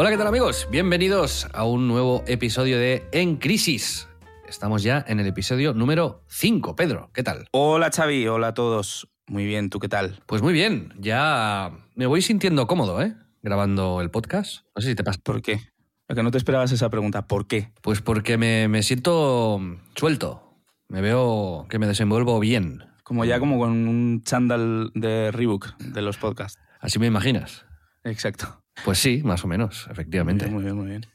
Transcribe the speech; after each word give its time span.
Hola, 0.00 0.08
¿qué 0.08 0.16
tal 0.16 0.28
amigos? 0.28 0.66
Bienvenidos 0.70 1.46
a 1.52 1.64
un 1.64 1.86
nuevo 1.86 2.24
episodio 2.26 2.78
de 2.78 3.06
En 3.12 3.36
Crisis. 3.36 4.08
Estamos 4.48 4.82
ya 4.82 5.04
en 5.06 5.20
el 5.20 5.26
episodio 5.26 5.74
número 5.74 6.24
5. 6.28 6.74
Pedro, 6.74 7.10
¿qué 7.12 7.22
tal? 7.22 7.48
Hola 7.50 7.90
Xavi, 7.94 8.26
hola 8.26 8.46
a 8.48 8.54
todos. 8.54 9.10
Muy 9.26 9.44
bien, 9.44 9.68
¿tú 9.68 9.78
qué 9.78 9.90
tal? 9.90 10.22
Pues 10.24 10.40
muy 10.40 10.54
bien, 10.54 10.94
ya 10.98 11.72
me 11.96 12.06
voy 12.06 12.22
sintiendo 12.22 12.66
cómodo, 12.66 13.02
¿eh? 13.02 13.14
Grabando 13.42 14.00
el 14.00 14.10
podcast. 14.10 14.64
No 14.74 14.80
sé 14.80 14.88
si 14.88 14.94
te 14.94 15.04
pasa. 15.04 15.20
¿Por 15.22 15.42
qué? 15.42 15.60
Lo 16.08 16.14
que 16.14 16.22
no 16.22 16.30
te 16.30 16.38
esperabas 16.38 16.72
esa 16.72 16.88
pregunta, 16.88 17.26
¿por 17.26 17.46
qué? 17.46 17.70
Pues 17.82 18.00
porque 18.00 18.38
me, 18.38 18.68
me 18.68 18.82
siento 18.82 19.60
suelto. 19.96 20.56
Me 20.88 21.02
veo 21.02 21.66
que 21.68 21.78
me 21.78 21.86
desenvuelvo 21.86 22.40
bien. 22.40 22.84
Como 23.02 23.26
ya 23.26 23.38
como 23.38 23.58
con 23.58 23.86
un 23.86 24.22
chándal 24.24 24.92
de 24.94 25.30
Reebok 25.30 25.76
de 25.76 26.00
los 26.00 26.16
podcasts. 26.16 26.58
Así 26.80 26.98
me 26.98 27.06
imaginas. 27.06 27.66
Exacto. 28.02 28.59
Pues 28.84 28.98
sí, 28.98 29.22
más 29.24 29.44
o 29.44 29.48
menos, 29.48 29.86
efectivamente. 29.90 30.46
Muy 30.46 30.64
bien, 30.64 30.76
muy 30.76 30.86
bien. 30.86 31.06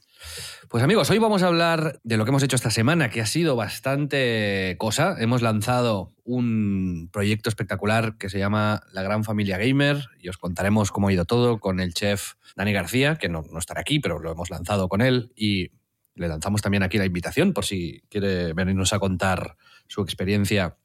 Pues 0.68 0.82
amigos, 0.82 1.08
hoy 1.10 1.18
vamos 1.18 1.42
a 1.44 1.46
hablar 1.46 2.00
de 2.02 2.16
lo 2.16 2.24
que 2.24 2.30
hemos 2.30 2.42
hecho 2.42 2.56
esta 2.56 2.70
semana, 2.70 3.08
que 3.08 3.20
ha 3.20 3.26
sido 3.26 3.54
bastante 3.54 4.74
cosa. 4.78 5.14
Hemos 5.18 5.40
lanzado 5.40 6.12
un 6.24 7.08
proyecto 7.12 7.48
espectacular 7.48 8.16
que 8.18 8.28
se 8.28 8.38
llama 8.40 8.82
La 8.92 9.02
Gran 9.02 9.22
Familia 9.22 9.58
Gamer 9.58 10.04
y 10.18 10.28
os 10.28 10.38
contaremos 10.38 10.90
cómo 10.90 11.08
ha 11.08 11.12
ido 11.12 11.24
todo 11.24 11.60
con 11.60 11.78
el 11.78 11.94
chef 11.94 12.34
Dani 12.56 12.72
García, 12.72 13.16
que 13.16 13.28
no, 13.28 13.44
no 13.50 13.58
estará 13.60 13.80
aquí, 13.80 14.00
pero 14.00 14.18
lo 14.18 14.32
hemos 14.32 14.50
lanzado 14.50 14.88
con 14.88 15.02
él 15.02 15.32
y 15.36 15.70
le 16.16 16.28
lanzamos 16.28 16.62
también 16.62 16.82
aquí 16.82 16.98
la 16.98 17.06
invitación 17.06 17.52
por 17.52 17.64
si 17.64 18.02
quiere 18.08 18.52
venirnos 18.52 18.92
a 18.92 18.98
contar 18.98 19.56
su 19.86 20.02
experiencia 20.02 20.76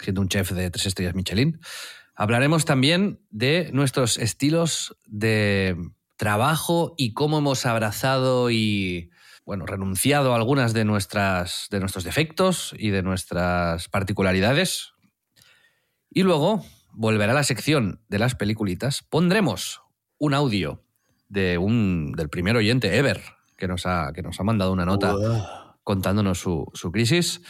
siendo 0.00 0.22
un 0.22 0.28
chef 0.28 0.52
de 0.52 0.70
tres 0.70 0.86
estrellas 0.86 1.14
Michelin. 1.14 1.60
Hablaremos 2.14 2.64
también 2.64 3.20
de 3.30 3.70
nuestros 3.72 4.16
estilos 4.16 4.96
de 5.06 5.76
trabajo 6.16 6.94
y 6.96 7.14
cómo 7.14 7.38
hemos 7.38 7.66
abrazado 7.66 8.50
y 8.50 9.10
bueno, 9.44 9.66
renunciado 9.66 10.32
a 10.32 10.36
algunas 10.36 10.72
de, 10.72 10.84
nuestras, 10.84 11.66
de 11.70 11.80
nuestros 11.80 12.04
defectos 12.04 12.74
y 12.78 12.90
de 12.90 13.02
nuestras 13.02 13.88
particularidades. 13.88 14.92
Y 16.10 16.22
luego 16.22 16.64
volverá 16.92 17.32
la 17.32 17.44
sección 17.44 18.00
de 18.08 18.18
las 18.18 18.34
peliculitas. 18.34 19.02
Pondremos 19.02 19.82
un 20.18 20.34
audio 20.34 20.84
de 21.28 21.58
un, 21.58 22.12
del 22.12 22.28
primer 22.28 22.56
oyente 22.56 22.96
ever 22.96 23.20
que 23.56 23.66
nos 23.66 23.86
ha, 23.86 24.12
que 24.14 24.22
nos 24.22 24.38
ha 24.38 24.44
mandado 24.44 24.72
una 24.72 24.84
nota 24.84 25.14
contándonos 25.82 26.38
su, 26.38 26.66
su 26.74 26.92
crisis. 26.92 27.40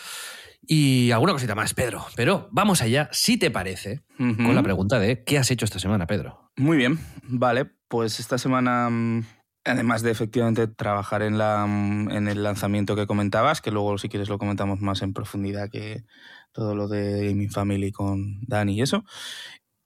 Y 0.66 1.10
alguna 1.10 1.32
cosita 1.32 1.54
más, 1.54 1.74
Pedro. 1.74 2.06
Pero 2.14 2.48
vamos 2.52 2.82
allá, 2.82 3.08
si 3.12 3.36
te 3.36 3.50
parece, 3.50 4.02
con 4.16 4.54
la 4.54 4.62
pregunta 4.62 4.98
de 4.98 5.24
¿qué 5.24 5.38
has 5.38 5.50
hecho 5.50 5.64
esta 5.64 5.78
semana, 5.78 6.06
Pedro? 6.06 6.50
Muy 6.56 6.76
bien, 6.76 6.98
vale. 7.24 7.70
Pues 7.88 8.20
esta 8.20 8.38
semana, 8.38 8.88
mm, 8.88 9.24
además 9.64 10.02
de 10.02 10.12
efectivamente 10.12 10.68
trabajar 10.68 11.22
en, 11.22 11.36
la, 11.36 11.66
mm, 11.66 12.10
en 12.10 12.28
el 12.28 12.42
lanzamiento 12.42 12.94
que 12.94 13.06
comentabas, 13.06 13.60
que 13.60 13.70
luego 13.70 13.98
si 13.98 14.08
quieres 14.08 14.28
lo 14.28 14.38
comentamos 14.38 14.80
más 14.80 15.02
en 15.02 15.12
profundidad 15.12 15.68
que 15.68 16.04
todo 16.52 16.74
lo 16.74 16.88
de 16.88 17.26
Gaming 17.26 17.50
Family 17.50 17.90
con 17.90 18.40
Dani 18.46 18.74
y 18.74 18.82
eso, 18.82 19.04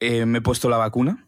eh, 0.00 0.26
me 0.26 0.38
he 0.38 0.42
puesto 0.42 0.68
la 0.68 0.76
vacuna, 0.76 1.26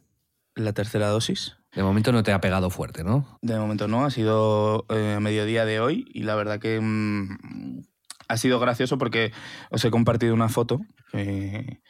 la 0.55 0.73
tercera 0.73 1.09
dosis. 1.09 1.57
De 1.75 1.83
momento 1.83 2.13
no 2.13 2.23
te 2.23 2.33
ha 2.33 2.41
pegado 2.41 2.71
fuerte, 2.71 3.05
¿no? 3.05 3.39
De 3.43 3.59
momento 3.59 3.89
no, 3.89 4.05
ha 4.05 4.11
sido 4.11 4.87
eh, 4.89 5.15
a 5.17 5.21
mediodía 5.21 5.65
de 5.65 5.81
hoy 5.81 6.07
y 6.13 6.23
la 6.23 6.35
verdad 6.35 6.59
que 6.59 6.81
mm, 6.81 7.85
ha 8.29 8.37
sido 8.37 8.61
gracioso 8.61 8.99
porque 8.99 9.33
os 9.71 9.85
he 9.85 9.91
compartido 9.91 10.35
una 10.35 10.49
foto 10.49 10.81
que 11.13 11.81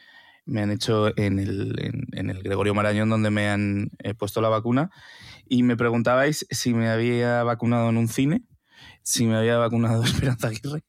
me 0.45 0.61
han 0.61 0.71
hecho 0.71 1.15
en 1.17 1.37
el, 1.39 1.75
en, 1.79 2.07
en 2.13 2.29
el 2.29 2.41
Gregorio 2.41 2.73
Marañón 2.73 3.09
donde 3.09 3.29
me 3.29 3.49
han 3.49 3.91
eh, 3.99 4.13
puesto 4.15 4.41
la 4.41 4.49
vacuna 4.49 4.89
y 5.47 5.63
me 5.63 5.77
preguntabais 5.77 6.45
si 6.49 6.73
me 6.73 6.89
había 6.89 7.43
vacunado 7.43 7.89
en 7.89 7.97
un 7.97 8.07
cine, 8.07 8.43
si 9.03 9.25
me 9.27 9.35
había 9.35 9.57
vacunado 9.57 10.03
Esperanza 10.05 10.47
Aguirre. 10.47 10.83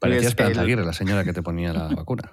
Parecía 0.00 0.20
Pues 0.20 0.26
Esperanza 0.26 0.60
el- 0.60 0.64
Aguirre, 0.66 0.84
la 0.84 0.92
señora 0.92 1.24
que 1.24 1.32
te 1.32 1.42
ponía 1.42 1.72
la 1.72 1.88
vacuna. 1.94 2.32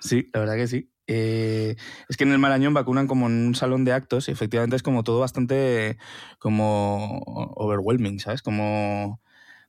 Sí, 0.00 0.28
la 0.32 0.40
verdad 0.40 0.56
que 0.56 0.66
sí. 0.66 0.90
Eh, 1.08 1.76
es 2.08 2.16
que 2.16 2.24
en 2.24 2.32
el 2.32 2.38
Marañón 2.38 2.74
vacunan 2.74 3.06
como 3.06 3.26
en 3.28 3.46
un 3.46 3.54
salón 3.54 3.84
de 3.84 3.92
actos 3.92 4.28
y 4.28 4.32
efectivamente 4.32 4.74
es 4.76 4.82
como 4.82 5.04
todo 5.04 5.20
bastante 5.20 5.98
como 6.40 7.20
overwhelming, 7.56 8.18
¿sabes? 8.18 8.42
Como, 8.42 9.20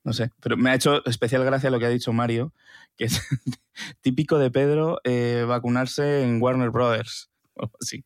no 0.07 0.13
sé, 0.13 0.31
pero 0.39 0.55
me 0.55 0.69
ha 0.69 0.75
hecho 0.75 1.05
especial 1.05 1.43
gracia 1.43 1.69
lo 1.69 1.79
que 1.79 1.85
ha 1.85 1.89
dicho 1.89 2.13
Mario, 2.13 2.53
que 2.95 3.03
es 3.03 3.21
típico 4.01 4.39
de 4.39 4.49
Pedro 4.49 5.01
eh, 5.03 5.43
vacunarse 5.45 6.23
en 6.23 6.41
Warner 6.41 6.69
Brothers, 6.69 7.29
o 7.55 7.69
así, 7.81 8.05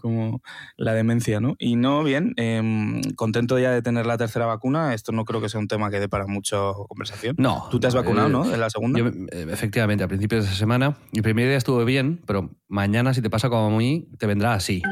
como 0.00 0.42
la 0.76 0.92
demencia, 0.92 1.38
¿no? 1.38 1.54
Y 1.60 1.76
no, 1.76 2.02
bien, 2.02 2.34
em, 2.36 3.00
contento 3.14 3.60
ya 3.60 3.70
de 3.70 3.80
tener 3.80 4.06
la 4.06 4.18
tercera 4.18 4.44
vacuna, 4.46 4.92
esto 4.92 5.12
no 5.12 5.24
creo 5.24 5.40
que 5.40 5.48
sea 5.48 5.60
un 5.60 5.68
tema 5.68 5.88
que 5.88 6.00
dé 6.00 6.08
para 6.08 6.26
mucha 6.26 6.56
conversación. 6.88 7.36
No. 7.38 7.68
Tú 7.70 7.78
te 7.78 7.86
has 7.86 7.94
no, 7.94 8.02
vacunado, 8.02 8.26
eh, 8.26 8.32
¿no? 8.32 8.48
De 8.48 8.56
la 8.56 8.68
segunda. 8.68 8.98
Yo, 8.98 9.06
eh, 9.06 9.46
efectivamente, 9.50 10.02
a 10.02 10.08
principios 10.08 10.42
de 10.42 10.50
esa 10.50 10.58
semana. 10.58 10.96
El 11.12 11.22
primer 11.22 11.46
día 11.46 11.58
estuve 11.58 11.84
bien, 11.84 12.20
pero 12.26 12.50
mañana, 12.66 13.14
si 13.14 13.22
te 13.22 13.30
pasa 13.30 13.48
como 13.48 13.72
a 13.72 13.78
mí, 13.78 14.08
te 14.18 14.26
vendrá 14.26 14.54
así. 14.54 14.82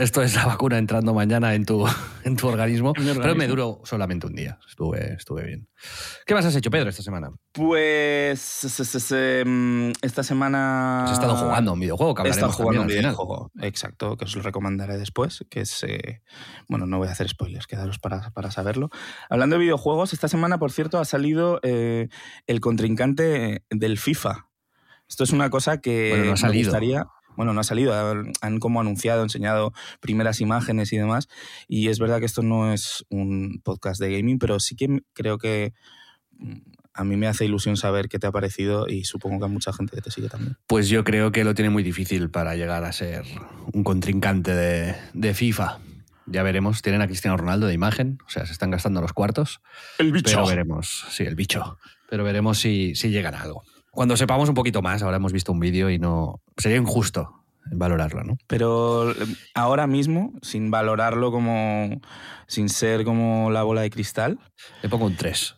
Esto 0.00 0.22
es 0.22 0.34
la 0.34 0.46
vacuna 0.46 0.78
entrando 0.78 1.12
mañana 1.12 1.54
en 1.54 1.66
tu, 1.66 1.86
en 2.24 2.34
tu 2.34 2.48
organismo, 2.48 2.94
En 2.96 3.20
pero 3.20 3.34
me 3.34 3.46
duró 3.46 3.82
solamente 3.84 4.26
un 4.26 4.34
día. 4.34 4.58
Estuve, 4.66 5.12
estuve 5.12 5.44
bien. 5.44 5.68
¿Qué 6.24 6.32
más 6.32 6.46
has 6.46 6.56
hecho, 6.56 6.70
Pedro, 6.70 6.88
esta 6.88 7.02
semana? 7.02 7.30
Pues 7.52 8.64
mm, 9.44 9.90
esta 10.00 10.22
semana... 10.22 11.04
Has 11.04 11.12
estado 11.12 11.36
jugando 11.36 11.74
un 11.74 11.80
videojuego 11.80 12.14
que 12.14 12.22
He 12.22 12.30
estado 12.30 12.46
hablaremos 12.46 12.56
jugando 12.56 12.80
un 12.80 12.86
también 12.88 13.04
al 13.04 13.12
final. 13.12 13.26
videojuego, 13.26 13.50
exacto, 13.60 14.16
que 14.16 14.24
os 14.24 14.34
lo 14.34 14.40
recomendaré 14.42 14.96
después, 14.96 15.44
que 15.50 15.60
es... 15.60 15.84
eh, 15.84 16.22
bueno, 16.66 16.86
no 16.86 16.96
voy 16.96 17.08
a 17.08 17.12
hacer 17.12 17.28
spoilers, 17.28 17.66
quedaros 17.66 17.98
para, 17.98 18.30
para 18.30 18.50
saberlo. 18.50 18.88
Hablando 19.28 19.56
de 19.56 19.60
videojuegos, 19.64 20.14
esta 20.14 20.28
semana, 20.28 20.58
por 20.58 20.72
cierto, 20.72 20.98
ha 20.98 21.04
salido 21.04 21.60
eh, 21.62 22.08
el 22.46 22.60
contrincante 22.60 23.64
del 23.68 23.98
FIFA. 23.98 24.46
Esto 25.06 25.24
es 25.24 25.32
una 25.32 25.50
cosa 25.50 25.82
que 25.82 26.08
Bueno, 26.10 26.24
no 26.24 26.30
ha 26.30 26.34
me 26.34 26.38
salido. 26.40 26.70
gustaría... 26.70 27.06
Bueno, 27.36 27.52
no 27.52 27.60
ha 27.60 27.64
salido, 27.64 27.94
han, 28.40 28.58
como 28.58 28.80
anunciado, 28.80 29.22
enseñado 29.22 29.72
primeras 30.00 30.40
imágenes 30.40 30.92
y 30.92 30.98
demás, 30.98 31.28
y 31.68 31.88
es 31.88 31.98
verdad 31.98 32.18
que 32.18 32.26
esto 32.26 32.42
no 32.42 32.72
es 32.72 33.04
un 33.08 33.60
podcast 33.64 34.00
de 34.00 34.16
gaming, 34.16 34.38
pero 34.38 34.60
sí 34.60 34.76
que 34.76 35.02
creo 35.12 35.38
que 35.38 35.72
mm, 36.38 36.58
a 36.92 37.04
mí 37.04 37.16
me 37.16 37.28
hace 37.28 37.44
ilusión 37.44 37.76
saber 37.76 38.08
qué 38.08 38.18
te 38.18 38.26
ha 38.26 38.32
parecido 38.32 38.86
y 38.88 39.04
supongo 39.04 39.38
que 39.38 39.44
a 39.46 39.48
mucha 39.48 39.72
gente 39.72 39.96
que 39.96 40.02
te 40.02 40.10
sigue 40.10 40.28
también. 40.28 40.56
Pues 40.66 40.88
yo 40.88 41.04
creo 41.04 41.32
que 41.32 41.44
lo 41.44 41.54
tiene 41.54 41.70
muy 41.70 41.82
difícil 41.82 42.30
para 42.30 42.56
llegar 42.56 42.84
a 42.84 42.92
ser 42.92 43.24
un 43.72 43.84
contrincante 43.84 44.54
de, 44.54 44.96
de 45.14 45.34
FIFA. 45.34 45.78
Ya 46.26 46.42
veremos. 46.42 46.82
Tienen 46.82 47.02
a 47.02 47.06
Cristiano 47.06 47.36
Ronaldo 47.36 47.66
de 47.66 47.74
imagen, 47.74 48.18
o 48.26 48.30
sea, 48.30 48.46
se 48.46 48.52
están 48.52 48.70
gastando 48.70 49.00
los 49.00 49.12
cuartos. 49.12 49.60
El 49.98 50.12
Pero 50.22 50.46
veremos, 50.46 51.06
sí, 51.10 51.24
el 51.24 51.34
bicho. 51.34 51.78
Pero 52.08 52.24
veremos 52.24 52.58
si, 52.58 52.94
si 52.94 53.10
llegará 53.10 53.40
a 53.40 53.42
algo. 53.42 53.64
Cuando 53.90 54.16
sepamos 54.16 54.48
un 54.48 54.54
poquito 54.54 54.82
más, 54.82 55.02
ahora 55.02 55.16
hemos 55.16 55.32
visto 55.32 55.52
un 55.52 55.60
vídeo 55.60 55.90
y 55.90 55.98
no. 55.98 56.40
Sería 56.56 56.78
injusto 56.78 57.44
valorarlo, 57.72 58.24
¿no? 58.24 58.36
Pero 58.46 59.12
eh, 59.12 59.14
ahora 59.54 59.86
mismo, 59.86 60.32
sin 60.42 60.70
valorarlo 60.70 61.30
como. 61.30 62.00
sin 62.46 62.68
ser 62.68 63.04
como 63.04 63.50
la 63.50 63.62
bola 63.62 63.82
de 63.82 63.90
cristal. 63.90 64.38
Le 64.82 64.88
pongo 64.88 65.06
un 65.06 65.16
3 65.16 65.56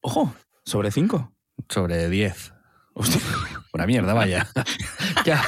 ¡Ojo! 0.00 0.34
Sobre 0.64 0.90
5. 0.90 1.32
sobre 1.68 2.08
10. 2.08 2.52
Una 3.72 3.86
mierda, 3.86 4.14
vaya. 4.14 4.48
ya, 5.24 5.42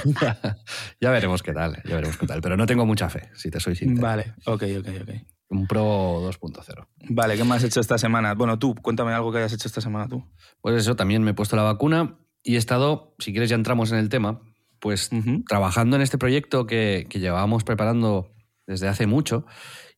ya, 1.00 1.10
veremos 1.10 1.42
qué 1.42 1.52
tal, 1.52 1.80
ya 1.84 1.94
veremos 1.94 2.16
qué 2.18 2.26
tal. 2.26 2.40
Pero 2.40 2.56
no 2.56 2.66
tengo 2.66 2.84
mucha 2.84 3.08
fe, 3.08 3.30
si 3.34 3.50
te 3.50 3.58
soy 3.58 3.74
sincero. 3.74 4.06
Vale, 4.06 4.34
ok, 4.44 4.64
ok, 4.80 4.88
ok. 5.02 5.37
Un 5.50 5.66
Pro 5.66 6.20
2.0. 6.30 6.86
Vale, 7.08 7.36
¿qué 7.36 7.44
más 7.44 7.58
has 7.58 7.64
hecho 7.64 7.80
esta 7.80 7.98
semana? 7.98 8.34
Bueno, 8.34 8.58
tú, 8.58 8.74
cuéntame 8.74 9.12
algo 9.12 9.32
que 9.32 9.38
hayas 9.38 9.52
hecho 9.52 9.68
esta 9.68 9.80
semana 9.80 10.08
tú. 10.08 10.24
Pues 10.60 10.76
eso, 10.76 10.94
también 10.94 11.22
me 11.22 11.30
he 11.30 11.34
puesto 11.34 11.56
la 11.56 11.62
vacuna 11.62 12.18
y 12.42 12.56
he 12.56 12.58
estado, 12.58 13.14
si 13.18 13.32
quieres 13.32 13.48
ya 13.48 13.56
entramos 13.56 13.90
en 13.92 13.98
el 13.98 14.08
tema, 14.08 14.40
pues 14.78 15.10
trabajando 15.48 15.96
en 15.96 16.02
este 16.02 16.18
proyecto 16.18 16.66
que, 16.66 17.06
que 17.08 17.18
llevábamos 17.18 17.64
preparando 17.64 18.30
desde 18.66 18.88
hace 18.88 19.06
mucho 19.06 19.46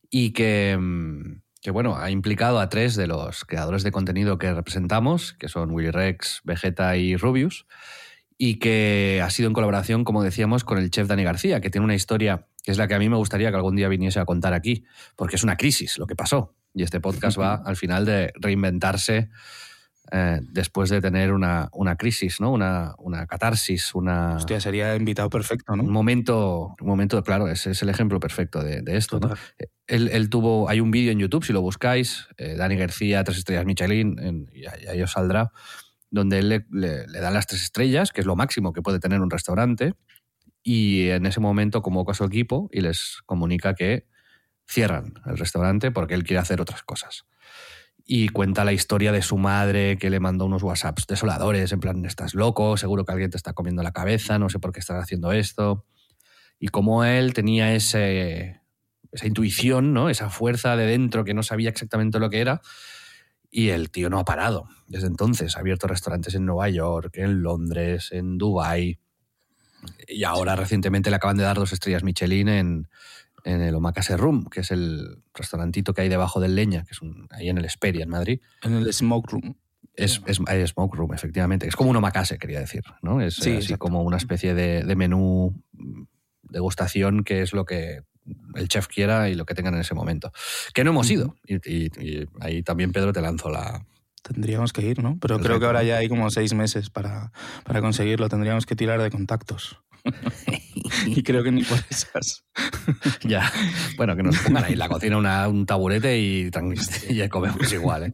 y 0.09 0.31
que, 0.31 0.77
mm, 0.79 1.41
que, 1.61 1.71
bueno, 1.71 1.97
ha 1.97 2.09
implicado 2.11 2.59
a 2.59 2.69
tres 2.69 2.95
de 2.95 3.07
los 3.07 3.45
creadores 3.45 3.83
de 3.83 3.91
contenido 3.91 4.37
que 4.37 4.53
representamos, 4.53 5.33
que 5.33 5.47
son 5.47 5.71
Willy 5.71 5.91
Rex, 5.91 6.41
Vegeta 6.43 6.97
y 6.97 7.15
Rubius, 7.15 7.65
y 8.37 8.55
que 8.55 9.21
ha 9.23 9.29
sido 9.29 9.47
en 9.47 9.53
colaboración, 9.53 10.03
como 10.03 10.23
decíamos, 10.23 10.63
con 10.63 10.79
el 10.79 10.89
chef 10.89 11.07
Dani 11.07 11.23
García, 11.23 11.61
que 11.61 11.69
tiene 11.69 11.85
una 11.85 11.93
historia 11.93 12.47
que 12.63 12.71
es 12.71 12.77
la 12.77 12.87
que 12.87 12.95
a 12.95 12.99
mí 12.99 13.09
me 13.09 13.17
gustaría 13.17 13.49
que 13.49 13.55
algún 13.55 13.75
día 13.75 13.87
viniese 13.87 14.19
a 14.19 14.25
contar 14.25 14.53
aquí, 14.53 14.83
porque 15.15 15.35
es 15.35 15.43
una 15.43 15.57
crisis 15.57 15.97
lo 15.97 16.07
que 16.07 16.15
pasó. 16.15 16.55
Y 16.73 16.83
este 16.83 16.99
podcast 16.99 17.37
va 17.37 17.55
al 17.55 17.75
final 17.75 18.05
de 18.05 18.31
reinventarse 18.39 19.29
eh, 20.13 20.41
después 20.43 20.89
de 20.89 20.99
tener 20.99 21.31
una, 21.31 21.69
una 21.71 21.95
crisis, 21.95 22.41
¿no? 22.41 22.51
Una, 22.51 22.95
una, 22.97 23.25
catarsis, 23.27 23.95
una... 23.95 24.35
Hostia, 24.35 24.59
sería 24.59 24.93
invitado 24.95 25.29
perfecto, 25.29 25.73
¿no? 25.73 25.83
Un 25.83 25.91
momento, 25.91 26.75
un 26.81 26.87
momento 26.87 27.23
claro, 27.23 27.47
ese 27.47 27.71
es 27.71 27.81
el 27.81 27.87
ejemplo 27.87 28.19
perfecto 28.19 28.61
de, 28.61 28.83
esto, 28.87 29.21
¿no? 29.21 29.33
Él, 29.87 30.09
él, 30.11 30.29
tuvo, 30.29 30.67
hay 30.69 30.81
un 30.81 30.91
vídeo 30.91 31.13
en 31.13 31.19
YouTube, 31.19 31.45
si 31.45 31.53
lo 31.53 31.61
buscáis, 31.61 32.27
eh, 32.37 32.55
Dani 32.55 32.75
García, 32.75 33.23
tres 33.23 33.37
estrellas 33.37 33.65
Michelin, 33.65 34.49
y 34.53 34.65
ahí 34.65 35.01
os 35.01 35.11
saldrá, 35.11 35.51
donde 36.09 36.39
él 36.39 36.49
le, 36.49 36.65
le, 36.71 37.07
le 37.07 37.19
dan 37.19 37.33
las 37.33 37.47
tres 37.47 37.63
estrellas, 37.63 38.11
que 38.11 38.19
es 38.19 38.27
lo 38.27 38.35
máximo 38.35 38.73
que 38.73 38.81
puede 38.81 38.99
tener 38.99 39.21
un 39.21 39.29
restaurante, 39.29 39.93
y 40.63 41.09
en 41.09 41.25
ese 41.25 41.39
momento 41.39 41.81
convoca 41.81 42.11
a 42.11 42.15
su 42.15 42.23
equipo 42.23 42.69
y 42.71 42.81
les 42.81 43.19
comunica 43.25 43.73
que 43.73 44.07
cierran 44.67 45.13
el 45.25 45.37
restaurante 45.37 45.91
porque 45.91 46.13
él 46.13 46.23
quiere 46.23 46.39
hacer 46.39 46.61
otras 46.61 46.83
cosas 46.83 47.25
y 48.05 48.29
cuenta 48.29 48.65
la 48.65 48.73
historia 48.73 49.11
de 49.11 49.21
su 49.21 49.37
madre 49.37 49.97
que 49.97 50.09
le 50.09 50.19
mandó 50.19 50.45
unos 50.45 50.63
WhatsApps 50.63 51.07
desoladores, 51.07 51.71
en 51.71 51.79
plan, 51.79 52.05
estás 52.05 52.35
loco, 52.35 52.77
seguro 52.77 53.05
que 53.05 53.13
alguien 53.13 53.29
te 53.29 53.37
está 53.37 53.53
comiendo 53.53 53.83
la 53.83 53.91
cabeza, 53.91 54.39
no 54.39 54.49
sé 54.49 54.59
por 54.59 54.71
qué 54.71 54.79
estás 54.79 55.01
haciendo 55.01 55.31
esto. 55.31 55.85
Y 56.59 56.67
cómo 56.67 57.05
él 57.05 57.33
tenía 57.33 57.73
ese, 57.73 58.61
esa 59.11 59.27
intuición, 59.27 59.93
¿no? 59.93 60.09
esa 60.09 60.29
fuerza 60.29 60.75
de 60.75 60.85
dentro 60.85 61.23
que 61.23 61.33
no 61.33 61.41
sabía 61.41 61.69
exactamente 61.69 62.19
lo 62.19 62.29
que 62.29 62.41
era. 62.41 62.61
Y 63.49 63.69
el 63.69 63.91
tío 63.91 64.09
no 64.09 64.19
ha 64.19 64.25
parado. 64.25 64.67
Desde 64.87 65.07
entonces 65.07 65.55
ha 65.55 65.59
abierto 65.59 65.87
restaurantes 65.87 66.35
en 66.35 66.45
Nueva 66.45 66.69
York, 66.69 67.17
en 67.17 67.41
Londres, 67.41 68.09
en 68.11 68.37
Dubái. 68.37 68.99
Y 70.07 70.23
ahora 70.23 70.55
recientemente 70.55 71.09
le 71.09 71.15
acaban 71.15 71.37
de 71.37 71.43
dar 71.43 71.57
dos 71.57 71.73
estrellas 71.73 72.03
Michelin 72.03 72.49
en, 72.49 72.87
en 73.43 73.61
el 73.61 73.75
Omakase 73.75 74.17
Room, 74.17 74.45
que 74.45 74.61
es 74.61 74.71
el 74.71 75.23
restaurantito 75.33 75.93
que 75.93 76.01
hay 76.01 76.09
debajo 76.09 76.39
del 76.39 76.55
Leña, 76.55 76.83
que 76.83 76.91
es 76.91 77.01
un, 77.01 77.27
ahí 77.31 77.49
en 77.49 77.57
el 77.57 77.65
Esperia, 77.65 78.03
en 78.03 78.09
Madrid. 78.09 78.41
En 78.63 78.73
el 78.73 78.93
Smoke 78.93 79.31
Room. 79.31 79.55
Es, 79.95 80.21
es, 80.25 80.39
hay 80.47 80.65
Smoke 80.65 80.95
Room, 80.95 81.13
efectivamente. 81.13 81.67
Es 81.67 81.75
como 81.75 81.89
un 81.89 81.95
omakase, 81.95 82.37
quería 82.37 82.59
decir. 82.59 82.83
¿no? 83.01 83.21
Es 83.21 83.35
sí, 83.35 83.57
así 83.57 83.75
como 83.75 84.03
una 84.03 84.17
especie 84.17 84.53
de, 84.53 84.83
de 84.83 84.95
menú 84.95 85.61
degustación 86.43 87.23
que 87.23 87.41
es 87.41 87.53
lo 87.53 87.65
que 87.65 88.01
el 88.55 88.67
chef 88.67 88.87
quiera 88.87 89.29
y 89.29 89.35
lo 89.35 89.45
que 89.45 89.55
tengan 89.55 89.73
en 89.73 89.81
ese 89.81 89.95
momento. 89.95 90.31
Que 90.73 90.83
no 90.83 90.91
hemos 90.91 91.09
ido. 91.09 91.35
Y, 91.45 91.55
y, 91.69 91.85
y 91.99 92.27
ahí 92.39 92.63
también, 92.63 92.91
Pedro, 92.91 93.11
te 93.13 93.21
lanzo 93.21 93.49
la, 93.49 93.85
Tendríamos 94.21 94.71
que 94.73 94.83
ir, 94.83 95.01
¿no? 95.01 95.17
Pero 95.19 95.35
Perfecto. 95.35 95.47
creo 95.47 95.59
que 95.59 95.65
ahora 95.65 95.83
ya 95.83 95.97
hay 95.97 96.07
como 96.07 96.29
seis 96.29 96.53
meses 96.53 96.89
para, 96.89 97.31
para 97.63 97.81
conseguirlo. 97.81 98.29
Tendríamos 98.29 98.65
que 98.65 98.75
tirar 98.75 99.01
de 99.01 99.09
contactos. 99.09 99.81
y 101.05 101.23
creo 101.23 101.43
que 101.43 101.51
ni 101.51 101.63
por 101.63 101.79
esas. 101.89 102.45
ya. 103.23 103.51
Bueno, 103.97 104.15
que 104.15 104.23
nos 104.23 104.37
pongan 104.39 104.65
ahí 104.65 104.73
en 104.73 104.79
la 104.79 104.89
cocina 104.89 105.17
una, 105.17 105.47
un 105.47 105.65
taburete 105.65 106.19
y, 106.19 106.49
y 107.09 107.15
ya 107.15 107.29
comemos 107.29 107.71
igual, 107.73 108.03
¿eh? 108.03 108.13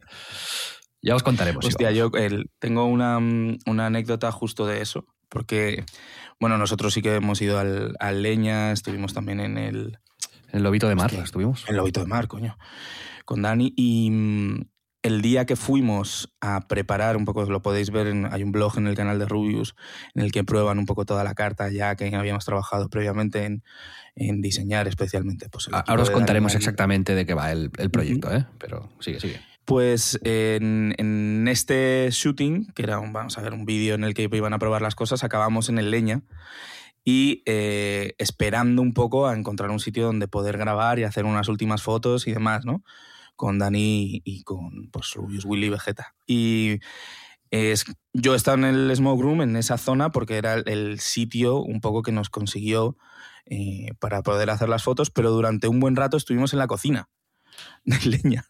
Ya 1.00 1.14
os 1.14 1.22
contaremos. 1.22 1.64
Hostia, 1.64 1.92
yo 1.92 2.10
el, 2.14 2.50
tengo 2.58 2.86
una, 2.86 3.18
una, 3.18 3.86
anécdota 3.86 4.32
justo 4.32 4.66
de 4.66 4.82
eso, 4.82 5.06
porque, 5.28 5.84
bueno, 6.40 6.58
nosotros 6.58 6.92
sí 6.92 7.02
que 7.02 7.14
hemos 7.14 7.40
ido 7.40 7.58
al, 7.58 7.94
al 8.00 8.22
Leña, 8.22 8.72
estuvimos 8.72 9.14
también 9.14 9.40
en 9.40 9.58
el... 9.58 9.98
En 10.48 10.56
el 10.56 10.62
Lobito 10.62 10.88
de 10.88 10.94
Mar, 10.94 11.06
Hostia, 11.06 11.22
estuvimos. 11.22 11.64
En 11.64 11.70
el 11.70 11.76
Lobito 11.76 12.00
de 12.00 12.06
Mar, 12.06 12.26
coño, 12.26 12.56
con 13.26 13.42
Dani, 13.42 13.74
y 13.76 14.10
el 15.02 15.22
día 15.22 15.46
que 15.46 15.56
fuimos 15.56 16.34
a 16.40 16.66
preparar 16.66 17.16
un 17.16 17.24
poco, 17.24 17.44
lo 17.44 17.62
podéis 17.62 17.90
ver, 17.90 18.08
en, 18.08 18.32
hay 18.32 18.42
un 18.42 18.52
blog 18.52 18.78
en 18.78 18.86
el 18.86 18.96
canal 18.96 19.18
de 19.18 19.26
Rubius 19.26 19.76
en 20.14 20.22
el 20.22 20.32
que 20.32 20.44
prueban 20.44 20.78
un 20.78 20.86
poco 20.86 21.04
toda 21.04 21.24
la 21.24 21.34
carta 21.34 21.70
ya 21.70 21.94
que 21.96 22.14
habíamos 22.14 22.44
trabajado 22.44 22.88
previamente 22.88 23.44
en, 23.44 23.62
en 24.16 24.40
diseñar 24.40 24.88
especialmente. 24.88 25.48
Pues, 25.48 25.68
Ahora 25.72 26.02
os 26.02 26.10
contaremos 26.10 26.54
exactamente 26.54 27.14
de 27.14 27.26
qué 27.26 27.34
va 27.34 27.52
el, 27.52 27.70
el 27.78 27.90
proyecto, 27.90 28.34
¿eh? 28.34 28.46
pero 28.58 28.90
sigue, 29.00 29.20
sigue. 29.20 29.40
Pues 29.64 30.18
en, 30.24 30.94
en, 30.96 31.46
este 31.46 32.08
shooting, 32.10 32.72
que 32.74 32.82
era 32.82 32.98
un, 32.98 33.12
vamos 33.12 33.36
a 33.36 33.42
ver, 33.42 33.52
un 33.52 33.66
vídeo 33.66 33.94
en 33.94 34.02
el 34.02 34.14
que 34.14 34.28
iban 34.32 34.54
a 34.54 34.58
probar 34.58 34.80
las 34.80 34.94
cosas, 34.94 35.24
acabamos 35.24 35.68
en 35.68 35.78
el 35.78 35.90
Leña 35.90 36.22
y 37.04 37.42
eh, 37.46 38.14
esperando 38.18 38.82
un 38.82 38.94
poco 38.94 39.26
a 39.28 39.36
encontrar 39.36 39.70
un 39.70 39.78
sitio 39.78 40.06
donde 40.06 40.26
poder 40.26 40.58
grabar 40.58 40.98
y 40.98 41.04
hacer 41.04 41.24
unas 41.24 41.48
últimas 41.48 41.82
fotos 41.82 42.26
y 42.26 42.32
demás, 42.32 42.64
¿no? 42.64 42.82
Con 43.38 43.58
Dani 43.58 44.20
y 44.24 44.42
con 44.42 44.90
pues, 44.90 45.14
Rubius, 45.14 45.44
Willy 45.46 45.68
Vegeta. 45.70 46.14
Y 46.26 46.80
es, 47.50 47.84
yo 48.12 48.34
estaba 48.34 48.58
en 48.58 48.64
el 48.64 48.94
Smoke 48.94 49.22
Room, 49.22 49.42
en 49.42 49.56
esa 49.56 49.78
zona, 49.78 50.10
porque 50.10 50.36
era 50.36 50.54
el 50.54 50.98
sitio 50.98 51.60
un 51.60 51.80
poco 51.80 52.02
que 52.02 52.10
nos 52.12 52.30
consiguió 52.30 52.98
eh, 53.46 53.92
para 54.00 54.22
poder 54.22 54.50
hacer 54.50 54.68
las 54.68 54.82
fotos, 54.82 55.10
pero 55.10 55.30
durante 55.30 55.68
un 55.68 55.78
buen 55.78 55.94
rato 55.94 56.16
estuvimos 56.16 56.52
en 56.52 56.58
la 56.58 56.66
cocina 56.66 57.08
de 57.84 57.98
leña. 58.06 58.46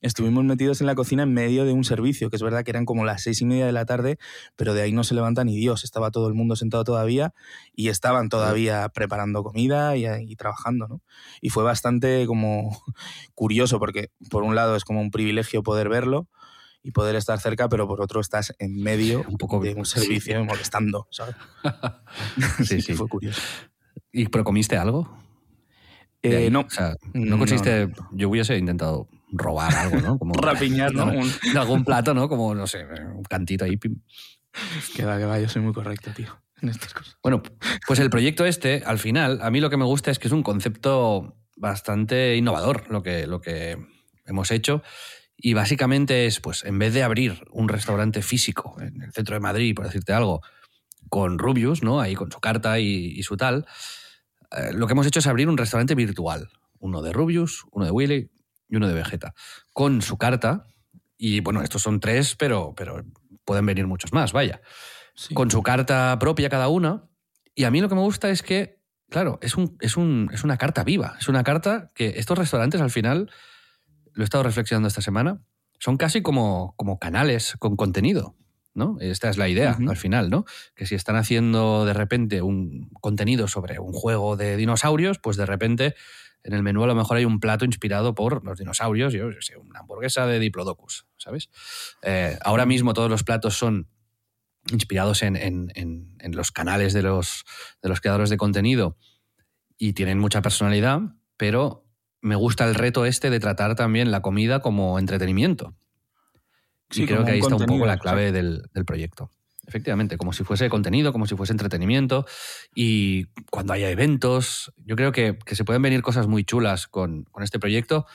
Estuvimos 0.00 0.44
metidos 0.44 0.80
en 0.80 0.86
la 0.86 0.94
cocina 0.94 1.22
en 1.22 1.32
medio 1.32 1.64
de 1.64 1.72
un 1.72 1.84
servicio, 1.84 2.30
que 2.30 2.36
es 2.36 2.42
verdad 2.42 2.64
que 2.64 2.70
eran 2.70 2.84
como 2.84 3.04
las 3.04 3.22
seis 3.22 3.40
y 3.40 3.44
media 3.44 3.66
de 3.66 3.72
la 3.72 3.84
tarde, 3.84 4.18
pero 4.56 4.74
de 4.74 4.82
ahí 4.82 4.92
no 4.92 5.04
se 5.04 5.14
levanta 5.14 5.44
ni 5.44 5.56
Dios. 5.56 5.84
Estaba 5.84 6.10
todo 6.10 6.28
el 6.28 6.34
mundo 6.34 6.56
sentado 6.56 6.84
todavía 6.84 7.34
y 7.74 7.88
estaban 7.88 8.28
todavía 8.28 8.88
preparando 8.88 9.42
comida 9.42 9.96
y, 9.96 10.06
y 10.06 10.36
trabajando, 10.36 10.88
¿no? 10.88 11.02
Y 11.40 11.50
fue 11.50 11.64
bastante 11.64 12.26
como 12.26 12.82
curioso, 13.34 13.78
porque 13.78 14.10
por 14.30 14.42
un 14.42 14.54
lado 14.54 14.76
es 14.76 14.84
como 14.84 15.00
un 15.00 15.10
privilegio 15.10 15.62
poder 15.62 15.88
verlo, 15.88 16.28
y 16.82 16.90
poder 16.90 17.16
estar 17.16 17.38
cerca, 17.38 17.68
pero 17.68 17.86
por 17.86 18.00
otro 18.00 18.20
estás 18.20 18.54
en 18.58 18.82
medio 18.82 19.24
un 19.28 19.38
poco, 19.38 19.60
de 19.60 19.74
un 19.74 19.86
servicio 19.86 20.38
sí. 20.38 20.44
molestando, 20.44 21.06
¿sabes? 21.10 21.36
sí, 22.64 22.82
sí. 22.82 22.94
Fue 22.94 23.08
curioso. 23.08 23.40
¿Y 24.10 24.26
pero 24.28 24.44
comiste 24.44 24.76
algo? 24.76 25.16
Eh, 26.22 26.50
no. 26.50 26.60
O 26.60 26.70
sea, 26.70 26.94
no 27.14 27.38
consiste. 27.38 27.86
No, 27.88 27.94
no. 27.96 28.10
Yo 28.12 28.28
hubiese 28.28 28.56
intentado 28.56 29.08
robar 29.32 29.74
algo, 29.74 30.00
¿no? 30.00 30.18
Como, 30.18 30.34
Rapiñar, 30.40 30.92
¿no? 30.94 31.06
Un... 31.06 31.56
Algún 31.56 31.84
plato, 31.84 32.14
¿no? 32.14 32.28
Como, 32.28 32.54
no 32.54 32.66
sé, 32.66 32.84
un 33.14 33.24
cantito 33.24 33.64
ahí. 33.64 33.78
Que 34.94 35.04
va, 35.04 35.18
que 35.18 35.24
va, 35.24 35.40
yo 35.40 35.48
soy 35.48 35.62
muy 35.62 35.72
correcto, 35.72 36.10
tío. 36.14 36.38
En 36.60 36.68
estas 36.68 36.94
cosas. 36.94 37.16
Bueno, 37.22 37.42
pues 37.86 37.98
el 37.98 38.10
proyecto 38.10 38.44
este, 38.44 38.82
al 38.86 38.98
final, 38.98 39.40
a 39.42 39.50
mí 39.50 39.60
lo 39.60 39.68
que 39.68 39.76
me 39.76 39.84
gusta 39.84 40.12
es 40.12 40.20
que 40.20 40.28
es 40.28 40.32
un 40.32 40.44
concepto 40.44 41.36
bastante 41.56 42.36
innovador 42.36 42.88
lo 42.88 43.02
que, 43.02 43.26
lo 43.26 43.40
que 43.40 43.78
hemos 44.26 44.50
hecho. 44.52 44.82
Y 45.36 45.54
básicamente 45.54 46.26
es, 46.26 46.38
pues, 46.38 46.64
en 46.64 46.78
vez 46.78 46.94
de 46.94 47.02
abrir 47.02 47.42
un 47.50 47.68
restaurante 47.68 48.22
físico 48.22 48.76
en 48.80 49.02
el 49.02 49.12
centro 49.12 49.34
de 49.34 49.40
Madrid, 49.40 49.74
por 49.74 49.86
decirte 49.86 50.12
algo, 50.12 50.40
con 51.08 51.38
Rubius, 51.38 51.82
¿no? 51.82 52.00
Ahí 52.00 52.14
con 52.14 52.30
su 52.30 52.38
carta 52.38 52.78
y, 52.78 53.12
y 53.16 53.22
su 53.24 53.36
tal, 53.36 53.66
lo 54.72 54.86
que 54.86 54.92
hemos 54.92 55.06
hecho 55.06 55.20
es 55.20 55.26
abrir 55.26 55.48
un 55.48 55.56
restaurante 55.56 55.94
virtual. 55.94 56.48
Uno 56.78 57.02
de 57.02 57.12
Rubius, 57.12 57.64
uno 57.70 57.84
de 57.84 57.90
Willy 57.90 58.30
y 58.68 58.76
uno 58.76 58.88
de 58.88 58.94
Vegeta. 58.94 59.34
Con 59.72 60.02
su 60.02 60.18
carta, 60.18 60.66
y 61.16 61.40
bueno, 61.40 61.62
estos 61.62 61.82
son 61.82 62.00
tres, 62.00 62.34
pero, 62.36 62.74
pero 62.76 63.04
pueden 63.44 63.66
venir 63.66 63.86
muchos 63.86 64.12
más, 64.12 64.32
vaya. 64.32 64.60
Sí. 65.14 65.34
Con 65.34 65.50
su 65.50 65.62
carta 65.62 66.18
propia 66.18 66.48
cada 66.48 66.68
una. 66.68 67.04
Y 67.54 67.64
a 67.64 67.70
mí 67.70 67.80
lo 67.80 67.88
que 67.88 67.94
me 67.94 68.00
gusta 68.00 68.30
es 68.30 68.42
que, 68.42 68.80
claro, 69.10 69.38
es, 69.42 69.56
un, 69.56 69.76
es, 69.80 69.96
un, 69.96 70.30
es 70.32 70.42
una 70.42 70.56
carta 70.56 70.84
viva. 70.84 71.16
Es 71.20 71.28
una 71.28 71.44
carta 71.44 71.90
que 71.94 72.14
estos 72.16 72.38
restaurantes 72.38 72.80
al 72.80 72.90
final 72.90 73.30
lo 74.14 74.22
he 74.22 74.24
estado 74.24 74.44
reflexionando 74.44 74.88
esta 74.88 75.02
semana, 75.02 75.42
son 75.78 75.96
casi 75.96 76.22
como, 76.22 76.74
como 76.76 76.98
canales 76.98 77.54
con 77.58 77.76
contenido. 77.76 78.36
¿No? 78.74 78.96
Esta 79.00 79.28
es 79.28 79.36
la 79.36 79.48
idea 79.48 79.76
uh 79.78 79.82
-huh. 79.82 79.90
al 79.90 79.96
final, 79.96 80.30
¿no? 80.30 80.44
Que 80.74 80.86
si 80.86 80.94
están 80.94 81.16
haciendo 81.16 81.84
de 81.84 81.92
repente 81.92 82.42
un 82.42 82.88
contenido 83.00 83.48
sobre 83.48 83.78
un 83.78 83.92
juego 83.92 84.36
de 84.36 84.56
dinosaurios, 84.56 85.18
pues 85.18 85.36
de 85.36 85.46
repente 85.46 85.94
en 86.44 86.54
el 86.54 86.62
menú 86.62 86.82
a 86.82 86.86
lo 86.86 86.94
mejor 86.94 87.16
hay 87.18 87.24
un 87.24 87.38
plato 87.40 87.64
inspirado 87.64 88.14
por 88.14 88.44
los 88.44 88.58
dinosaurios, 88.58 89.12
yo 89.12 89.30
sé, 89.40 89.56
una 89.56 89.80
hamburguesa 89.80 90.26
de 90.26 90.38
Diplodocus, 90.38 91.06
¿sabes? 91.16 91.50
Eh, 92.02 92.36
ahora 92.42 92.66
mismo 92.66 92.94
todos 92.94 93.10
los 93.10 93.22
platos 93.22 93.56
son 93.56 93.88
inspirados 94.70 95.22
en, 95.22 95.36
en, 95.36 95.72
en, 95.74 96.16
en 96.18 96.36
los 96.36 96.50
canales 96.50 96.92
de 96.92 97.02
los, 97.02 97.44
de 97.82 97.88
los 97.88 98.00
creadores 98.00 98.30
de 98.30 98.36
contenido 98.36 98.96
y 99.76 99.92
tienen 99.92 100.18
mucha 100.18 100.42
personalidad, 100.42 101.00
pero 101.36 101.84
me 102.20 102.36
gusta 102.36 102.64
el 102.68 102.74
reto 102.74 103.04
este 103.04 103.30
de 103.30 103.40
tratar 103.40 103.74
también 103.74 104.10
la 104.10 104.22
comida 104.22 104.60
como 104.60 104.98
entretenimiento. 104.98 105.74
Sí, 106.92 107.02
y 107.02 107.06
creo 107.06 107.24
que 107.24 107.32
ahí 107.32 107.40
está 107.40 107.56
un 107.56 107.66
poco 107.66 107.86
la 107.86 107.98
clave 107.98 108.32
del, 108.32 108.62
del, 108.72 108.84
proyecto. 108.84 109.30
efectivamente, 109.66 110.16
como 110.16 110.32
si 110.32 110.44
fuese 110.44 110.68
contenido, 110.68 111.12
como 111.12 111.26
si 111.26 111.34
fuese 111.34 111.52
entretenimiento. 111.52 112.26
Y 112.74 113.26
cuando 113.50 113.72
haya 113.72 113.90
eventos, 113.90 114.72
yo 114.84 114.94
creo 114.94 115.10
que, 115.12 115.38
se 115.46 115.64
pueden 115.64 115.82
venir 115.82 116.02
cosas 116.02 116.26
muy 116.26 116.44
chulas 116.44 116.86
con, 116.86 117.26
este 117.40 117.58
proyecto. 117.58 118.06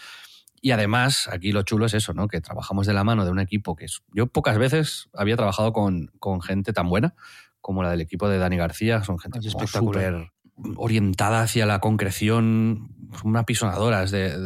Y 0.62 0.72
además, 0.72 1.28
aquí 1.32 1.52
lo 1.52 1.64
chulo 1.64 1.86
es 1.86 1.94
eso, 1.94 2.14
¿no? 2.14 2.28
Que 2.28 2.42
trabajamos 2.42 2.88
de 2.88 2.94
la 2.94 3.04
mano 3.04 3.26
de 3.26 3.32
un 3.32 3.40
equipo 3.40 3.76
que 3.76 3.88
yo 4.14 4.28
pocas 4.28 4.58
veces 4.58 5.10
había 5.14 5.36
trabajado 5.36 5.74
con, 5.74 6.12
gente 6.42 6.74
tan 6.74 6.90
buena 6.90 7.16
como 7.62 7.84
la 7.84 7.92
del 7.92 8.02
equipo 8.02 8.30
de 8.30 8.38
Dani 8.38 8.58
García. 8.58 9.04
Son 9.04 9.20
gente 9.20 9.42
súper 9.42 10.32
orientada 10.76 11.42
hacia 11.42 11.66
la 11.66 11.80
concreción, 11.80 12.96
unas 13.24 13.46
pisonadoras 13.46 14.12
de, 14.12 14.38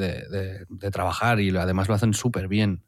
de, 0.69 0.91
trabajar 0.91 1.39
y 1.39 1.55
además 1.55 1.88
lo 1.88 1.95
hacen 1.95 2.13
súper 2.13 2.47
bien. 2.47 2.83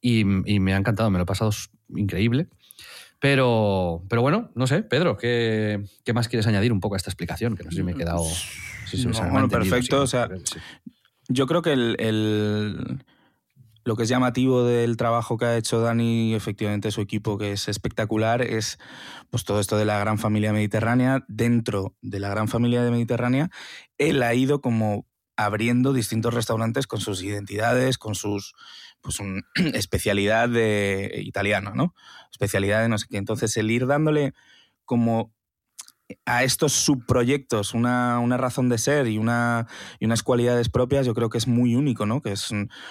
Y, 0.00 0.20
y, 0.20 0.60
me 0.60 0.72
ha 0.72 0.76
encantado, 0.76 1.10
me 1.10 1.18
lo 1.18 1.24
he 1.24 1.26
pasado 1.26 1.50
increíble. 1.88 2.48
Pero, 3.20 4.02
pero 4.08 4.22
bueno, 4.22 4.50
no 4.54 4.66
sé, 4.66 4.82
Pedro, 4.82 5.18
¿qué, 5.18 5.84
¿qué, 6.04 6.14
más 6.14 6.28
quieres 6.28 6.46
añadir 6.46 6.72
un 6.72 6.80
poco 6.80 6.94
a 6.94 6.96
esta 6.96 7.10
explicación? 7.10 7.54
Que 7.54 7.64
no 7.64 7.70
sé 7.70 7.76
si 7.76 7.82
me 7.82 7.92
he 7.92 7.94
quedado. 7.94 8.24
bueno, 9.30 9.48
perfecto. 9.48 10.00
o 10.00 10.06
sea, 10.06 10.28
yo 11.28 11.46
creo 11.46 11.60
que 11.60 11.72
el, 11.72 13.04
lo 13.84 13.96
que 13.96 14.04
es 14.04 14.08
llamativo 14.08 14.64
del 14.64 14.96
trabajo 14.96 15.36
que 15.36 15.44
ha 15.44 15.56
hecho 15.58 15.80
Dani, 15.80 16.34
efectivamente 16.34 16.90
su 16.90 17.02
equipo, 17.02 17.36
que 17.36 17.52
es 17.52 17.68
espectacular, 17.68 18.40
es 18.40 18.78
pues 19.28 19.44
todo 19.44 19.60
esto 19.60 19.76
de 19.76 19.84
la 19.84 19.98
gran 19.98 20.18
familia 20.18 20.54
mediterránea. 20.54 21.22
Dentro 21.28 21.94
de 22.00 22.20
la 22.20 22.30
gran 22.30 22.48
familia 22.48 22.82
de 22.82 22.90
Mediterránea, 22.90 23.50
él 23.98 24.22
ha 24.22 24.34
ido 24.34 24.62
como 24.62 25.06
abriendo 25.36 25.92
distintos 25.92 26.32
restaurantes 26.32 26.86
con 26.86 27.00
sus 27.00 27.22
identidades, 27.22 27.98
con 27.98 28.14
sus 28.14 28.54
pues 29.00 29.20
un 29.20 29.42
especialidad 29.74 30.48
de 30.48 31.20
italiana, 31.24 31.72
¿no? 31.74 31.94
Especialidad 32.30 32.82
de 32.82 32.88
no 32.88 32.98
sé 32.98 33.06
qué. 33.08 33.16
Entonces, 33.16 33.56
el 33.56 33.70
ir 33.70 33.86
dándole 33.86 34.32
como 34.84 35.32
a 36.26 36.42
estos 36.42 36.72
subproyectos 36.72 37.74
una, 37.74 38.18
una 38.18 38.36
razón 38.36 38.68
de 38.68 38.78
ser 38.78 39.06
y, 39.06 39.18
una, 39.18 39.66
y 39.98 40.06
unas 40.06 40.22
cualidades 40.22 40.68
propias, 40.68 41.06
yo 41.06 41.14
creo 41.14 41.28
que 41.28 41.38
es 41.38 41.46
muy 41.46 41.74
único, 41.74 42.06
¿no? 42.06 42.20
Que 42.20 42.32
es 42.32 42.48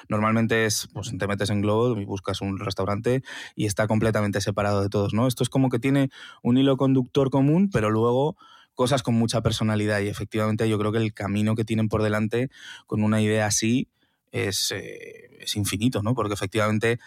normalmente 0.07 0.65
es, 0.65 0.87
pues 0.93 1.11
te 1.17 1.27
metes 1.27 1.49
en 1.49 1.61
Globo 1.61 1.99
y 1.99 2.05
buscas 2.05 2.41
un 2.41 2.59
restaurante 2.59 3.23
y 3.55 3.65
está 3.65 3.87
completamente 3.87 4.41
separado 4.41 4.81
de 4.81 4.89
todos, 4.89 5.13
¿no? 5.13 5.27
Esto 5.27 5.43
es 5.43 5.49
como 5.49 5.69
que 5.69 5.79
tiene 5.79 6.09
un 6.43 6.57
hilo 6.57 6.77
conductor 6.77 7.29
común, 7.29 7.69
pero 7.71 7.89
luego 7.89 8.37
cosas 8.73 9.03
con 9.03 9.15
mucha 9.15 9.41
personalidad 9.41 9.99
y 9.99 10.07
efectivamente 10.07 10.69
yo 10.69 10.79
creo 10.79 10.91
que 10.91 10.99
el 10.99 11.13
camino 11.13 11.55
que 11.55 11.65
tienen 11.65 11.89
por 11.89 12.01
delante 12.01 12.49
con 12.87 13.03
una 13.03 13.21
idea 13.21 13.45
así 13.45 13.89
es, 14.31 14.71
eh, 14.71 15.37
es 15.39 15.55
infinito, 15.55 16.01
¿no? 16.03 16.13
Porque 16.13 16.33
efectivamente 16.33 16.99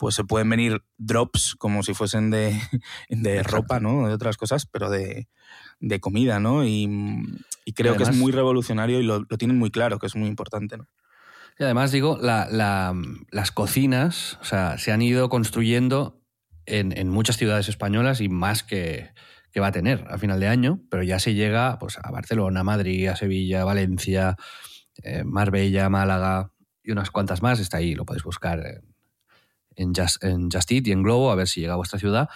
pues 0.00 0.14
se 0.14 0.24
pueden 0.24 0.48
venir 0.48 0.82
drops 0.96 1.54
como 1.56 1.82
si 1.82 1.92
fuesen 1.92 2.30
de, 2.30 2.58
de 3.10 3.42
ropa, 3.42 3.80
¿no? 3.80 4.08
De 4.08 4.14
otras 4.14 4.38
cosas, 4.38 4.64
pero 4.66 4.88
de, 4.88 5.28
de 5.78 6.00
comida, 6.00 6.40
¿no? 6.40 6.64
Y, 6.64 6.88
creo 7.74 7.96
que 7.96 8.02
es 8.02 8.16
muy 8.16 8.32
revolucionario 8.32 8.98
y 8.98 9.04
lo, 9.04 9.24
tienen 9.26 9.58
muy 9.58 9.70
claro, 9.70 9.98
que 9.98 10.06
es 10.06 10.16
muy 10.16 10.28
importante, 10.28 10.76
¿no? 10.76 10.88
Y 11.58 11.64
además, 11.64 11.92
digo, 11.92 12.18
las 12.20 13.52
cocinas, 13.52 14.38
o 14.40 14.44
sea, 14.44 14.78
se 14.78 14.90
han 14.90 15.02
ido 15.02 15.28
construyendo 15.28 16.20
en, 16.64 16.96
en 16.96 17.08
muchas 17.10 17.36
ciudades 17.36 17.68
españolas 17.68 18.22
y 18.22 18.28
más 18.30 18.62
que, 18.62 19.10
que, 19.52 19.60
va 19.60 19.68
a 19.68 19.72
tener 19.72 20.06
a 20.08 20.16
final 20.16 20.40
de 20.40 20.48
año, 20.48 20.80
pero 20.90 21.02
ya 21.02 21.18
se 21.18 21.34
llega 21.34 21.78
pues, 21.78 21.98
a 22.02 22.10
Barcelona, 22.10 22.64
Madrid, 22.64 23.08
a 23.08 23.16
Sevilla, 23.16 23.64
Valencia, 23.64 24.36
eh, 25.02 25.22
Marbella, 25.24 25.90
Málaga 25.90 26.52
y 26.82 26.92
unas 26.92 27.10
cuantas 27.10 27.42
más. 27.42 27.60
Está 27.60 27.78
ahí, 27.78 27.94
lo 27.94 28.04
podéis 28.04 28.24
buscar 28.24 28.82
en, 29.76 29.94
Just, 29.94 30.22
en 30.24 30.48
y 30.68 30.92
en 30.92 31.02
Globo, 31.02 31.30
a 31.30 31.34
ver 31.34 31.48
si 31.48 31.60
llega 31.60 31.74
a 31.74 31.76
vuestra 31.76 31.98
ciudad. 31.98 32.28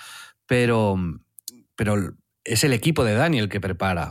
Pero, 0.46 0.96
pero 1.76 2.14
es 2.44 2.64
el 2.64 2.72
equipo 2.72 3.04
de 3.04 3.14
Daniel 3.14 3.48
que 3.48 3.60
prepara 3.60 4.10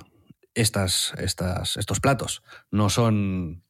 estas, 0.54 1.14
estas, 1.18 1.78
estos 1.78 2.00
platos. 2.00 2.44
No 2.72 2.90
son 2.90 3.64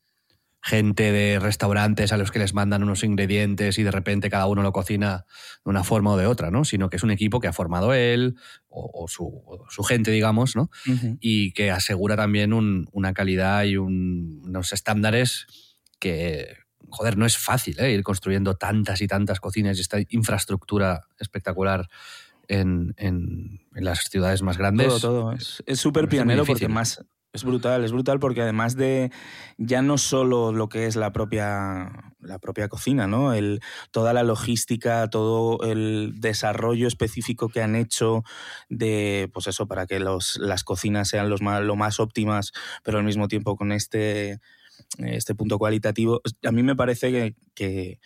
gente 0.63 1.12
de 1.12 1.39
restaurantes 1.39 2.13
a 2.13 2.17
los 2.17 2.32
que 2.32 2.39
les 2.39 2.53
mandan 2.53 2.84
unos 2.84 3.03
ingredientes 3.03 3.77
y 3.77 3.84
de 3.84 3.91
repente 3.91 4.29
cada 4.29 4.48
uno 4.48 4.63
lo 4.63 4.72
cocina 4.72 5.25
de 5.65 5.70
una 5.70 5.84
forma 5.84 6.12
o 6.12 6.17
de 6.17 6.25
otra, 6.25 6.51
¿no? 6.51 6.63
Sino 6.63 6.89
que 6.89 6.96
es 6.96 7.03
un 7.03 7.12
equipo 7.12 7.41
que 7.41 7.50
ha 7.50 7.53
formado 7.53 7.93
él 7.93 8.38
o, 8.70 9.05
su, 9.10 9.84
gente, 9.84 10.10
digamos, 10.12 10.55
¿no? 10.55 10.72
Y 11.20 11.51
que 11.51 11.70
asegura 11.70 12.15
también 12.15 12.53
una 12.53 13.13
calidad 13.13 13.65
y 13.65 13.75
unos 13.75 14.72
estándares 14.72 15.48
que, 16.03 16.57
joder, 16.89 17.17
no 17.17 17.25
es 17.25 17.38
fácil 17.38 17.79
¿eh? 17.79 17.93
ir 17.93 18.03
construyendo 18.03 18.55
tantas 18.55 19.01
y 19.01 19.07
tantas 19.07 19.39
cocinas 19.39 19.77
y 19.77 19.81
esta 19.81 20.00
infraestructura 20.10 21.07
espectacular 21.17 21.88
en, 22.50 22.93
las 23.72 24.00
ciudades 24.10 24.41
más 24.41 24.57
grandes. 24.57 24.88
Todo, 24.88 25.00
todo. 25.00 25.33
Es 25.65 25.79
súper 25.79 26.10
pionero 26.10 26.43
porque 26.43 26.67
más, 26.67 27.05
es 27.31 27.45
brutal, 27.45 27.83
es 27.83 27.93
brutal 27.93 28.19
porque 28.19 28.41
además 28.41 28.75
de 28.75 29.12
ya 29.57 29.81
no 29.81 29.98
solo 29.98 30.51
lo 30.51 30.67
que 30.67 30.86
es 30.88 30.95
la 30.98 31.13
propia, 31.13 32.13
la 32.19 32.38
propia 32.39 32.67
cocina, 32.67 33.07
¿no? 33.07 33.33
El, 33.33 33.62
toda 33.91 34.12
la 34.12 34.24
logística, 34.24 35.10
todo 35.10 35.63
el 35.63 36.15
desarrollo 36.17 36.88
específico 36.88 37.48
que 37.48 37.63
han 37.63 37.75
hecho 37.75 38.24
de, 38.69 39.31
pues 39.33 39.48
eso, 39.48 39.67
para 39.67 39.88
que 39.88 40.00
los, 40.00 40.38
las 40.38 40.63
cocinas 40.63 41.07
sean 41.07 41.29
los 41.29 41.41
más, 41.41 41.63
lo 41.63 41.75
más 41.77 42.00
óptimas, 42.00 42.51
pero 42.83 43.00
al 43.00 43.03
mismo 43.05 43.27
tiempo 43.27 43.55
con 43.55 43.72
este, 43.72 44.39
este 45.00 45.36
punto 45.36 45.58
cualitativo, 45.58 46.22
a 46.44 46.52
mí 46.52 46.63
me 46.63 46.75
parece 46.75 47.36
que, 47.54 48.00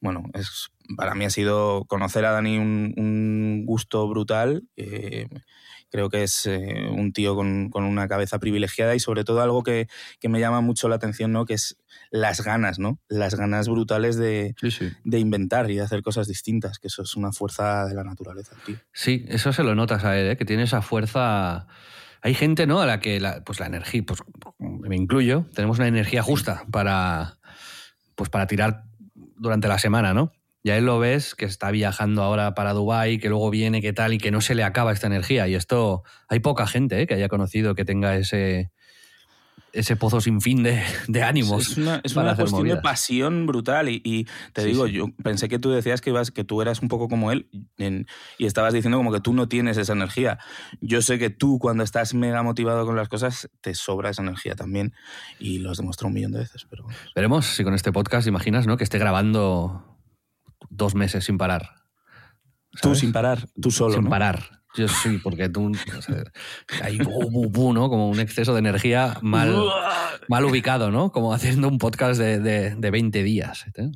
bueno, 0.00 0.24
es, 0.34 0.68
para 0.96 1.14
mí 1.14 1.24
ha 1.24 1.30
sido 1.30 1.84
conocer 1.86 2.24
a 2.24 2.32
Dani 2.32 2.58
un, 2.58 3.64
gusto 3.66 4.08
brutal. 4.08 4.64
Eh, 4.76 5.26
Creo 5.90 6.10
que 6.10 6.24
es 6.24 6.46
eh, 6.46 6.88
un 6.90 7.12
tío 7.12 7.36
con, 7.36 7.70
una 7.72 8.08
cabeza 8.08 8.38
privilegiada 8.38 8.94
y 8.94 9.00
sobre 9.00 9.24
todo 9.24 9.40
algo 9.40 9.62
que, 9.62 9.88
me 10.22 10.40
llama 10.40 10.60
mucho 10.60 10.88
la 10.88 10.96
atención, 10.96 11.32
¿no? 11.32 11.46
Que 11.46 11.54
es 11.54 11.78
las 12.10 12.42
ganas, 12.42 12.78
¿no? 12.78 12.98
Las 13.08 13.36
ganas 13.36 13.68
brutales 13.68 14.16
de, 14.16 14.54
de 15.04 15.18
inventar 15.18 15.70
y 15.70 15.76
de 15.76 15.82
hacer 15.82 16.02
cosas 16.02 16.26
distintas, 16.26 16.78
que 16.78 16.88
eso 16.88 17.02
es 17.02 17.14
una 17.16 17.32
fuerza 17.32 17.86
de 17.86 17.94
la 17.94 18.02
naturaleza, 18.02 18.56
tío. 18.66 18.76
Sí, 18.92 19.24
eso 19.28 19.52
se 19.52 19.62
lo 19.62 19.74
notas 19.74 20.04
a 20.04 20.18
él, 20.18 20.30
¿eh? 20.30 20.36
que 20.36 20.44
tiene 20.44 20.64
esa 20.64 20.82
fuerza... 20.82 21.66
Hay 22.22 22.34
gente, 22.34 22.66
¿no? 22.66 22.80
A 22.80 22.86
la 22.86 23.00
que 23.00 23.20
la, 23.20 23.44
pues 23.44 23.60
la 23.60 23.66
energía, 23.66 24.02
pues 24.06 24.22
me 24.58 24.96
incluyo, 24.96 25.46
tenemos 25.54 25.78
una 25.78 25.88
energía 25.88 26.22
justa 26.22 26.64
para, 26.70 27.38
pues 28.14 28.30
para 28.30 28.46
tirar 28.46 28.84
durante 29.14 29.68
la 29.68 29.78
semana, 29.78 30.14
¿no? 30.14 30.32
ya 30.66 30.76
él 30.76 30.84
lo 30.84 30.98
ves 30.98 31.36
que 31.36 31.44
está 31.44 31.70
viajando 31.70 32.24
ahora 32.24 32.56
para 32.56 32.72
Dubái, 32.72 33.18
que 33.18 33.28
luego 33.28 33.50
viene, 33.50 33.80
que 33.80 33.92
tal, 33.92 34.14
y 34.14 34.18
que 34.18 34.32
no 34.32 34.40
se 34.40 34.56
le 34.56 34.64
acaba 34.64 34.90
esta 34.90 35.06
energía. 35.06 35.46
Y 35.46 35.54
esto, 35.54 36.02
hay 36.28 36.40
poca 36.40 36.66
gente 36.66 37.00
¿eh? 37.00 37.06
que 37.06 37.14
haya 37.14 37.28
conocido 37.28 37.76
que 37.76 37.84
tenga 37.84 38.16
ese, 38.16 38.72
ese 39.72 39.96
pozo 39.96 40.20
sin 40.20 40.40
fin 40.40 40.62
de, 40.62 40.82
ánimos. 41.22 41.70
Es 41.70 41.76
una, 41.76 42.00
es 42.02 42.16
una 42.16 42.34
cuestión 42.34 42.66
de 42.66 42.76
pasión 42.76 43.46
brutal. 43.46 43.88
Y, 43.88 44.26
te 44.52 44.64
digo, 44.64 44.86
yo 44.86 45.08
pensé 45.22 45.48
que 45.48 45.58
tú 45.58 45.70
decías 45.70 46.00
que, 46.00 46.10
ibas, 46.10 46.30
que 46.30 46.44
tú 46.44 46.62
eras 46.62 46.80
un 46.82 46.88
poco 46.88 47.08
como 47.08 47.30
él 47.30 47.48
y 48.38 48.46
estabas 48.46 48.72
diciendo 48.72 48.98
como 48.98 49.12
que 49.12 49.20
tú 49.20 49.32
no 49.32 49.48
tienes 49.48 49.76
esa 49.76 49.92
energía. 49.92 50.38
Yo 50.80 51.02
sé 51.02 51.18
que 51.18 51.30
tú, 51.30 51.58
cuando 51.58 51.84
estás 51.84 52.14
mega 52.14 52.42
motivado 52.42 52.86
con 52.86 52.96
las 52.96 53.08
cosas, 53.08 53.50
te 53.60 53.74
sobra 53.74 54.10
esa 54.10 54.22
energía 54.22 54.54
también. 54.54 54.94
Y 55.38 55.58
lo 55.58 55.70
has 55.70 55.78
demostrado 55.78 56.08
un 56.08 56.14
millón 56.14 56.32
de 56.32 56.40
veces. 56.40 56.66
Pero... 56.68 56.86
Veremos 57.14 57.46
si 57.46 57.64
con 57.64 57.74
este 57.74 57.92
podcast, 57.92 58.26
imaginas, 58.26 58.66
¿no? 58.66 58.76
Que 58.76 58.84
esté 58.84 58.98
grabando 58.98 59.98
dos 60.70 60.94
meses 60.94 61.24
sin 61.24 61.38
parar. 61.38 61.86
Tú 62.82 62.94
sin 62.94 63.12
parar, 63.12 63.48
tú 63.60 63.70
solo. 63.70 63.94
Sin 63.94 64.08
parar. 64.08 64.55
Yo 64.76 64.88
sí, 64.88 65.18
porque 65.22 65.48
tú. 65.48 65.72
hay 66.82 66.98
¿no? 66.98 67.88
Como 67.88 68.10
un 68.10 68.20
exceso 68.20 68.52
de 68.52 68.58
energía 68.58 69.16
mal, 69.22 69.56
mal 70.28 70.44
ubicado, 70.44 70.90
¿no? 70.90 71.10
Como 71.10 71.32
haciendo 71.32 71.68
un 71.68 71.78
podcast 71.78 72.20
de, 72.20 72.38
de, 72.40 72.90
20 72.90 73.22
días. 73.22 73.66
¿eh? 73.74 73.90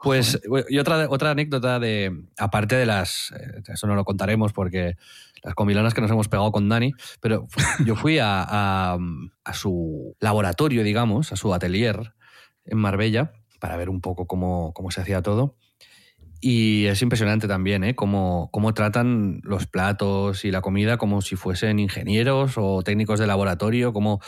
Pues, 0.00 0.40
y 0.68 0.78
otra, 0.78 1.08
otra 1.08 1.30
anécdota 1.30 1.78
de. 1.78 2.24
Aparte 2.38 2.76
de 2.76 2.86
las. 2.86 3.32
Eh, 3.38 3.62
eso 3.66 3.86
no 3.86 3.94
lo 3.94 4.04
contaremos 4.04 4.52
porque 4.52 4.96
las 5.42 5.54
comilonas 5.54 5.94
que 5.94 6.00
nos 6.00 6.10
hemos 6.10 6.28
pegado 6.28 6.52
con 6.52 6.68
Dani, 6.68 6.92
pero 7.20 7.46
yo 7.84 7.96
fui 7.96 8.18
a, 8.18 8.44
a, 8.46 8.98
a 9.44 9.54
su 9.54 10.16
laboratorio, 10.20 10.82
digamos, 10.82 11.32
a 11.32 11.36
su 11.36 11.52
atelier 11.54 12.14
en 12.66 12.78
Marbella, 12.78 13.32
para 13.58 13.76
ver 13.76 13.88
un 13.88 14.00
poco 14.00 14.26
cómo, 14.26 14.72
cómo 14.74 14.90
se 14.90 15.00
hacía 15.00 15.22
todo. 15.22 15.56
Y 16.46 16.84
es 16.88 17.00
impresionante 17.00 17.48
también, 17.48 17.84
¿eh? 17.84 17.94
Cómo, 17.94 18.50
cómo, 18.52 18.74
tratan 18.74 19.40
los 19.44 19.66
platos 19.66 20.44
y 20.44 20.50
la 20.50 20.60
comida 20.60 20.98
como 20.98 21.22
si 21.22 21.36
fuesen 21.36 21.78
ingenieros 21.78 22.56
o 22.58 22.82
técnicos 22.82 23.18
de 23.18 23.26
laboratorio, 23.26 23.94
cómo 23.94 24.20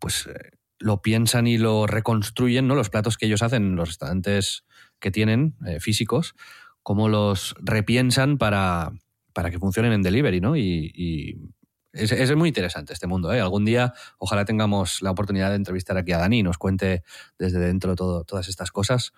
pues, 0.00 0.26
eh, 0.26 0.58
lo 0.80 1.00
piensan 1.00 1.46
y 1.46 1.58
lo 1.58 1.86
reconstruyen, 1.86 2.66
¿no? 2.66 2.74
Los 2.74 2.90
platos 2.90 3.16
que 3.16 3.26
ellos 3.26 3.42
hacen 3.42 3.62
en 3.62 3.76
los 3.76 3.90
restaurantes 3.90 4.64
que 4.98 5.12
tienen, 5.12 5.54
eh, 5.64 5.78
físicos, 5.78 6.34
cómo 6.82 7.08
los 7.08 7.54
repiensan 7.60 8.36
para, 8.36 8.90
para 9.32 9.52
que 9.52 9.60
funcionen 9.60 9.92
en 9.92 10.02
delivery, 10.02 10.40
¿no? 10.40 10.56
Y, 10.56 11.52
es, 11.92 12.10
es, 12.10 12.34
muy 12.34 12.48
interesante 12.48 12.94
este 12.94 13.06
mundo. 13.06 13.32
¿eh? 13.32 13.40
Algún 13.40 13.64
día 13.64 13.94
ojalá 14.18 14.44
tengamos 14.44 15.02
la 15.02 15.12
oportunidad 15.12 15.50
de 15.50 15.56
entrevistar 15.56 15.96
aquí 15.96 16.10
a 16.10 16.18
Dani 16.18 16.40
y 16.40 16.42
nos 16.42 16.58
cuente 16.58 17.04
desde 17.38 17.60
dentro 17.60 17.94
todas 17.94 18.48
estas 18.48 18.72
cosas 18.72 19.12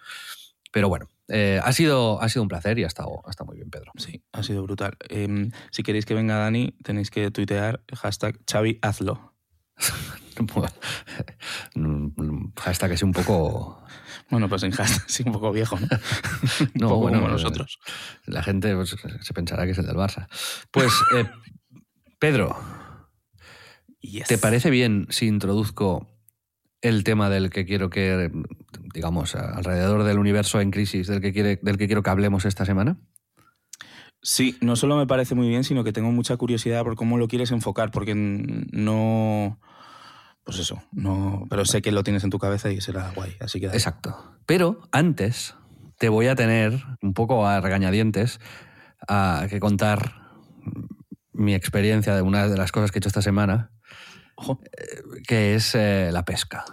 Pero 0.72 0.88
bueno, 0.88 1.06
eh, 1.28 1.60
ha, 1.62 1.72
sido, 1.72 2.20
ha 2.20 2.28
sido 2.28 2.42
un 2.42 2.48
placer 2.48 2.78
y 2.78 2.84
ha 2.84 2.86
estado, 2.86 3.22
ha 3.26 3.30
estado 3.30 3.46
muy 3.46 3.56
bien, 3.56 3.70
Pedro. 3.70 3.92
Sí, 3.96 4.22
ha 4.32 4.42
sido 4.42 4.62
brutal. 4.62 4.96
Em, 5.08 5.50
si 5.70 5.82
queréis 5.82 6.06
que 6.06 6.14
venga 6.14 6.36
Dani, 6.36 6.74
tenéis 6.82 7.10
que 7.10 7.30
tuitear 7.30 7.82
hashtag 7.94 8.40
Xavi, 8.50 8.78
hazlo. 8.82 9.34
hashtag 12.56 12.92
es 12.92 13.02
un 13.02 13.12
poco... 13.12 13.82
Bueno, 14.30 14.48
pues 14.48 14.62
en 14.62 14.72
hashtag 14.72 15.10
sí, 15.10 15.22
un 15.26 15.32
poco 15.32 15.52
viejo, 15.52 15.78
¿no? 15.78 15.86
no, 16.74 16.88
poco 16.88 17.00
bueno, 17.00 17.20
como 17.20 17.30
nosotros. 17.30 17.78
La 18.24 18.42
gente 18.42 18.74
pues, 18.74 18.96
se 19.20 19.34
pensará 19.34 19.66
que 19.66 19.72
es 19.72 19.78
el 19.78 19.86
del 19.86 19.96
Barça. 19.96 20.26
Pues, 20.70 20.92
eh, 21.14 21.26
Pedro, 22.18 22.56
Yes. 24.00 24.26
¿te 24.26 24.38
parece 24.38 24.70
bien 24.70 25.06
si 25.10 25.26
introduzco 25.26 26.11
el 26.82 27.04
tema 27.04 27.30
del 27.30 27.50
que 27.50 27.64
quiero 27.64 27.88
que, 27.88 28.30
digamos, 28.92 29.34
alrededor 29.34 30.04
del 30.04 30.18
universo 30.18 30.60
en 30.60 30.70
crisis, 30.70 31.06
del 31.06 31.20
que, 31.20 31.32
quiere, 31.32 31.58
del 31.62 31.78
que 31.78 31.86
quiero 31.86 32.02
que 32.02 32.10
hablemos 32.10 32.44
esta 32.44 32.66
semana? 32.66 32.98
Sí, 34.20 34.56
no 34.60 34.76
solo 34.76 34.96
me 34.96 35.06
parece 35.06 35.34
muy 35.34 35.48
bien, 35.48 35.64
sino 35.64 35.82
que 35.82 35.92
tengo 35.92 36.12
mucha 36.12 36.36
curiosidad 36.36 36.84
por 36.84 36.94
cómo 36.96 37.18
lo 37.18 37.28
quieres 37.28 37.50
enfocar, 37.50 37.90
porque 37.90 38.14
no... 38.14 39.58
Pues 40.44 40.58
eso, 40.58 40.82
no, 40.90 41.46
pero 41.48 41.64
sé 41.64 41.82
que 41.82 41.92
lo 41.92 42.02
tienes 42.02 42.24
en 42.24 42.30
tu 42.30 42.38
cabeza 42.38 42.70
y 42.70 42.80
será 42.80 43.12
guay, 43.14 43.36
así 43.40 43.60
que... 43.60 43.66
dale. 43.66 43.78
Exacto. 43.78 44.36
Pero 44.44 44.80
antes 44.90 45.54
te 45.98 46.08
voy 46.08 46.26
a 46.26 46.34
tener 46.34 46.84
un 47.00 47.14
poco 47.14 47.46
a 47.46 47.60
regañadientes 47.60 48.40
a 49.08 49.46
que 49.48 49.60
contar 49.60 50.22
mi 51.32 51.54
experiencia 51.54 52.14
de 52.14 52.22
una 52.22 52.48
de 52.48 52.56
las 52.56 52.72
cosas 52.72 52.90
que 52.90 52.98
he 52.98 53.00
hecho 53.00 53.08
esta 53.08 53.22
semana, 53.22 53.71
Ojo. 54.42 54.60
que 55.28 55.54
es 55.54 55.74
eh, 55.74 56.10
la 56.12 56.24
pesca. 56.24 56.64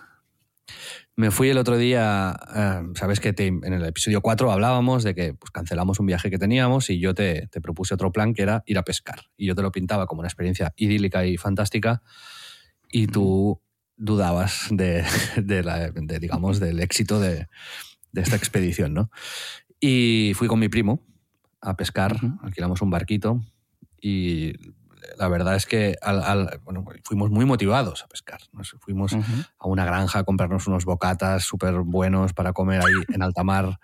Me 1.16 1.32
fui 1.32 1.50
el 1.50 1.58
otro 1.58 1.78
día, 1.78 2.36
eh, 2.56 2.82
sabes 2.96 3.20
que 3.20 3.34
te- 3.34 3.48
en 3.48 3.74
el 3.74 3.86
episodio 3.86 4.22
4 4.22 4.52
hablábamos 4.52 5.04
de 5.04 5.14
que 5.14 5.34
pues, 5.34 5.52
cancelamos 5.52 6.00
un 6.00 6.06
viaje 6.06 6.30
que 6.32 6.38
teníamos 6.38 6.90
y 6.90 7.00
yo 7.00 7.14
te, 7.14 7.48
te 7.48 7.60
propuse 7.62 7.94
otro 7.94 8.12
plan 8.12 8.34
que 8.34 8.42
era 8.44 8.64
ir 8.66 8.78
a 8.78 8.84
pescar. 8.84 9.22
Y 9.38 9.46
yo 9.48 9.56
te 9.56 9.62
lo 9.62 9.72
pintaba 9.72 10.08
como 10.08 10.20
una 10.22 10.28
experiencia 10.30 10.74
idílica 10.78 11.26
y 11.26 11.38
fantástica 11.38 12.02
y 12.92 13.08
tú 13.08 13.62
dudabas 13.98 14.68
de, 14.72 15.04
de 15.38 15.64
la- 15.64 15.92
de, 15.92 16.20
digamos, 16.20 16.60
del 16.60 16.80
éxito 16.80 17.20
de, 17.20 17.48
de 18.14 18.22
esta 18.22 18.36
expedición, 18.38 18.94
¿no? 18.94 19.12
Y 19.82 20.32
fui 20.36 20.48
con 20.48 20.60
mi 20.60 20.70
primo 20.70 21.06
a 21.62 21.76
pescar, 21.76 22.18
alquilamos 22.42 22.82
un 22.82 22.90
barquito 22.90 23.42
y 24.02 24.54
la 25.18 25.28
verdad 25.28 25.56
es 25.56 25.66
que 25.66 25.96
al- 26.01 26.24
al- 26.24 26.60
bueno, 26.63 26.86
fuimos 27.04 27.30
muy 27.30 27.46
motivados 27.46 28.04
a 28.04 28.08
pescar. 28.08 28.39
Nos 28.51 28.75
fuimos 28.80 29.13
a 29.58 29.68
una 29.68 29.86
granja 29.86 30.20
a 30.20 30.24
comprarnos 30.24 30.68
unos 30.68 30.86
bocatas 30.86 31.44
súper 31.44 31.75
buenos 31.80 32.34
para 32.34 32.54
comer 32.54 32.82
ahí 32.82 32.94
en 33.13 33.22
alta 33.24 33.44
mar. 33.44 33.80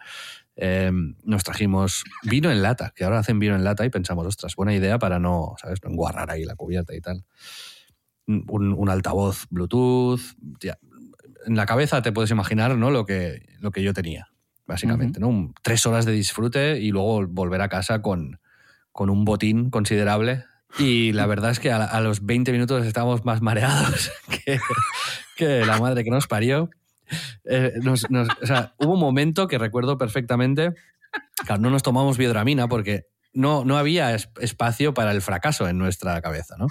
Eh, 0.58 0.92
nos 1.24 1.44
trajimos 1.44 2.04
vino 2.24 2.50
en 2.52 2.62
lata, 2.62 2.94
que 2.96 3.04
ahora 3.04 3.20
hacen 3.20 3.40
vino 3.40 3.56
en 3.56 3.64
lata 3.64 3.86
y 3.86 3.90
pensamos, 3.90 4.26
ostras, 4.26 4.56
buena 4.56 4.74
idea 4.74 4.98
para 5.00 5.20
no, 5.20 5.56
¿sabes?, 5.62 5.80
no 5.84 5.90
enguarrar 5.92 6.32
ahí 6.32 6.46
la 6.46 6.56
cubierta 6.56 6.96
y 6.96 7.02
tal. 7.02 7.26
Un, 8.28 8.74
un 8.74 8.90
altavoz 8.90 9.46
Bluetooth. 9.50 10.22
ya. 10.62 10.78
En 11.46 11.56
la 11.56 11.66
cabeza 11.68 12.02
te 12.02 12.12
puedes 12.12 12.32
imaginar 12.32 12.76
¿no? 12.76 12.90
lo, 12.90 13.06
que, 13.06 13.46
lo 13.60 13.72
que 13.72 13.84
yo 13.84 13.94
tenía, 13.94 14.30
básicamente. 14.66 15.20
¿no? 15.20 15.28
Un- 15.28 15.54
tres 15.62 15.86
horas 15.86 16.06
de 16.06 16.12
disfrute 16.14 16.80
y 16.80 16.90
luego 16.90 17.28
volver 17.28 17.62
a 17.62 17.70
casa 17.70 18.02
con, 18.02 18.40
con 18.92 19.10
un 19.12 19.26
botín 19.26 19.70
considerable. 19.70 20.46
Y 20.78 21.14
la 21.14 21.26
verdad 21.26 21.52
es 21.52 21.60
que 21.60 21.72
a, 21.72 22.00
los 22.02 22.26
20 22.26 22.52
minutos 22.52 22.86
estábamos 22.86 23.24
más 23.26 23.42
mareados 23.42 24.12
que, 25.38 25.66
la 25.66 25.80
madre 25.80 26.04
que 26.04 26.10
nos 26.10 26.28
parió. 26.28 26.70
Eh, 27.46 27.74
hubo 28.80 28.94
un 28.94 29.00
momento 29.00 29.48
que 29.48 29.58
recuerdo 29.58 29.98
perfectamente. 29.98 30.74
No 31.60 31.70
nos 31.70 31.84
tomamos 31.84 32.18
biodramina 32.18 32.68
porque 32.68 33.06
no, 33.34 33.64
no 33.64 33.78
había 33.78 34.14
es- 34.16 34.30
espacio 34.42 34.94
para 34.94 35.12
el 35.12 35.22
fracaso 35.22 35.68
en 35.68 35.78
nuestra 35.78 36.22
cabeza, 36.22 36.56
¿no? 36.58 36.68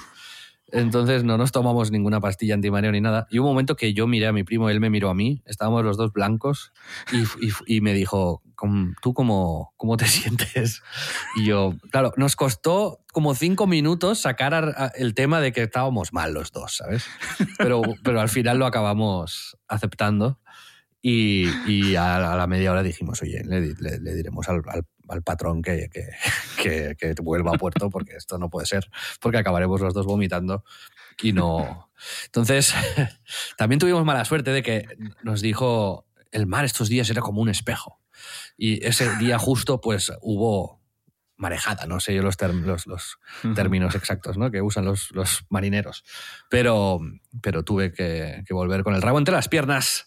Entonces 0.73 1.23
no 1.25 1.39
nos 1.39 1.53
tomamos 1.53 1.91
ninguna 1.93 2.21
pastilla 2.21 2.55
antimareo 2.55 2.91
ni 2.91 3.01
nada. 3.01 3.27
Y 3.31 3.39
hubo 3.39 3.49
un 3.49 3.55
momento 3.55 3.77
que 3.77 3.95
yo 3.95 4.07
miré 4.07 4.27
a 4.27 4.33
mi 4.33 4.43
primo, 4.45 4.69
él 4.71 4.81
me 4.81 4.91
miró 4.91 5.09
a 5.09 5.15
mí, 5.15 5.43
estábamos 5.47 5.85
los 5.85 5.97
dos 5.97 6.13
blancos 6.13 6.73
y, 7.13 7.21
y- 7.47 7.77
y 7.77 7.81
me 7.81 7.93
dijo, 7.95 8.43
"¿Cómo- 8.57 8.93
¿tú 9.01 9.15
cómo, 9.15 9.73
cómo 9.77 9.97
te 9.97 10.07
sientes? 10.07 10.83
Y 11.37 11.47
yo, 11.47 11.75
claro, 11.93 12.13
nos 12.17 12.35
costó 12.35 13.04
como 13.15 13.35
cinco 13.35 13.67
minutos 13.67 14.21
sacar 14.21 14.53
a- 14.53 14.59
a- 14.77 14.89
el 14.89 15.15
tema 15.15 15.41
de 15.41 15.53
que 15.53 15.63
estábamos 15.63 16.13
mal 16.13 16.35
los 16.35 16.53
dos, 16.53 16.77
¿sabes? 16.77 17.07
Pero, 17.57 17.81
pero 18.03 18.21
al 18.21 18.29
final 18.29 18.59
lo 18.59 18.67
acabamos 18.67 19.57
aceptando 19.69 20.39
y, 21.01 21.47
y 21.67 21.97
a, 21.97 22.19
la- 22.19 22.33
a 22.35 22.37
la 22.37 22.47
media 22.47 22.71
hora 22.73 22.83
dijimos, 22.83 23.23
oye, 23.23 23.43
le, 23.45 23.61
le- 23.79 23.99
le 24.01 24.15
diremos 24.15 24.49
al, 24.51 24.61
al- 24.67 24.87
al 25.09 25.23
patrón 25.23 25.63
que, 25.63 25.89
que, 25.91 26.09
que- 26.63 26.97
que 26.99 27.15
vuelva 27.23 27.53
a 27.55 27.59
puerto 27.59 27.89
porque 27.91 28.17
esto 28.17 28.37
no 28.39 28.51
puede 28.51 28.67
ser, 28.67 28.91
porque 29.21 29.39
acabaremos 29.39 29.81
los 29.81 29.95
dos 29.95 30.05
vomitando 30.07 30.65
y 31.23 31.33
no... 31.33 31.91
Entonces, 32.27 32.75
también 33.57 33.79
tuvimos 33.79 34.05
mala 34.05 34.25
suerte 34.25 34.51
de 34.51 34.63
que 34.63 34.87
nos 35.23 35.41
dijo, 35.41 36.07
el 36.33 36.47
mar 36.47 36.65
estos 36.65 36.89
días 36.89 37.09
era 37.09 37.23
como 37.23 37.41
un 37.41 37.49
espejo. 37.49 38.01
Y 38.57 38.85
ese 38.87 39.15
día 39.17 39.39
justo, 39.39 39.81
pues 39.81 40.13
hubo 40.21 40.81
marejada, 41.37 41.87
no 41.87 42.01
sé 42.01 42.15
yo 42.15 42.23
los, 42.23 42.37
términos 42.37 43.95
exactos 43.95 44.37
¿no? 44.39 44.51
que 44.51 44.63
usan 44.63 44.85
los, 44.85 45.11
los 45.13 45.45
marineros. 45.49 46.05
Pero, 46.49 47.01
pero 47.43 47.63
tuve 47.65 47.93
que, 47.93 48.43
que 48.47 48.55
volver 48.55 48.83
con 48.85 48.95
el 48.95 49.03
rabo 49.03 49.19
entre 49.19 49.35
las 49.35 49.49
piernas 49.49 50.07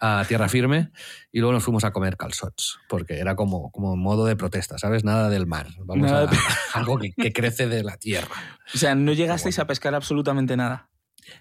a 0.00 0.24
tierra 0.26 0.48
firme 0.48 0.90
y 1.30 1.40
luego 1.40 1.52
nos 1.52 1.62
fuimos 1.64 1.84
a 1.84 1.90
comer 1.92 2.16
calzots, 2.16 2.78
porque 2.88 3.18
era 3.18 3.36
como, 3.36 3.70
como 3.70 3.96
modo 3.96 4.24
de 4.24 4.34
protesta, 4.36 4.78
¿sabes? 4.78 5.04
Nada 5.04 5.28
del 5.28 5.46
mar, 5.46 5.66
vamos 5.84 6.10
a, 6.10 6.26
de- 6.26 6.36
algo 6.74 6.98
que, 6.98 7.12
que 7.12 7.32
crece 7.32 7.68
de 7.68 7.82
la 7.82 7.96
tierra. 7.98 8.34
O 8.74 8.78
sea, 8.78 8.94
no 8.94 9.12
llegasteis 9.12 9.58
a 9.58 9.66
pescar 9.66 9.94
absolutamente 9.94 10.56
nada. 10.56 10.88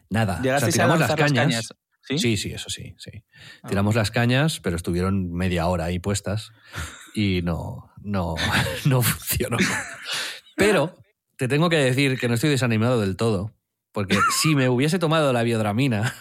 Nada. 0.09 0.33
O 0.33 0.35
sea, 0.35 0.43
Llegasteis 0.43 0.79
a 0.79 0.87
lanzar 0.87 1.19
las 1.19 1.31
cañas. 1.31 1.73
¿Sí? 2.07 2.17
Sí, 2.19 2.37
sí, 2.37 2.51
eso 2.53 2.69
sí, 2.69 2.95
sí. 2.97 3.23
Ah. 3.63 3.67
Tiramos 3.67 3.95
las 3.95 4.11
cañas, 4.11 4.59
pero 4.61 4.75
estuvieron 4.77 5.31
media 5.33 5.67
hora 5.67 5.85
ahí 5.85 5.99
puestas 5.99 6.51
y 7.13 7.41
no, 7.43 7.91
no, 8.01 8.35
no 8.85 9.01
funcionó. 9.01 9.57
Pero 10.55 10.95
te 11.37 11.47
tengo 11.47 11.69
que 11.69 11.77
decir 11.77 12.17
que 12.17 12.27
no 12.29 12.35
estoy 12.35 12.49
desanimado 12.49 13.01
del 13.01 13.17
todo, 13.17 13.53
porque 13.91 14.17
si 14.39 14.55
me 14.55 14.69
hubiese 14.69 14.99
tomado 14.99 15.33
la 15.33 15.43
biodramina, 15.43 16.13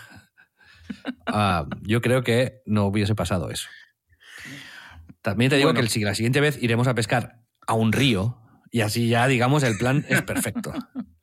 ah, 1.26 1.66
yo 1.82 2.00
creo 2.00 2.22
que 2.22 2.62
no 2.66 2.86
hubiese 2.86 3.14
pasado 3.14 3.50
eso. 3.50 3.68
También 5.22 5.50
te 5.50 5.56
digo 5.56 5.68
Bueno. 5.68 5.78
que 5.78 5.84
el, 5.84 5.88
si 5.90 6.00
la 6.00 6.14
siguiente 6.14 6.40
vez 6.40 6.60
iremos 6.62 6.86
a 6.88 6.94
pescar 6.94 7.40
a 7.66 7.74
un 7.74 7.92
río 7.92 8.38
y 8.70 8.80
así 8.80 9.08
ya, 9.08 9.26
digamos, 9.26 9.62
el 9.62 9.76
plan 9.78 10.04
es 10.08 10.22
perfecto. 10.22 10.72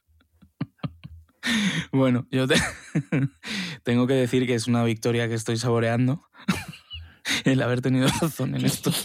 Bueno, 1.92 2.28
yo 2.32 2.48
te- 2.48 2.56
tengo 3.84 4.08
que 4.08 4.14
decir 4.14 4.46
que 4.48 4.56
es 4.56 4.68
una 4.68 4.84
victoria 4.84 5.28
que 5.28 5.34
estoy 5.36 5.58
saboreando. 5.58 6.22
El 7.46 7.62
haber 7.62 7.82
tenido 7.82 8.08
razón 8.22 8.56
en 8.56 8.66
esto. 8.66 8.92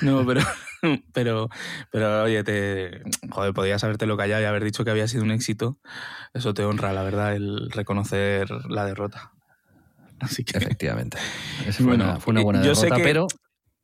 No, 0.00 0.26
pero, 0.26 0.40
pero, 1.12 1.48
pero 1.90 2.22
oye, 2.24 2.42
te, 2.44 3.02
joder, 3.30 3.52
podías 3.54 3.82
habértelo 3.84 4.16
callado 4.16 4.42
y 4.42 4.44
haber 4.46 4.64
dicho 4.64 4.84
que 4.84 4.90
había 4.90 5.08
sido 5.08 5.22
un 5.22 5.30
éxito. 5.30 5.78
Eso 6.34 6.54
te 6.54 6.64
honra, 6.64 6.92
la 6.92 7.02
verdad, 7.02 7.34
el 7.34 7.70
reconocer 7.70 8.50
la 8.68 8.84
derrota. 8.84 9.32
Así 10.20 10.44
que, 10.44 10.58
Efectivamente. 10.58 11.18
Esa 11.66 11.78
fue, 11.78 11.86
Bueno, 11.86 12.04
una, 12.04 12.20
fue 12.20 12.32
una 12.32 12.42
buena 12.42 12.62
yo 12.62 12.74
sé 12.74 12.82
derrota, 12.86 12.96
que- 12.96 13.02
pero 13.08 13.26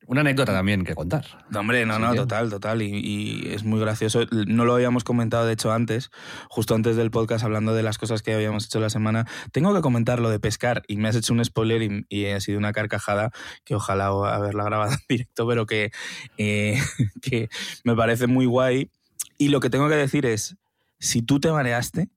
una 0.08 0.22
anécdota 0.22 0.52
también 0.52 0.84
que 0.84 0.94
contar. 0.94 1.24
No, 1.50 1.60
hombre, 1.60 1.84
no, 1.86 1.98
no, 1.98 2.14
total, 2.16 2.48
total. 2.50 2.80
Y, 2.82 2.86
y 2.96 3.52
es 3.52 3.62
muy 3.62 3.78
gracioso. 3.78 4.22
No 4.30 4.64
lo 4.64 4.74
habíamos 4.74 5.04
comentado, 5.04 5.44
de 5.46 5.52
hecho, 5.52 5.70
antes, 5.70 6.10
justo 6.48 6.74
antes 6.74 6.96
del 6.96 7.10
podcast, 7.10 7.44
hablando 7.44 7.74
de 7.74 7.82
las 7.82 7.98
cosas 7.98 8.22
que 8.22 8.32
habíamos 8.34 8.64
hecho 8.64 8.80
la 8.80 8.88
semana. 8.90 9.26
Tengo 9.52 9.74
que 9.74 9.82
comentar 9.82 10.18
lo 10.18 10.30
de 10.30 10.40
pescar 10.40 10.82
y 10.88 10.96
me 10.96 11.08
has 11.08 11.14
hecho 11.16 11.32
un 11.34 11.44
spoiler 11.44 11.82
y, 11.82 12.06
y 12.08 12.24
ha 12.26 12.40
sido 12.40 12.58
una 12.58 12.72
carcajada 12.72 13.30
que 13.64 13.74
ojalá 13.74 14.06
haberla 14.06 14.64
grabado 14.64 14.92
en 14.92 14.98
directo, 15.08 15.46
pero 15.46 15.66
que, 15.66 15.92
eh, 16.38 16.80
que 17.22 17.48
me 17.84 17.94
parece 17.94 18.26
muy 18.26 18.46
guay. 18.46 18.90
Y 19.36 19.48
lo 19.48 19.60
que 19.60 19.70
tengo 19.70 19.88
que 19.88 19.94
decir 19.96 20.24
es, 20.26 20.56
si 20.98 21.22
tú 21.22 21.38
te 21.38 21.52
mareaste, 21.52 22.08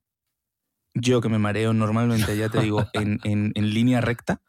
yo 0.94 1.20
que 1.20 1.28
me 1.28 1.38
mareo 1.38 1.72
normalmente, 1.72 2.36
ya 2.36 2.48
te 2.48 2.60
digo, 2.60 2.86
en, 2.92 3.18
en- 3.24 3.52
en 3.54 3.70
línea 3.74 4.00
recta, 4.02 4.40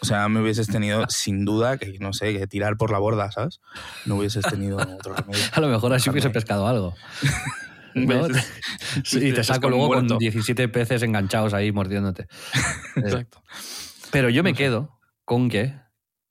o 0.00 0.06
sea, 0.06 0.28
me 0.28 0.40
hubieses 0.40 0.68
tenido 0.68 1.04
sin 1.08 1.44
duda 1.44 1.78
que, 1.78 1.98
no 1.98 2.12
sé, 2.12 2.38
que 2.38 2.46
tirar 2.46 2.76
por 2.76 2.90
la 2.90 2.98
borda, 2.98 3.30
¿sabes? 3.30 3.60
No 4.04 4.16
hubieses 4.16 4.44
tenido 4.44 4.76
otro 4.98 5.14
remedio. 5.14 5.44
A 5.52 5.60
lo 5.60 5.68
mejor 5.68 5.92
así 5.94 6.10
hubiese 6.10 6.30
pescado 6.30 6.66
algo. 6.66 6.94
¿no? 7.94 8.28
¿Ves? 8.28 8.52
Sí, 9.04 9.18
y 9.28 9.32
te 9.32 9.42
saco 9.42 9.68
luego 9.68 9.88
con 9.88 10.06
muerto. 10.06 10.18
17 10.18 10.68
peces 10.68 11.02
enganchados 11.02 11.54
ahí 11.54 11.72
mordiéndote. 11.72 12.22
Eh, 12.96 13.00
Exacto. 13.00 13.42
Pero 14.10 14.28
yo 14.28 14.42
me 14.42 14.54
quedo 14.54 14.98
con 15.24 15.48
que, 15.48 15.74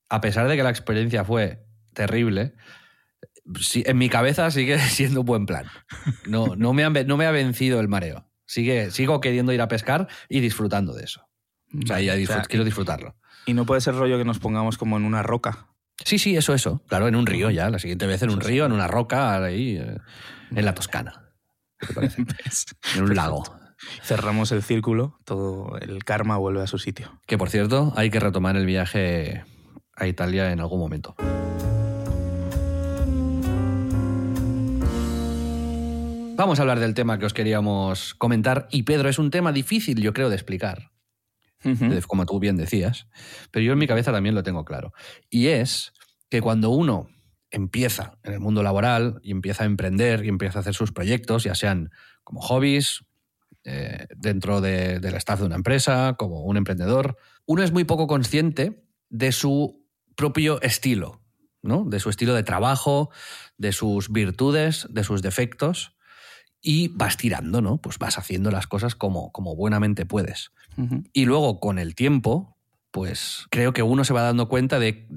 a 0.10 0.22
pesar 0.22 0.48
de 0.48 0.56
que 0.56 0.64
la 0.64 0.70
experiencia 0.70 1.26
fue 1.26 1.66
terrible, 1.94 2.54
en 3.74 3.98
mi 3.98 4.10
cabeza 4.10 4.50
sigue 4.52 4.80
siendo 4.80 5.22
un 5.22 5.26
buen 5.26 5.46
plan. 5.46 5.66
No, 6.28 6.56
no, 6.56 6.74
me, 6.74 6.84
han 6.84 6.94
no 7.08 7.18
me 7.18 7.26
ha 7.26 7.32
vencido 7.32 7.80
el 7.80 7.88
mareo. 7.88 8.28
Sigue, 8.46 8.92
sigo 8.92 9.20
queriendo 9.22 9.52
ir 9.54 9.62
a 9.62 9.68
pescar 9.68 10.08
y 10.30 10.40
disfrutando 10.40 10.94
de 10.94 11.04
eso. 11.04 11.28
O 11.74 11.88
sea, 11.88 12.00
ya 12.00 12.16
quiero 12.44 12.64
disfrutarlo. 12.64 13.16
Y 13.46 13.54
no 13.54 13.66
puede 13.66 13.82
ser 13.82 13.96
rollo 13.96 14.18
que 14.18 14.26
nos 14.26 14.40
pongamos 14.40 14.78
como 14.78 14.98
en 14.98 15.04
una 15.04 15.24
roca. 15.24 15.68
Sí, 16.04 16.20
sí, 16.20 16.36
eso, 16.36 16.54
eso. 16.54 16.82
Claro, 16.88 17.08
en 17.08 17.16
un 17.16 17.26
río 17.26 17.50
ya. 17.52 17.70
La 17.70 17.80
siguiente 17.80 18.08
vez 18.08 18.22
en 18.22 18.32
un 18.32 18.42
río, 18.42 18.66
en 18.66 18.72
una 18.72 18.88
roca, 18.88 19.44
ahí, 19.44 19.78
eh, 19.78 19.98
en 20.52 20.66
la 20.66 20.74
Toscana. 20.74 21.32
¿Qué 21.80 21.88
te 21.88 21.94
parece? 21.94 22.24
en 22.96 23.04
un 23.04 23.16
lago. 23.16 23.44
Cerramos 24.04 24.52
el 24.52 24.64
círculo, 24.64 25.20
todo 25.26 25.78
el 25.80 26.04
karma 26.04 26.38
vuelve 26.38 26.62
a 26.62 26.68
su 26.68 26.80
sitio. 26.80 27.20
Que 27.28 27.38
por 27.38 27.50
cierto, 27.50 27.94
hay 27.96 28.10
que 28.10 28.20
retomar 28.20 28.56
el 28.56 28.66
viaje 28.66 29.44
a 29.96 30.08
Italia 30.08 30.52
en 30.52 30.60
algún 30.60 30.80
momento. 30.80 31.16
Vamos 36.38 36.60
a 36.60 36.64
hablar 36.64 36.80
del 36.80 36.94
tema 36.94 37.18
que 37.18 37.26
os 37.26 37.34
queríamos 37.34 38.14
comentar 38.16 38.68
y 38.70 38.84
Pedro, 38.84 39.08
es 39.08 39.20
un 39.20 39.32
tema 39.32 39.54
difícil 39.54 40.02
yo 40.02 40.14
creo 40.14 40.30
de 40.30 40.36
explicar, 40.36 40.92
como 42.08 42.26
tú 42.26 42.40
bien 42.40 42.58
decías, 42.58 43.08
pero 43.52 43.66
yo 43.66 43.74
en 43.74 43.80
mi 43.80 43.88
cabeza 43.88 44.12
también 44.12 44.36
lo 44.36 44.44
tengo 44.44 44.66
claro. 44.66 44.94
Y 45.30 45.48
es 45.48 45.94
que 46.30 46.42
cuando 46.42 46.70
uno 46.70 47.10
empieza 47.52 48.18
en 48.24 48.34
el 48.34 48.40
mundo 48.40 48.64
laboral 48.64 49.20
y 49.24 49.32
empieza 49.32 49.64
a 49.64 49.68
emprender 49.68 50.26
y 50.26 50.30
empieza 50.30 50.60
a 50.60 50.62
hacer 50.62 50.74
sus 50.74 50.92
proyectos, 50.92 51.44
ya 51.44 51.56
sean 51.56 51.92
como 52.24 52.42
hobbies, 52.42 53.06
eh, 53.64 54.06
dentro 54.16 54.62
del 54.62 55.16
staff 55.16 55.40
de 55.40 55.48
una 55.48 55.56
empresa, 55.56 56.16
como 56.20 56.42
un 56.42 56.56
emprendedor, 56.56 57.18
uno 57.48 57.64
es 57.64 57.72
muy 57.72 57.84
poco 57.84 58.06
consciente 58.06 58.84
de 59.10 59.32
su 59.32 59.84
propio 60.16 60.62
estilo, 60.62 61.22
¿no? 61.64 61.84
de 61.86 62.00
su 62.00 62.12
estilo 62.12 62.36
de 62.36 62.44
trabajo, 62.44 63.10
de 63.58 63.72
sus 63.72 64.12
virtudes, 64.12 64.88
de 64.92 65.04
sus 65.04 65.24
defectos 65.24 65.96
y 66.62 66.90
vas 66.90 67.18
tirando, 67.18 67.62
¿no? 67.62 67.78
Pues 67.78 68.00
vas 68.00 68.18
haciendo 68.18 68.50
las 68.50 68.66
cosas 68.66 68.96
como, 68.96 69.32
como 69.32 69.56
buenamente 69.56 70.06
puedes. 70.06 70.52
Y 71.14 71.26
luego, 71.26 71.60
con 71.60 71.80
el 71.80 71.96
tiempo, 71.96 72.56
pues 72.92 73.46
creo 73.50 73.74
que 73.74 73.84
uno 73.84 74.06
se 74.06 74.14
va 74.14 74.22
dando 74.22 74.48
cuenta 74.48 74.80
de, 74.80 75.08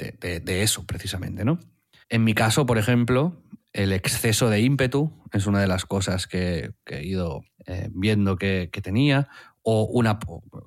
eso, 0.47 0.85
precisamente, 0.85 1.45
¿no? 1.45 1.61
En 2.09 2.25
mi 2.25 2.35
caso, 2.35 2.67
por 2.67 2.77
ejemplo, 2.77 3.43
el 3.73 3.93
exceso 3.93 4.51
de 4.51 4.61
ímpetu 4.61 5.13
es 5.33 5.47
una 5.47 5.61
de 5.61 5.69
las 5.69 5.85
cosas 5.85 6.27
que, 6.27 6.73
he 6.87 7.07
ido 7.07 7.43
eh, 7.67 7.89
viendo 7.93 8.37
que, 8.37 8.69
tenía, 8.83 9.29
o 9.63 9.85
un 9.85 10.09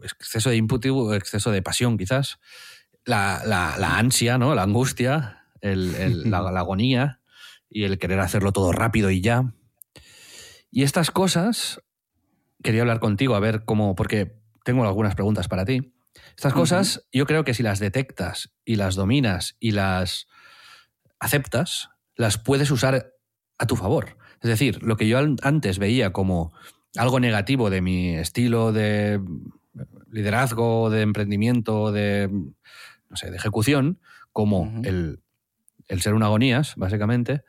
exceso 0.04 0.50
de 0.50 0.56
ímpetu, 0.56 1.14
exceso 1.14 1.52
de 1.52 1.62
pasión 1.62 1.98
quizás, 1.98 2.40
la, 3.06 3.98
ansia, 3.98 4.38
¿no? 4.38 4.56
la 4.56 4.64
angustia, 4.64 5.48
la, 5.62 6.38
agonía 6.38 7.20
y 7.70 7.84
el 7.84 8.00
querer 8.00 8.20
hacerlo 8.20 8.54
todo 8.54 8.72
rápido 8.72 9.12
y 9.12 9.22
ya. 9.22 9.54
Y 10.72 10.84
estas 10.84 11.12
cosas, 11.12 11.82
quería 12.64 12.82
hablar 12.82 13.00
contigo, 13.00 13.36
a 13.36 13.40
ver 13.40 13.66
cómo, 13.66 13.96
porque 13.96 14.41
tengo 14.64 14.86
algunas 14.86 15.16
preguntas 15.16 15.48
para 15.48 15.66
ti. 15.66 15.94
Estas 16.36 16.54
cosas, 16.54 17.08
yo 17.12 17.26
creo 17.26 17.44
que 17.44 17.54
si 17.54 17.64
las 17.64 17.80
detectas 17.80 18.54
y 18.66 18.76
las 18.76 18.96
dominas 18.96 19.56
y 19.60 19.72
las 19.72 20.28
aceptas, 21.20 21.90
las 22.16 22.38
puedes 22.38 22.72
usar 22.72 23.14
a 23.58 23.68
tu 23.68 23.76
favor. 23.76 24.18
Es 24.42 24.50
decir, 24.50 24.82
lo 24.84 24.98
que 24.98 25.08
yo 25.08 25.20
antes 25.20 25.80
veía 25.80 26.12
como 26.12 26.52
algo 26.98 27.20
negativo 27.20 27.70
de 27.70 27.82
mi 27.82 28.16
estilo 28.16 28.74
de 28.74 29.22
liderazgo, 30.10 30.90
de 30.90 31.02
emprendimiento, 31.02 31.92
de, 31.92 32.30
no 32.30 33.16
sé, 33.16 33.30
de 33.32 33.38
ejecución, 33.38 34.00
como 34.34 34.82
el, 34.84 35.22
el 35.88 36.02
ser 36.02 36.14
un 36.14 36.24
agonías, 36.24 36.76
básicamente, 36.76 37.44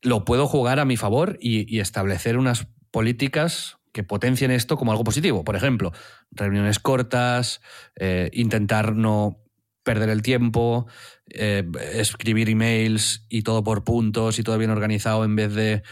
lo 0.00 0.24
puedo 0.24 0.46
jugar 0.46 0.80
a 0.80 0.84
mi 0.84 0.96
favor 0.96 1.38
y, 1.40 1.80
establecer 1.80 2.38
unas 2.38 2.68
políticas 2.90 3.77
que 3.98 4.04
potencien 4.04 4.52
esto 4.52 4.76
como 4.76 4.92
algo 4.92 5.02
positivo. 5.02 5.42
Por 5.42 5.56
ejemplo, 5.56 5.92
reuniones 6.30 6.78
cortas, 6.78 7.60
eh, 7.96 8.30
intentar 8.32 8.94
no 8.94 9.42
perder 9.82 10.08
el 10.08 10.22
tiempo, 10.22 10.86
eh, 11.30 11.68
escribir 11.94 12.48
emails 12.48 13.26
y 13.28 13.42
todo 13.42 13.64
por 13.64 13.82
puntos 13.82 14.38
y 14.38 14.44
todo 14.44 14.56
bien 14.56 14.70
organizado 14.70 15.24
en 15.24 15.34
vez 15.34 15.52
de 15.52 15.82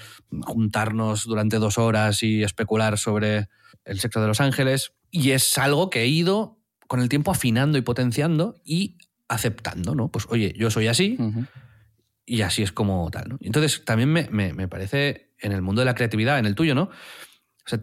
juntarnos 0.42 1.24
durante 1.24 1.56
dos 1.56 1.78
horas 1.78 2.22
y 2.22 2.44
especular 2.44 2.96
sobre 2.96 3.48
el 3.84 3.98
sexo 3.98 4.20
de 4.20 4.28
los 4.28 4.40
ángeles. 4.40 4.92
Y 5.10 5.32
es 5.32 5.58
algo 5.58 5.90
que 5.90 6.02
he 6.02 6.06
ido 6.06 6.60
con 6.86 7.00
el 7.00 7.08
tiempo 7.08 7.32
afinando 7.32 7.76
y 7.76 7.82
potenciando 7.82 8.54
y 8.64 8.98
aceptando, 9.26 9.96
¿no? 9.96 10.12
Pues 10.12 10.26
oye, 10.28 10.54
yo 10.56 10.70
soy 10.70 10.86
así, 10.86 11.18
y 12.24 12.42
así 12.42 12.62
es 12.62 12.70
como 12.70 13.10
tal. 13.10 13.30
¿no? 13.30 13.38
Entonces, 13.40 13.84
también 13.84 14.12
me, 14.12 14.68
parece 14.68 15.32
en 15.40 15.50
el 15.50 15.60
mundo 15.60 15.80
de 15.80 15.86
la 15.86 15.96
creatividad, 15.96 16.38
en 16.38 16.46
el 16.46 16.54
tuyo, 16.54 16.76
¿no? 16.76 16.90
O 17.66 17.68
sea, 17.68 17.80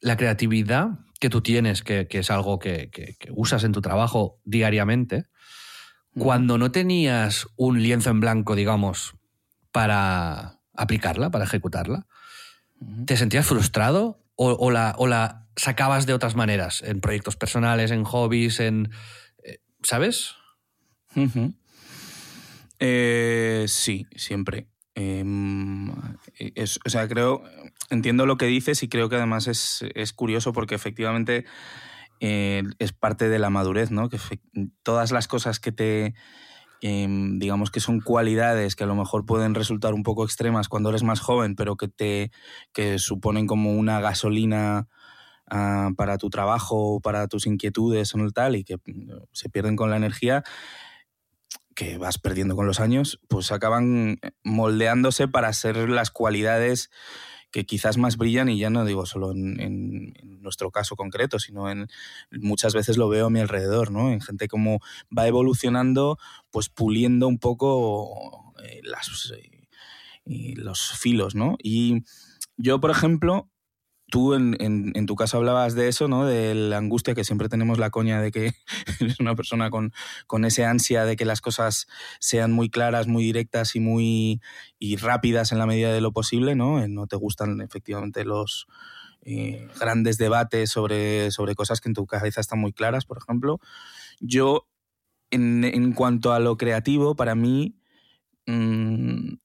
la 0.00 0.16
creatividad 0.16 0.98
que 1.20 1.30
tú 1.30 1.40
tienes, 1.40 1.82
que, 1.82 2.06
es 2.10 2.30
algo 2.30 2.58
que, 2.58 2.90
usas 3.30 3.64
en 3.64 3.72
tu 3.72 3.80
trabajo 3.80 4.40
diariamente, 4.44 5.26
cuando 6.18 6.58
no 6.58 6.70
tenías 6.70 7.46
un 7.56 7.82
lienzo 7.82 8.10
en 8.10 8.20
blanco, 8.20 8.54
digamos, 8.54 9.14
para 9.70 10.60
aplicarla, 10.74 11.30
para 11.30 11.44
ejecutarla, 11.44 12.06
¿te 13.06 13.16
sentías 13.16 13.46
frustrado 13.46 14.22
o, 14.34 14.70
la, 14.70 14.94
o, 14.98 15.06
la, 15.06 15.46
sacabas 15.56 16.06
de 16.06 16.14
otras 16.14 16.34
maneras, 16.34 16.82
en 16.82 17.00
proyectos 17.00 17.36
personales, 17.36 17.90
en 17.90 18.04
hobbies, 18.04 18.60
en... 18.60 18.90
Eh, 19.44 19.60
¿Sabes? 19.82 20.34
Eh, 22.78 23.64
sí, 23.68 24.06
siempre. 24.16 24.66
Em, 24.94 25.90
o 25.90 26.90
sea, 26.90 27.08
creo, 27.08 27.44
entiendo 27.92 28.26
lo 28.26 28.36
que 28.36 28.46
dices 28.46 28.82
y 28.82 28.88
creo 28.88 29.08
que 29.08 29.16
además 29.16 29.46
es, 29.46 30.12
curioso 30.14 30.52
porque 30.52 30.74
efectivamente 30.74 31.44
eh, 32.20 32.62
es 32.78 32.92
parte 32.92 33.28
de 33.28 33.38
la 33.38 33.50
madurez, 33.50 33.90
¿no? 33.90 34.08
Que 34.08 34.18
todas 34.82 35.12
las 35.12 35.28
cosas 35.28 35.60
que 35.60 35.72
te, 35.72 36.14
em, 36.80 37.38
digamos 37.38 37.70
que 37.70 37.80
son 37.80 38.00
cualidades 38.00 38.76
que 38.76 38.84
a 38.84 38.86
lo 38.86 38.94
mejor 38.94 39.26
pueden 39.26 39.54
resultar 39.54 39.92
un 39.92 40.02
poco 40.02 40.24
extremas 40.24 40.68
cuando 40.68 40.88
eres 40.88 41.02
más 41.02 41.20
joven, 41.20 41.54
pero 41.54 41.76
que 41.76 41.88
te 41.88 42.30
que 42.72 42.98
suponen 42.98 43.46
como 43.46 43.72
una 43.72 44.00
gasolina 44.00 44.88
ah, 45.50 45.90
para 45.96 46.16
tu 46.16 46.30
trabajo, 46.30 47.00
para 47.00 47.28
tus 47.28 47.46
inquietudes 47.46 48.14
o 48.14 48.30
tal, 48.30 48.56
y 48.56 48.64
que 48.64 48.76
mm, 48.76 49.10
se 49.32 49.50
pierden 49.50 49.76
con 49.76 49.90
la 49.90 49.96
energía, 49.96 50.44
que 51.74 51.98
vas 51.98 52.18
perdiendo 52.18 52.56
con 52.56 52.66
los 52.66 52.80
años, 52.80 53.20
pues 53.28 53.52
acaban 53.52 54.18
moldeándose 54.44 55.28
para 55.28 55.52
ser 55.52 55.88
las 55.90 56.10
cualidades 56.10 56.90
que 57.52 57.64
quizás 57.64 57.98
más 57.98 58.16
brillan 58.16 58.48
y 58.48 58.58
ya 58.58 58.70
no 58.70 58.84
digo 58.84 59.06
solo 59.06 59.30
en, 59.32 60.14
nuestro 60.40 60.72
caso 60.72 60.96
concreto, 60.96 61.38
sino 61.38 61.70
en 61.70 61.86
muchas 62.32 62.74
veces 62.74 62.96
lo 62.96 63.08
veo 63.08 63.26
a 63.26 63.30
mi 63.30 63.38
alrededor, 63.38 63.92
¿no? 63.92 64.10
En 64.10 64.20
gente 64.20 64.48
como 64.48 64.80
va 65.16 65.28
evolucionando, 65.28 66.18
pues 66.50 66.68
puliendo 66.68 67.28
un 67.28 67.38
poco 67.38 68.54
eh, 68.64 68.80
las, 68.82 69.32
eh, 69.36 70.54
los 70.56 70.80
filos, 70.98 71.36
¿no? 71.36 71.56
Y 71.62 72.02
yo, 72.56 72.80
por 72.80 72.90
ejemplo, 72.90 73.51
tú 74.12 74.34
en, 74.34 75.06
tu 75.06 75.16
caso 75.16 75.38
hablabas 75.38 75.74
de 75.74 75.88
eso, 75.88 76.06
¿no? 76.06 76.26
De 76.26 76.54
la 76.54 76.76
angustia 76.76 77.14
que 77.14 77.24
siempre 77.24 77.48
tenemos 77.48 77.78
la 77.78 77.88
coña 77.88 78.20
de 78.20 78.30
que 78.30 78.52
eres 79.00 79.18
una 79.20 79.34
persona 79.34 79.70
con, 79.70 79.94
con 80.26 80.44
ese 80.44 80.66
ansia 80.66 81.06
de 81.06 81.16
que 81.16 81.24
las 81.24 81.40
cosas 81.40 81.86
sean 82.20 82.52
muy 82.52 82.68
claras, 82.68 83.06
muy 83.06 83.24
directas 83.24 83.74
y 83.74 83.80
muy 83.80 84.42
y 84.78 84.96
rápidas 84.96 85.50
en 85.50 85.58
la 85.58 85.64
medida 85.64 85.94
de 85.94 86.02
lo 86.02 86.12
posible, 86.12 86.54
¿no? 86.54 86.82
Eh, 86.82 86.88
no 86.88 87.06
te 87.06 87.16
gustan 87.16 87.62
efectivamente 87.62 88.26
los 88.26 88.66
eh, 89.22 89.66
grandes 89.80 90.18
debates 90.18 90.68
sobre, 90.68 91.30
sobre 91.30 91.54
cosas 91.54 91.80
que 91.80 91.88
en 91.88 91.94
tu 91.94 92.04
cabeza 92.04 92.42
están 92.42 92.58
muy 92.58 92.74
claras, 92.74 93.06
por 93.06 93.16
ejemplo. 93.16 93.60
Yo, 94.20 94.68
en, 95.30 95.94
cuanto 95.94 96.34
a 96.34 96.38
lo 96.38 96.58
creativo, 96.58 97.16
para 97.16 97.34
mí 97.34 97.78
mm, 98.46 99.36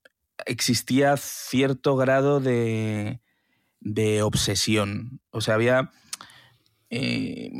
existía 0.45 1.15
cierto 1.15 1.95
grado 1.95 2.41
de 2.41 3.21
de 3.93 4.21
obsesión. 4.21 5.19
O 5.31 5.41
sea, 5.41 5.55
había... 5.55 5.91
Eh, 6.89 7.51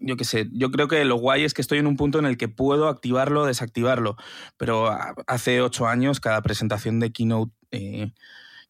yo 0.00 0.18
qué 0.18 0.24
sé, 0.24 0.48
yo 0.52 0.70
creo 0.70 0.86
que 0.86 1.02
lo 1.06 1.16
guay 1.16 1.44
es 1.44 1.54
que 1.54 1.62
estoy 1.62 1.78
en 1.78 1.86
un 1.86 1.96
punto 1.96 2.18
en 2.18 2.26
el 2.26 2.36
que 2.36 2.48
puedo 2.48 2.88
activarlo 2.88 3.42
o 3.42 3.46
desactivarlo, 3.46 4.16
pero 4.58 4.90
hace 5.26 5.62
ocho 5.62 5.86
años 5.86 6.20
cada 6.20 6.42
presentación 6.42 7.00
de 7.00 7.10
Keynote 7.10 7.52
eh, 7.70 8.12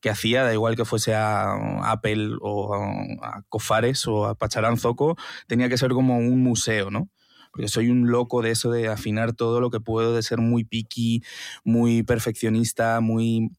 que 0.01 0.11
hacía, 0.11 0.45
da 0.45 0.53
igual 0.53 0.77
que 0.77 0.85
fuese 0.85 1.15
a 1.15 1.91
Apple 1.91 2.37
o 2.41 2.73
a 3.21 3.43
Cofares 3.49 4.07
o 4.07 4.27
a 4.27 4.37
Pacharanzoco, 4.37 5.17
tenía 5.49 5.69
que 5.69 5.79
ser 5.79 5.91
como 5.91 6.19
un 6.19 6.41
museo, 6.41 6.93
¿no? 6.93 7.09
Porque 7.51 7.69
soy 7.69 7.89
un 7.89 8.11
loco 8.11 8.43
de 8.43 8.51
eso 8.51 8.71
de 8.71 8.89
afinar 8.89 9.33
todo 9.33 9.61
lo 9.61 9.71
que 9.71 9.81
puedo, 9.81 10.15
de 10.15 10.23
ser 10.23 10.39
muy 10.39 10.63
picky, 10.63 11.23
muy 11.65 12.05
perfeccionista, 12.05 13.01
muy 13.01 13.51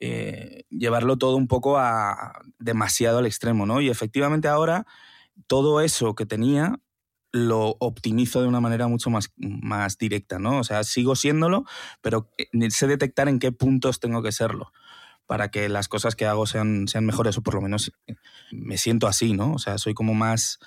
eh, 0.00 0.64
llevarlo 0.70 1.18
todo 1.18 1.36
un 1.36 1.48
poco 1.48 1.78
a 1.78 2.40
demasiado 2.58 3.18
al 3.18 3.26
extremo, 3.26 3.66
¿no? 3.66 3.80
Y 3.80 3.88
efectivamente 3.88 4.48
ahora 4.48 4.86
todo 5.46 5.80
eso 5.80 6.14
que 6.14 6.26
tenía 6.26 6.80
lo 7.32 7.76
optimizo 7.80 8.40
de 8.40 8.48
una 8.48 8.60
manera 8.60 8.88
mucho 8.88 9.10
más, 9.10 9.32
más 9.36 9.98
directa, 9.98 10.38
¿no? 10.38 10.58
O 10.58 10.64
sea, 10.64 10.82
sigo 10.84 11.14
siéndolo, 11.14 11.64
pero 12.00 12.30
eh, 12.38 12.70
sé 12.70 12.86
detectar 12.86 13.28
en 13.28 13.38
qué 13.38 13.52
puntos 13.52 14.00
tengo 14.00 14.22
que 14.22 14.32
serlo 14.32 14.72
para 15.26 15.50
que 15.50 15.68
las 15.68 15.88
cosas 15.88 16.16
que 16.16 16.24
hago 16.24 16.46
sean, 16.46 16.88
sean 16.88 17.04
mejores, 17.04 17.36
o 17.36 17.42
por 17.42 17.54
lo 17.54 17.60
menos 17.60 17.92
eh, 18.06 18.14
me 18.50 18.78
siento 18.78 19.06
así, 19.06 19.34
¿no? 19.34 19.52
O 19.52 19.58
sea, 19.58 19.78
soy 19.78 19.94
como 19.94 20.14
más 20.14 20.58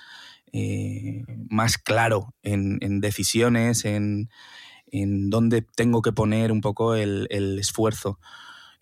más 1.48 1.78
claro 1.78 2.34
en, 2.42 3.00
decisiones, 3.00 3.84
en, 3.84 4.28
en, 4.86 5.30
dónde 5.30 5.62
tengo 5.62 6.02
que 6.02 6.12
poner 6.12 6.52
un 6.52 6.60
poco 6.60 6.94
el, 6.94 7.26
esfuerzo. 7.58 8.18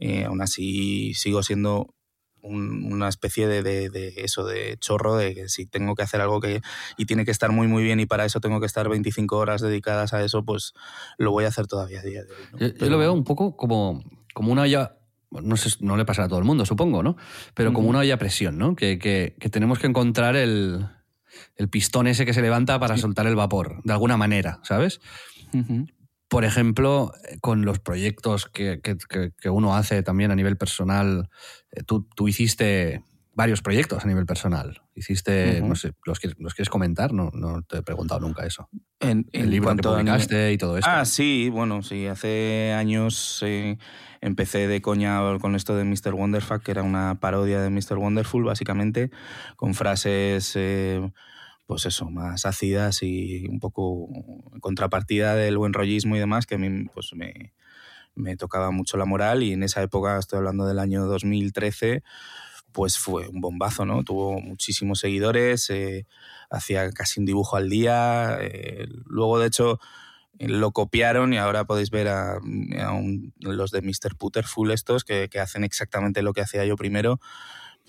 Eh, 0.01 0.25
aún 0.25 0.41
así 0.43 1.15
sigo 1.15 1.43
siendo 1.43 1.95
una 2.43 3.09
especie 3.09 3.47
de, 3.47 4.13
eso, 4.17 4.47
de 4.47 4.77
chorro, 4.79 5.17
de 5.17 5.35
que 5.35 5.49
si 5.49 5.67
tengo 5.67 5.95
que 5.95 6.03
hacer 6.03 6.21
algo 6.21 6.41
que 6.41 6.63
y 6.97 7.05
tiene 7.05 7.25
que 7.25 7.31
estar 7.31 7.53
muy 7.53 7.67
muy 7.67 7.83
bien 7.83 8.01
y 8.01 8.07
para 8.07 8.25
eso 8.25 8.41
tengo 8.41 8.61
que 8.61 8.67
estar 8.67 8.89
25 8.89 9.37
horas 9.37 9.61
dedicadas 9.61 10.15
a 10.15 10.25
eso, 10.25 10.45
pues 10.45 10.73
lo 11.19 11.33
voy 11.33 11.45
a 11.45 11.49
hacer 11.49 11.67
todavía 11.67 12.01
a 12.01 12.03
día 12.03 12.23
de 12.25 12.33
hoy. 12.33 12.75
Yo, 12.79 12.87
lo 12.89 12.99
veo 12.99 13.13
un 13.13 13.25
poco 13.25 13.57
como, 13.57 14.03
como 14.33 14.53
una 14.53 14.63
olla, 14.63 14.97
no, 15.31 15.57
sé, 15.57 15.71
no 15.81 15.97
le 15.97 16.05
pasará 16.05 16.27
a 16.27 16.29
todo 16.29 16.39
el 16.39 16.45
mundo, 16.45 16.65
supongo, 16.65 17.03
¿no? 17.03 17.17
Pero 17.55 17.73
como 17.73 17.89
una 17.89 18.01
olla 18.01 18.15
a 18.15 18.19
presión, 18.19 18.57
¿no? 18.57 18.75
Que, 18.75 18.99
que, 18.99 19.49
tenemos 19.51 19.79
que 19.79 19.87
encontrar 19.87 20.37
el, 20.37 20.87
el, 21.57 21.69
pistón 21.69 22.07
ese 22.07 22.25
que 22.25 22.33
se 22.33 22.43
levanta 22.43 22.81
para 22.81 22.97
soltar 22.97 23.27
el 23.27 23.37
vapor, 23.37 23.83
de 23.85 23.93
alguna 23.93 24.17
manera, 24.17 24.61
¿sabes? 24.63 25.01
Por 26.31 26.45
ejemplo, 26.45 27.13
con 27.41 27.65
los 27.65 27.81
proyectos 27.81 28.47
que, 28.47 28.81
uno 29.47 29.75
hace 29.75 30.05
también 30.05 30.31
a 30.31 30.37
nivel 30.37 30.57
personal, 30.57 31.29
eh, 31.73 31.83
tú, 31.83 32.07
hiciste 32.29 33.03
varios 33.35 33.63
proyectos 33.63 34.05
a 34.05 34.07
nivel 34.07 34.27
personal. 34.27 34.81
Hiciste, 34.95 35.61
no 35.61 35.75
sé, 35.75 35.93
¿los, 36.07 36.21
quieres 36.21 36.71
comentar? 36.71 37.13
No, 37.13 37.31
no 37.35 37.63
te 37.63 37.79
he 37.79 37.83
preguntado 37.83 38.21
nunca 38.21 38.47
eso. 38.47 38.69
En, 39.01 39.29
el 39.33 39.51
libro 39.51 39.75
que 39.75 39.83
publicaste 39.83 40.53
y 40.53 40.59
todo 40.59 40.79
esto. 40.79 40.89
Ah, 40.89 41.05
sí, 41.05 41.49
bueno, 41.51 41.83
sí. 41.83 42.07
Hace 42.07 42.75
años 42.77 43.43
eh, 43.45 43.77
empecé 44.21 44.69
de 44.69 44.81
coña 44.81 45.21
con 45.41 45.57
esto 45.57 45.75
de 45.75 45.83
Mr. 45.83 46.15
Wonderfuck, 46.15 46.63
que 46.63 46.71
era 46.71 46.85
una 46.85 47.19
parodia 47.19 47.61
de 47.61 47.71
Mr. 47.71 47.99
Wonderful, 47.99 48.45
básicamente, 48.45 49.11
con 49.57 49.75
frases... 49.75 50.53
Eh, 50.55 51.11
pues 51.71 51.87
eso, 51.87 52.11
más 52.11 52.47
ácidas 52.47 53.01
y 53.05 53.47
un 53.47 53.61
poco 53.61 54.09
contrapartida 54.61 55.37
del 55.37 55.57
buen 55.57 55.73
rollismo 55.73 56.17
y 56.17 56.19
demás, 56.19 56.45
que 56.45 56.57
a 56.57 56.59
mí 56.59 56.87
pues 56.93 57.13
me, 57.15 57.55
me 58.17 58.37
tocaba 58.37 58.73
mucho 58.73 58.97
la 58.97 59.05
moral 59.05 59.45
y 59.45 59.53
en 59.53 59.63
esa 59.63 59.81
época, 59.81 60.19
estoy 60.19 60.39
hablando 60.39 60.67
del 60.67 60.81
año 60.81 61.07
2013, 61.07 62.03
pues 62.73 62.99
fue 62.99 63.29
un 63.29 63.41
bombazo, 63.41 63.85
¿no? 63.85 64.03
Tuvo 64.03 64.41
muchísimos 64.41 64.99
seguidores, 64.99 65.71
eh, 65.71 66.09
hacía 66.51 66.91
casi 66.91 67.21
un 67.21 67.27
dibujo 67.27 67.57
al 67.57 67.69
día, 67.69 68.39
eh, 68.41 68.89
luego 69.07 69.39
de 69.39 69.47
hecho 69.47 69.79
lo 70.41 70.73
copiaron 70.73 71.33
y 71.35 71.39
ahora 71.39 71.67
podéis 71.67 71.91
ver 71.91 72.09
a, 72.09 72.41
los 73.39 73.71
de 73.71 73.83
Mr. 73.83 74.17
Putterful 74.19 74.73
estos 74.73 75.05
que, 75.05 75.29
que, 75.29 75.39
hacen 75.39 75.63
exactamente 75.63 76.23
lo 76.23 76.33
que 76.33 76.41
hacía 76.41 76.65
yo 76.65 76.75
primero 76.75 77.21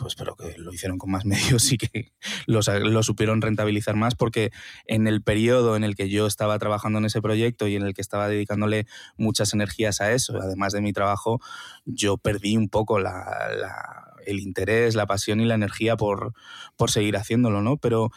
pues 0.02 0.16
pero 0.16 0.36
que 0.36 0.58
lo 0.58 0.74
hicieron 0.74 0.98
con 0.98 1.12
más 1.12 1.26
medios 1.26 1.72
y 1.72 1.78
que 1.78 2.12
lo, 2.48 2.62
supieron 3.04 3.42
rentabilizar 3.42 3.96
más 3.96 4.16
porque 4.16 4.52
en 4.86 5.08
el 5.08 5.22
periodo 5.22 5.76
en 5.76 5.84
el 5.84 5.96
que 5.96 6.10
yo 6.10 6.26
estaba 6.26 6.58
trabajando 6.58 7.00
en 7.00 7.06
ese 7.06 7.22
proyecto 7.22 7.68
y 7.68 7.76
en 7.76 7.84
el 7.84 7.94
que 7.94 8.02
estaba 8.02 8.28
dedicándole 8.28 8.88
muchas 9.18 9.54
energías 9.54 10.02
a 10.02 10.12
eso, 10.12 10.38
además 10.42 10.74
de 10.74 10.82
mi 10.82 10.92
trabajo, 10.92 11.40
yo 11.86 12.18
perdí 12.18 12.58
un 12.58 12.68
poco 12.68 12.98
el 12.98 14.40
interés, 14.40 14.96
la 14.96 15.06
pasión 15.06 15.40
y 15.40 15.46
la 15.46 15.56
energía 15.56 15.96
por, 15.96 16.34
por 16.76 16.90
seguir 16.90 17.16
haciéndolo, 17.16 17.62
¿no? 17.62 17.78
Pero 17.78 18.12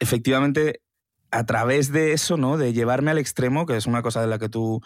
efectivamente 0.00 0.80
a 1.30 1.44
través 1.44 1.92
de 1.92 2.12
eso, 2.12 2.36
¿no? 2.36 2.56
De 2.56 2.72
llevarme 2.72 3.10
al 3.10 3.18
extremo, 3.18 3.66
que 3.66 3.76
es 3.76 3.86
una 3.86 4.02
cosa 4.02 4.20
de 4.20 4.26
la 4.26 4.38
que 4.38 4.48
tú 4.48 4.80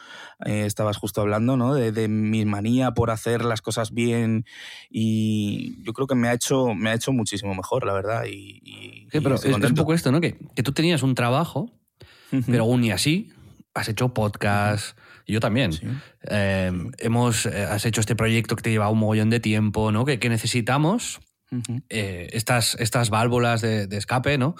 eh, 0.44 0.64
estabas 0.66 0.96
justo 0.96 1.20
hablando, 1.20 1.56
¿no? 1.56 1.74
De, 1.74 2.08
mi 2.08 2.44
manía 2.44 2.92
por 2.92 3.10
hacer 3.10 3.44
las 3.44 3.62
cosas 3.62 3.92
bien 3.92 4.44
y 4.90 5.82
yo 5.84 5.92
creo 5.92 6.06
que 6.06 6.14
me 6.14 6.28
ha 6.28 6.32
hecho, 6.32 6.74
me 6.74 6.90
ha 6.90 6.94
hecho 6.94 7.12
muchísimo 7.12 7.54
mejor, 7.54 7.86
la 7.86 7.92
verdad. 7.92 8.24
Y, 8.28 9.06
pero 9.12 9.36
es, 9.36 9.44
un 9.44 9.74
poco 9.74 9.94
esto, 9.94 10.10
¿no? 10.10 10.20
Que, 10.20 10.32
tú 10.62 10.72
tenías 10.72 11.02
un 11.02 11.14
trabajo, 11.14 11.70
pero 12.46 12.64
aún 12.64 12.84
y 12.84 12.90
así 12.90 13.32
has 13.74 13.88
hecho 13.88 14.12
podcast. 14.12 14.96
Yo 15.26 15.38
también. 15.38 15.70
Em, 16.24 16.90
hemos, 16.98 17.46
eh, 17.46 17.64
has 17.64 17.86
hecho 17.86 18.00
este 18.00 18.16
proyecto 18.16 18.56
que 18.56 18.62
te 18.62 18.70
lleva 18.70 18.90
un 18.90 18.98
mogollón 18.98 19.30
de 19.30 19.38
tiempo, 19.38 19.92
¿no? 19.92 20.04
Que, 20.04 20.18
que 20.18 20.28
necesitamos 20.28 21.20
eh, 21.88 22.28
estas, 22.32 22.74
estas 22.80 23.10
válvulas 23.10 23.60
de, 23.60 23.86
de 23.86 23.96
escape, 23.96 24.36
¿no? 24.36 24.56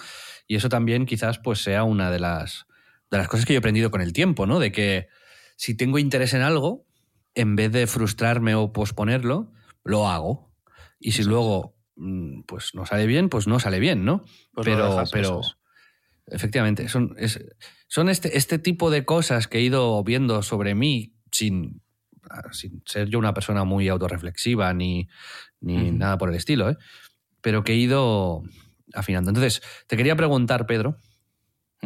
Y 0.47 0.55
eso 0.55 0.69
también 0.69 1.05
quizás 1.05 1.39
pues 1.39 1.61
sea 1.61 1.83
una 1.83 2.11
de 2.11 2.19
las, 2.19 2.65
de 3.09 3.17
las 3.17 3.27
cosas 3.27 3.45
que 3.45 3.53
yo 3.53 3.57
he 3.57 3.59
aprendido 3.59 3.91
con 3.91 4.01
el 4.01 4.13
tiempo, 4.13 4.45
¿no? 4.45 4.59
De 4.59 4.71
que 4.71 5.07
si 5.55 5.75
tengo 5.75 5.99
interés 5.99 6.33
en 6.33 6.41
algo, 6.41 6.85
en 7.35 7.55
vez 7.55 7.71
de 7.71 7.87
frustrarme 7.87 8.55
o 8.55 8.73
posponerlo, 8.73 9.51
lo 9.83 10.07
hago. 10.07 10.51
Y 10.99 11.11
si 11.11 11.23
luego 11.23 11.75
mm, 11.95 12.41
pues 12.43 12.75
no 12.75 12.85
sale 12.85 13.07
bien, 13.07 13.29
pues 13.29 13.47
no 13.47 13.59
sale 13.59 13.79
bien, 13.79 14.05
¿no? 14.05 14.23
Pues 14.53 14.65
pero, 14.65 15.03
pero 15.11 15.41
efectivamente, 16.27 16.87
son, 16.89 17.15
son 17.87 18.09
este, 18.09 18.37
este 18.37 18.59
tipo 18.59 18.91
de 18.91 19.05
cosas 19.05 19.47
que 19.47 19.59
he 19.59 19.61
ido 19.61 20.03
viendo 20.03 20.41
sobre 20.43 20.75
mí 20.75 21.15
sin, 21.31 21.81
sin 22.51 22.81
ser 22.85 23.09
yo 23.09 23.19
una 23.19 23.33
persona 23.33 23.63
muy 23.63 23.89
autorreflexiva 23.89 24.73
ni, 24.73 25.07
ni 25.59 25.91
nada 25.91 26.17
por 26.17 26.29
el 26.29 26.35
estilo, 26.35 26.69
¿eh? 26.69 26.77
pero 27.41 27.63
que 27.63 27.73
he 27.73 27.77
ido 27.77 28.43
afinando. 28.93 29.29
Entonces, 29.29 29.61
te 29.87 29.97
quería 29.97 30.15
preguntar, 30.15 30.65
Pedro, 30.65 30.97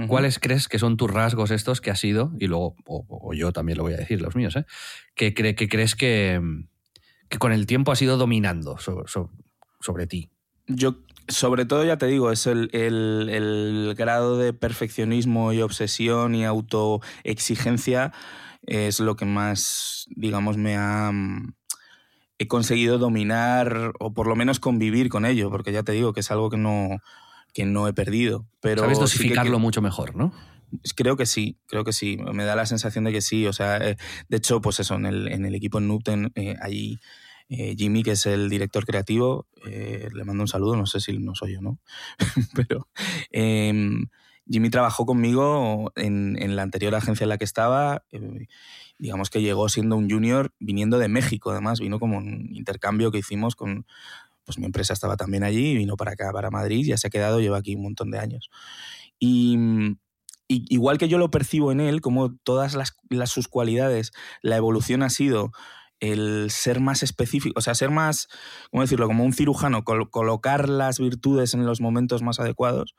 ¿cuáles 0.07 0.39
crees 0.39 0.67
que 0.67 0.77
son 0.77 0.97
tus 0.97 1.11
rasgos 1.11 1.49
estos 1.51 1.81
que 1.81 1.89
has 1.89 1.99
sido, 1.99 2.33
y 2.39 2.47
luego, 2.47 2.75
o, 2.85 3.33
yo 3.33 3.51
también 3.51 3.77
lo 3.77 3.83
voy 3.83 3.93
a 3.93 3.97
decir, 3.97 4.21
los 4.21 4.35
míos, 4.35 4.55
¿eh? 4.55 4.65
que, 5.15 5.33
que 5.33 5.69
crees 5.69 5.95
que, 5.95 6.39
que, 7.29 7.37
con 7.39 7.51
el 7.51 7.65
tiempo 7.65 7.91
has 7.91 8.01
ido 8.01 8.17
dominando 8.17 8.77
sobre, 8.77 10.07
ti? 10.07 10.29
Yo, 10.67 10.99
sobre 11.27 11.65
todo, 11.65 11.83
ya 11.83 11.97
te 11.97 12.05
digo, 12.05 12.31
es 12.31 12.45
el, 12.45 12.69
el, 12.73 13.95
grado 13.97 14.37
de 14.37 14.53
perfeccionismo 14.53 15.51
y 15.53 15.61
obsesión 15.61 16.35
y 16.35 16.45
autoexigencia 16.45 18.13
es 18.67 18.99
lo 18.99 19.15
que 19.15 19.25
más, 19.25 20.05
digamos, 20.15 20.57
me 20.57 20.75
ha 20.77 21.11
he 22.39 22.47
conseguido 22.47 22.97
dominar 22.97 23.93
o 23.99 24.13
por 24.13 24.27
lo 24.27 24.35
menos 24.35 24.59
convivir 24.59 25.09
con 25.09 25.25
ello, 25.25 25.49
porque 25.49 25.71
ya 25.71 25.83
te 25.83 25.91
digo 25.91 26.13
que 26.13 26.19
es 26.19 26.31
algo 26.31 26.49
que 26.49 26.57
no, 26.57 26.99
que 27.53 27.65
no 27.65 27.87
he 27.87 27.93
perdido. 27.93 28.45
Pero 28.61 28.81
Sabes 28.81 28.99
dosificarlo 28.99 29.59
mucho 29.59 29.81
mejor, 29.81 30.15
¿no? 30.15 30.33
Creo 30.95 31.15
que 31.15 31.25
sí, 31.25 31.57
creo 31.65 31.83
que 31.83 31.93
sí. 31.93 32.17
Me 32.33 32.43
da 32.43 32.55
la 32.55 32.65
sensación 32.65 33.05
de 33.05 33.11
que 33.11 33.21
sí. 33.21 33.47
O 33.47 33.53
sea, 33.53 33.77
eh, 33.77 33.97
de 34.27 34.37
hecho, 34.37 34.61
pues 34.61 34.79
eso, 34.79 34.95
en 34.95 35.05
el, 35.05 35.27
en 35.29 35.45
el 35.45 35.55
equipo 35.55 35.79
en 35.79 35.87
Newton, 35.87 36.31
eh, 36.35 36.55
allí 36.61 36.99
eh, 37.49 37.75
Jimmy, 37.77 38.03
que 38.03 38.11
es 38.11 38.25
el 38.25 38.49
director 38.49 38.85
creativo, 38.85 39.47
le 39.65 40.23
mando 40.23 40.43
un 40.43 40.47
saludo, 40.47 40.75
no 40.75 40.85
sé 40.85 40.99
si 40.99 41.17
no 41.17 41.33
soy 41.33 41.53
yo, 41.53 41.61
¿no? 41.61 41.79
Pero 42.53 42.87
em, 43.31 44.07
Jimmy 44.49 44.69
trabajó 44.69 45.05
conmigo 45.05 45.91
en, 45.95 46.41
en, 46.41 46.55
la 46.55 46.63
anterior 46.63 46.95
agencia 46.95 47.25
en 47.25 47.29
la 47.29 47.37
que 47.37 47.45
estaba 47.45 48.03
digamos 48.99 49.29
que 49.29 49.41
llegó 49.41 49.69
siendo 49.69 49.95
un 49.95 50.09
junior 50.09 50.53
viniendo 50.59 50.97
de 50.97 51.07
México, 51.07 51.51
además, 51.51 51.79
vino 51.79 51.99
como 51.99 52.17
un 52.17 52.49
intercambio 52.53 53.11
que 53.11 53.19
hicimos 53.19 53.55
con, 53.55 53.85
pues 54.43 54.57
mi 54.57 54.65
empresa 54.65 54.93
estaba 54.93 55.17
también 55.17 55.43
allí, 55.43 55.75
vino 55.75 55.95
para 55.97 56.11
acá, 56.11 56.31
para 56.31 56.49
Madrid, 56.49 56.85
ya 56.85 56.97
se 56.97 57.07
ha 57.07 57.09
quedado, 57.09 57.39
lleva 57.39 57.57
aquí 57.57 57.75
un 57.75 57.83
montón 57.83 58.11
de 58.11 58.19
años. 58.19 58.49
Y, 59.19 59.57
igual 60.47 60.97
que 60.97 61.09
yo 61.09 61.17
lo 61.17 61.29
percibo 61.29 61.71
en 61.71 61.81
él, 61.81 62.01
como 62.01 62.35
todas 62.37 62.75
las, 62.75 62.95
sus 63.29 63.47
cualidades, 63.47 64.13
la 64.41 64.55
evolución 64.55 65.03
ha 65.03 65.09
sido 65.09 65.51
el 65.99 66.49
ser 66.51 66.79
más 66.79 67.03
específico, 67.03 67.57
o 67.57 67.61
sea, 67.61 67.75
ser 67.75 67.89
más, 67.89 68.27
¿cómo 68.71 68.83
decirlo?, 68.83 69.07
como 69.07 69.25
un 69.25 69.33
cirujano, 69.33 69.83
colocar 69.83 70.69
las 70.69 70.99
virtudes 70.99 71.53
en 71.53 71.65
los 71.65 71.81
momentos 71.81 72.21
más 72.21 72.39
adecuados. 72.39 72.95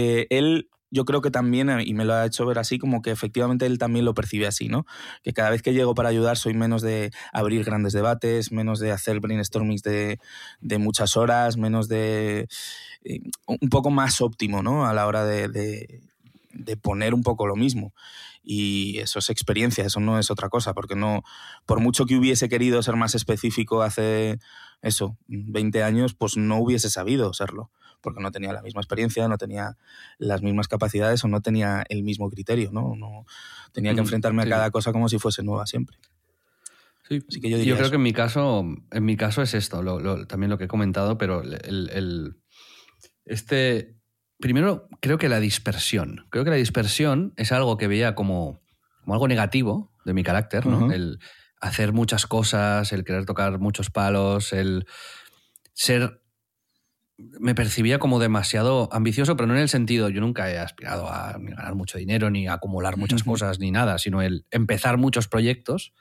Eh, 0.00 0.28
él 0.30 0.68
yo 0.90 1.04
creo 1.04 1.20
que 1.20 1.32
también, 1.32 1.68
y 1.84 1.92
me 1.92 2.04
lo 2.04 2.14
ha 2.14 2.24
hecho 2.24 2.46
ver 2.46 2.58
así, 2.60 2.78
como 2.78 3.02
que 3.02 3.10
efectivamente 3.10 3.66
él 3.66 3.78
también 3.78 4.04
lo 4.04 4.14
percibe 4.14 4.46
así, 4.46 4.68
¿no? 4.68 4.86
Que 5.24 5.32
cada 5.32 5.50
vez 5.50 5.60
que 5.60 5.74
llego 5.74 5.94
para 5.94 6.08
ayudar 6.08 6.36
soy 6.38 6.54
menos 6.54 6.82
de 6.82 7.10
abrir 7.32 7.64
grandes 7.64 7.92
debates, 7.92 8.52
menos 8.52 8.78
de 8.78 8.92
hacer 8.92 9.18
brainstormings 9.18 9.82
de, 9.82 10.20
de 10.60 10.78
muchas 10.78 11.16
horas, 11.16 11.56
menos 11.56 11.88
de... 11.88 12.46
Eh, 13.04 13.20
un 13.46 13.68
poco 13.70 13.90
más 13.90 14.20
óptimo, 14.20 14.62
¿no? 14.62 14.86
A 14.86 14.94
la 14.94 15.06
hora 15.08 15.24
de, 15.24 15.48
de, 15.48 16.76
poner 16.76 17.12
un 17.12 17.22
poco 17.24 17.46
lo 17.46 17.56
mismo. 17.56 17.92
Y 18.44 18.98
eso 18.98 19.18
es 19.18 19.30
experiencia, 19.30 19.84
eso 19.84 19.98
no 19.98 20.18
es 20.18 20.30
otra 20.30 20.48
cosa, 20.48 20.74
porque 20.74 20.94
no, 20.94 21.22
por 21.66 21.80
mucho 21.80 22.06
que 22.06 22.16
hubiese 22.16 22.48
querido 22.48 22.82
ser 22.82 22.94
más 22.94 23.14
específico 23.16 23.82
hace 23.82 24.38
eso, 24.80 25.18
20 25.26 25.82
años, 25.82 26.14
pues 26.14 26.36
no 26.36 26.58
hubiese 26.58 26.88
sabido 26.88 27.34
serlo 27.34 27.70
porque 28.00 28.20
no 28.20 28.30
tenía 28.30 28.52
la 28.52 28.62
misma 28.62 28.80
experiencia, 28.80 29.26
no 29.28 29.38
tenía 29.38 29.76
las 30.18 30.42
mismas 30.42 30.68
capacidades 30.68 31.24
o 31.24 31.28
no 31.28 31.40
tenía 31.40 31.84
el 31.88 32.02
mismo 32.02 32.30
criterio, 32.30 32.70
¿no? 32.72 32.94
no 32.96 33.26
tenía 33.72 33.92
que 33.92 34.00
mm, 34.00 34.04
enfrentarme 34.04 34.42
a 34.42 34.48
cada 34.48 34.70
cosa 34.70 34.92
como 34.92 35.08
si 35.08 35.18
fuese 35.18 35.42
nueva 35.42 35.66
siempre. 35.66 35.98
Sí. 37.08 37.20
que 37.40 37.64
yo, 37.64 37.76
creo 37.76 37.88
que 37.88 37.96
en 37.96 38.02
mi 38.02 38.12
caso, 38.12 38.64
en 38.90 39.04
mi 39.04 39.16
caso 39.16 39.40
es 39.40 39.54
esto, 39.54 39.82
también 40.26 40.50
lo 40.50 40.58
que 40.58 40.64
he 40.64 40.68
comentado, 40.68 41.16
pero 41.16 41.42
el, 41.42 42.36
este, 43.24 43.96
primero 44.38 44.88
creo 45.00 45.16
que 45.16 45.30
la 45.30 45.40
dispersión, 45.40 46.26
creo 46.30 46.44
que 46.44 46.50
la 46.50 46.56
dispersión 46.56 47.32
es 47.36 47.50
algo 47.50 47.78
que 47.78 47.88
veía 47.88 48.14
como, 48.14 48.60
como 49.00 49.14
algo 49.14 49.26
negativo 49.26 49.90
de 50.04 50.12
mi 50.12 50.22
carácter, 50.22 50.66
¿no? 50.66 50.92
El 50.92 51.18
hacer 51.60 51.92
muchas 51.92 52.26
cosas, 52.26 52.92
el 52.92 53.04
querer 53.04 53.24
tocar 53.24 53.58
muchos 53.58 53.90
palos, 53.90 54.52
el 54.52 54.86
ser 55.72 56.20
me 57.18 57.54
percibía 57.54 57.98
como 57.98 58.20
demasiado 58.20 58.88
ambicioso, 58.92 59.36
pero 59.36 59.48
no 59.48 59.54
en 59.54 59.60
el 59.60 59.68
sentido, 59.68 60.08
yo 60.08 60.20
nunca 60.20 60.50
he 60.50 60.58
aspirado 60.58 61.08
a 61.08 61.32
ganar 61.32 61.74
mucho 61.74 61.98
dinero, 61.98 62.30
ni 62.30 62.46
a 62.46 62.54
acumular 62.54 62.96
muchas 62.96 63.24
cosas, 63.24 63.58
ni 63.58 63.72
nada, 63.72 63.98
sino 63.98 64.22
el 64.22 64.46
empezar 64.52 64.98
muchos 64.98 65.26
proyectos. 65.26 65.92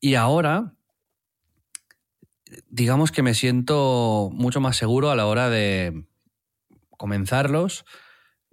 Y 0.00 0.14
ahora, 0.14 0.74
digamos 2.70 3.12
que 3.12 3.22
me 3.22 3.34
siento 3.34 4.30
mucho 4.32 4.60
más 4.60 4.76
seguro 4.76 5.10
a 5.10 5.16
la 5.16 5.26
hora 5.26 5.50
de 5.50 6.06
comenzarlos, 6.96 7.84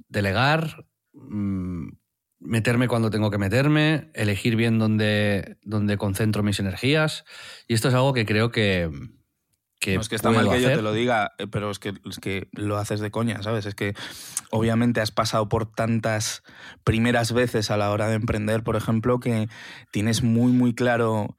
delegar, 0.09 0.85
mm, 1.13 1.87
meterme 2.39 2.89
cuando 2.89 3.09
tengo 3.09 3.31
que 3.31 3.37
meterme, 3.37 4.11
elegir 4.13 4.57
bien 4.57 4.77
dónde, 4.77 5.57
dónde 5.63 5.97
concentro 5.97 6.43
mis 6.43 6.59
energías. 6.59 7.23
Y 7.67 7.73
esto 7.73 7.87
es 7.87 7.93
algo 7.93 8.13
que 8.13 8.25
creo 8.25 8.51
que, 8.51 8.89
no, 9.93 10.01
es 10.01 10.09
que 10.09 10.15
está 10.15 10.31
mal 10.31 10.49
que 10.49 10.61
yo 10.61 10.69
te 10.69 10.81
lo 10.81 10.93
diga, 10.93 11.33
eh, 11.37 11.45
pero 11.47 11.69
es 11.69 11.77
que, 11.79 11.93
es 12.09 12.19
que 12.19 12.47
lo 12.53 12.77
haces 12.77 12.99
de 12.99 13.11
coña, 13.11 13.43
¿sabes? 13.43 13.65
Es 13.65 13.75
que 13.75 13.93
obviamente 14.49 15.01
has 15.01 15.11
pasado 15.11 15.47
por 15.47 15.71
tantas 15.71 16.41
primeras 16.83 17.31
veces 17.31 17.69
a 17.69 17.77
la 17.77 17.91
hora 17.91 18.07
de 18.07 18.15
emprender, 18.15 18.63
por 18.63 18.75
ejemplo, 18.75 19.19
que 19.19 19.47
tienes 19.91 20.23
muy, 20.23 20.51
muy 20.51 20.73
claro 20.73 21.35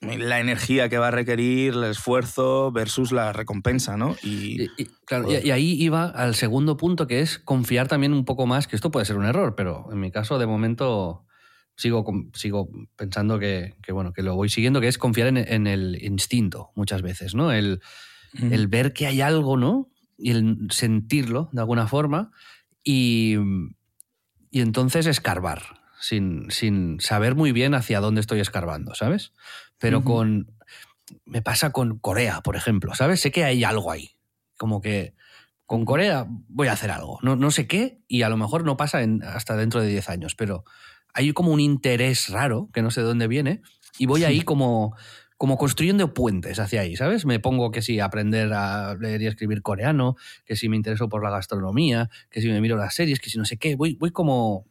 la 0.00 0.40
energía 0.40 0.88
que 0.88 0.98
va 0.98 1.08
a 1.08 1.10
requerir, 1.10 1.74
el 1.74 1.84
esfuerzo 1.84 2.72
versus 2.72 3.12
la 3.12 3.32
recompensa, 3.32 3.98
¿no? 3.98 4.16
Y, 4.22 4.70
y, 4.78 5.50
ahí 5.50 5.72
iba 5.82 6.04
al 6.06 6.34
segundo 6.34 6.78
punto, 6.78 7.06
que 7.06 7.20
es 7.20 7.38
confiar 7.38 7.86
también 7.86 8.14
un 8.14 8.24
poco 8.24 8.46
más, 8.46 8.66
que 8.66 8.76
esto 8.76 8.90
puede 8.90 9.04
ser 9.04 9.16
un 9.16 9.26
error, 9.26 9.54
pero 9.56 9.88
en 9.92 10.00
mi 10.00 10.10
caso, 10.10 10.38
de 10.38 10.46
momento, 10.46 11.26
sigo, 11.80 12.04
sigo 12.34 12.68
pensando 12.94 13.38
que, 13.38 13.74
bueno, 13.90 14.12
que 14.12 14.22
lo 14.22 14.36
voy 14.36 14.50
siguiendo, 14.50 14.80
que 14.82 14.88
es 14.88 14.98
confiar 14.98 15.28
en, 15.28 15.66
el 15.66 15.98
instinto 16.02 16.72
muchas 16.74 17.00
veces, 17.00 17.34
¿no? 17.34 17.52
El, 17.52 17.80
el, 18.34 18.68
ver 18.68 18.92
que 18.92 19.06
hay 19.06 19.22
algo, 19.22 19.56
¿no? 19.56 19.88
Y 20.18 20.32
el 20.32 20.68
sentirlo 20.70 21.48
de 21.52 21.60
alguna 21.60 21.86
forma 21.86 22.32
y, 22.84 23.36
y 24.50 24.60
entonces 24.60 25.06
escarbar, 25.06 25.62
sin, 26.00 26.50
sin, 26.50 27.00
saber 27.00 27.34
muy 27.34 27.52
bien 27.52 27.74
hacia 27.74 28.00
dónde 28.00 28.20
estoy 28.20 28.40
escarbando, 28.40 28.94
¿sabes? 28.94 29.32
Pero 29.78 30.04
con... 30.04 30.54
Me 31.24 31.42
pasa 31.42 31.72
con 31.72 31.98
Corea, 31.98 32.40
por 32.42 32.54
ejemplo, 32.54 32.94
¿sabes? 32.94 33.20
Sé 33.20 33.32
que 33.32 33.42
hay 33.42 33.64
algo 33.64 33.90
ahí. 33.90 34.16
Como 34.56 34.80
que 34.80 35.14
con 35.66 35.84
Corea 35.84 36.26
voy 36.28 36.68
a 36.68 36.72
hacer 36.72 36.90
algo. 36.90 37.18
No, 37.22 37.34
no 37.34 37.50
sé 37.50 37.66
qué 37.66 38.00
y 38.06 38.22
a 38.22 38.28
lo 38.28 38.36
mejor 38.36 38.64
no 38.64 38.76
pasa 38.76 39.02
en, 39.02 39.24
hasta 39.24 39.56
dentro 39.56 39.80
de 39.80 39.88
10 39.88 40.08
años, 40.08 40.34
pero 40.36 40.64
hay 41.14 41.32
como 41.32 41.52
un 41.52 41.60
interés 41.60 42.28
raro, 42.28 42.68
que 42.72 42.82
no 42.82 42.90
sé 42.90 43.00
de 43.00 43.06
dónde 43.06 43.28
viene, 43.28 43.62
y 43.98 44.06
voy 44.06 44.24
ahí 44.24 44.42
como, 44.42 44.96
como 45.36 45.56
construyendo 45.56 46.12
puentes 46.14 46.58
hacia 46.58 46.82
ahí, 46.82 46.96
¿sabes? 46.96 47.24
Me 47.24 47.40
pongo 47.40 47.70
que 47.70 47.82
si 47.82 48.00
aprender 48.00 48.52
a 48.52 48.94
leer 48.94 49.22
y 49.22 49.26
escribir 49.26 49.62
coreano, 49.62 50.16
que 50.44 50.56
si 50.56 50.68
me 50.68 50.76
intereso 50.76 51.08
por 51.08 51.22
la 51.22 51.30
gastronomía, 51.30 52.10
que 52.30 52.40
si 52.40 52.48
me 52.48 52.60
miro 52.60 52.76
las 52.76 52.94
series, 52.94 53.20
que 53.20 53.30
si 53.30 53.38
no 53.38 53.44
sé 53.44 53.56
qué, 53.56 53.74
voy, 53.74 53.96
voy 53.96 54.10
como... 54.10 54.66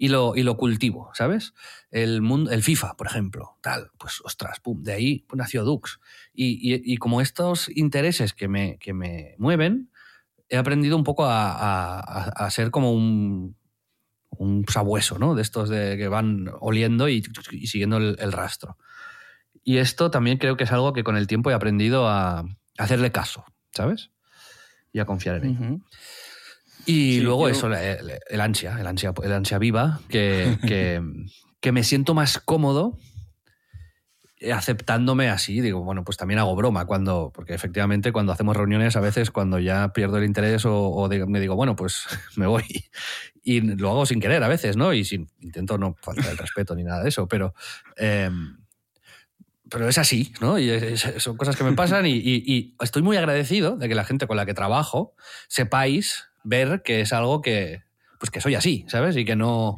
Y 0.00 0.06
lo, 0.06 0.36
y 0.36 0.44
lo 0.44 0.56
cultivo, 0.56 1.10
¿sabes? 1.14 1.54
El, 1.90 2.22
mundo, 2.22 2.52
el 2.52 2.62
FIFA, 2.62 2.94
por 2.96 3.08
ejemplo, 3.08 3.56
tal, 3.60 3.90
pues 3.98 4.20
ostras, 4.24 4.60
pum, 4.60 4.80
de 4.84 4.92
ahí 4.92 5.26
nació 5.34 5.64
Dux. 5.64 5.98
Y, 6.32 6.96
como 6.98 7.20
estos 7.20 7.68
intereses 7.74 8.32
que 8.32 8.46
me, 8.46 8.78
que 8.78 8.94
me 8.94 9.34
mueven, 9.38 9.90
he 10.48 10.56
aprendido 10.56 10.96
un 10.96 11.02
poco 11.02 11.24
a, 11.24 11.98
a 11.98 12.50
ser 12.52 12.70
como 12.70 12.92
un, 12.92 13.56
un 14.30 14.64
sabueso, 14.68 15.18
¿no? 15.18 15.34
De 15.34 15.42
estos 15.42 15.68
de, 15.68 15.96
que 15.96 16.08
van 16.08 16.50
oliendo 16.60 17.08
y, 17.08 17.22
siguiendo 17.66 17.96
el, 17.96 18.32
rastro. 18.32 18.76
Y 19.64 19.78
esto 19.78 20.10
también 20.10 20.38
creo 20.38 20.56
que 20.56 20.64
es 20.64 20.72
algo 20.72 20.92
que 20.92 21.04
con 21.04 21.16
el 21.16 21.26
tiempo 21.26 21.50
he 21.50 21.54
aprendido 21.54 22.08
a, 22.08 22.44
hacerle 22.78 23.10
caso, 23.10 23.44
¿sabes? 23.72 24.10
Y 24.92 25.00
a 25.00 25.04
confiar 25.04 25.44
en 25.44 25.44
él. 25.44 25.80
Y 26.86 27.20
luego 27.20 27.48
eso, 27.48 27.66
el, 27.66 28.40
ansia, 28.40 28.78
el 28.80 28.86
ansia, 28.86 29.12
el 29.22 29.32
ansia 29.32 29.58
viva, 29.58 30.00
que, 30.08 30.58
que, 30.66 31.02
que 31.60 31.72
me 31.72 31.84
siento 31.84 32.14
más 32.14 32.38
cómodo 32.38 32.98
aceptándome 34.52 35.28
así, 35.28 35.60
digo, 35.60 35.82
bueno, 35.82 36.04
pues 36.04 36.16
también 36.16 36.38
hago 36.38 36.54
broma 36.54 36.86
cuando, 36.86 37.32
porque 37.34 37.54
efectivamente 37.54 38.12
cuando 38.12 38.32
hacemos 38.32 38.56
reuniones 38.56 38.96
a 38.96 39.00
veces 39.00 39.30
cuando 39.30 39.58
ya 39.58 39.92
pierdo 39.92 40.18
el 40.18 40.24
interés 40.24 40.64
o, 40.64 41.08
me 41.26 41.40
digo, 41.40 41.56
bueno, 41.56 41.74
pues 41.74 42.06
me 42.36 42.46
voy. 42.46 42.64
Y 43.42 43.60
lo 43.60 43.90
hago 43.90 44.06
sin 44.06 44.20
querer 44.20 44.42
a 44.44 44.48
veces, 44.48 44.76
¿no? 44.76 44.92
Y 44.92 45.04
sin, 45.04 45.28
intento 45.40 45.78
no 45.78 45.96
faltar 46.00 46.30
el 46.30 46.38
respeto 46.38 46.74
ni 46.74 46.84
nada 46.84 47.02
de 47.02 47.08
eso, 47.08 47.26
pero... 47.26 47.54
Em, 47.96 48.58
pero 49.70 49.86
es 49.86 49.98
así, 49.98 50.32
¿no? 50.40 50.58
Y 50.58 50.96
son 50.96 51.36
cosas 51.36 51.54
que 51.54 51.62
me 51.62 51.74
pasan 51.74 52.06
y, 52.06 52.74
estoy 52.80 53.02
muy 53.02 53.18
agradecido 53.18 53.76
de 53.76 53.86
que 53.86 53.94
la 53.94 54.04
gente 54.04 54.26
con 54.26 54.38
la 54.38 54.46
que 54.46 54.54
trabajo 54.54 55.14
sepáis 55.46 56.30
ver 56.42 56.80
que 56.82 57.02
es 57.02 57.12
algo 57.12 57.42
que, 57.42 57.82
pues 58.18 58.30
que 58.30 58.40
soy 58.40 58.54
así, 58.54 58.86
¿sabes? 58.88 59.14
Y 59.18 59.26
que 59.26 59.36
no, 59.36 59.76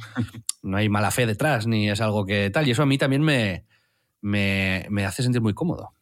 no 0.62 0.76
hay 0.76 0.88
mala 0.88 1.10
fe 1.10 1.26
detrás, 1.26 1.66
ni 1.66 1.90
es 1.90 2.00
algo 2.00 2.24
que 2.24 2.50
tal. 2.50 2.68
Y 2.68 2.70
eso 2.70 2.84
a 2.84 2.86
mí 2.86 2.98
también 2.98 3.22
me, 3.22 3.64
me, 4.20 4.86
hace 5.06 5.22
sentir 5.22 5.40
muy 5.40 5.54
cómodo. 5.54 5.94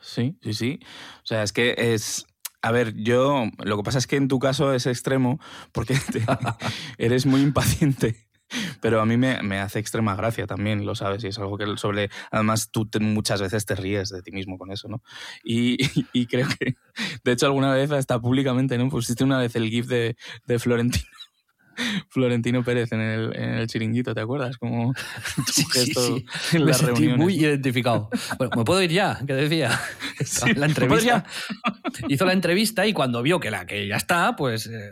Sí, 0.00 0.36
sí, 0.42 0.54
sí. 0.54 0.80
O 1.22 1.26
sea, 1.26 1.42
es 1.42 1.52
que 1.52 1.74
es, 1.78 2.26
a 2.62 2.72
ver, 2.72 2.94
yo 2.94 3.46
lo 3.58 3.76
que 3.76 3.82
pasa 3.82 3.98
es 3.98 4.06
que 4.06 4.16
en 4.16 4.28
tu 4.28 4.38
caso 4.38 4.74
es 4.74 4.86
extremo 4.86 5.40
porque 5.72 5.96
eres 6.98 7.26
muy 7.26 7.40
impaciente. 7.40 8.28
Pero 8.80 9.00
a 9.00 9.06
mí 9.06 9.16
me, 9.16 9.58
hace 9.58 9.78
extrema 9.78 10.14
gracia 10.14 10.46
también, 10.46 10.84
lo 10.84 10.94
sabes, 10.94 11.24
y 11.24 11.28
es 11.28 11.38
algo 11.38 11.56
que 11.56 11.64
sobre... 11.76 12.10
Además, 12.30 12.70
tú 12.70 12.88
muchas 13.00 13.40
veces 13.40 13.64
te 13.64 13.74
ríes 13.74 14.10
de 14.10 14.22
ti 14.22 14.30
mismo 14.30 14.58
con 14.58 14.70
eso, 14.70 14.86
¿no? 14.86 15.02
Y, 15.42 15.78
creo 16.26 16.46
que, 16.58 16.76
de 17.24 17.32
hecho, 17.32 17.46
alguna 17.46 17.72
vez 17.72 17.90
hasta 17.90 18.20
públicamente, 18.20 18.76
¿no? 18.78 18.90
Pusiste 18.90 19.24
una 19.24 19.38
vez 19.38 19.56
el 19.56 19.70
gif 19.70 19.86
de, 19.86 20.16
de 20.46 20.58
Florentino 20.58 21.04
Florentino 22.08 22.62
Pérez 22.62 22.92
en 22.92 23.00
el, 23.00 23.36
en 23.36 23.50
el 23.54 23.66
chiringuito, 23.66 24.14
¿te 24.14 24.20
acuerdas? 24.20 24.56
Como 24.58 24.94
sí, 25.52 25.64
sí, 25.72 26.24
en 26.52 26.66
las 26.66 26.82
reuniones. 26.82 27.18
muy 27.18 27.34
identificado. 27.34 28.08
Bueno, 28.38 28.52
¿me 28.56 28.64
puedo 28.64 28.82
ir 28.82 28.90
ya? 28.90 29.20
¿Qué 29.26 29.34
decía? 29.34 29.80
la 30.56 30.66
entrevista. 30.66 31.24
Hizo 32.08 32.24
la 32.24 32.32
entrevista 32.32 32.86
y 32.86 32.92
cuando 32.92 33.22
vio 33.22 33.40
que 33.40 33.50
la 33.50 33.66
que 33.66 33.86
ya 33.86 33.96
está, 33.96 34.36
pues 34.36 34.66
eh, 34.66 34.90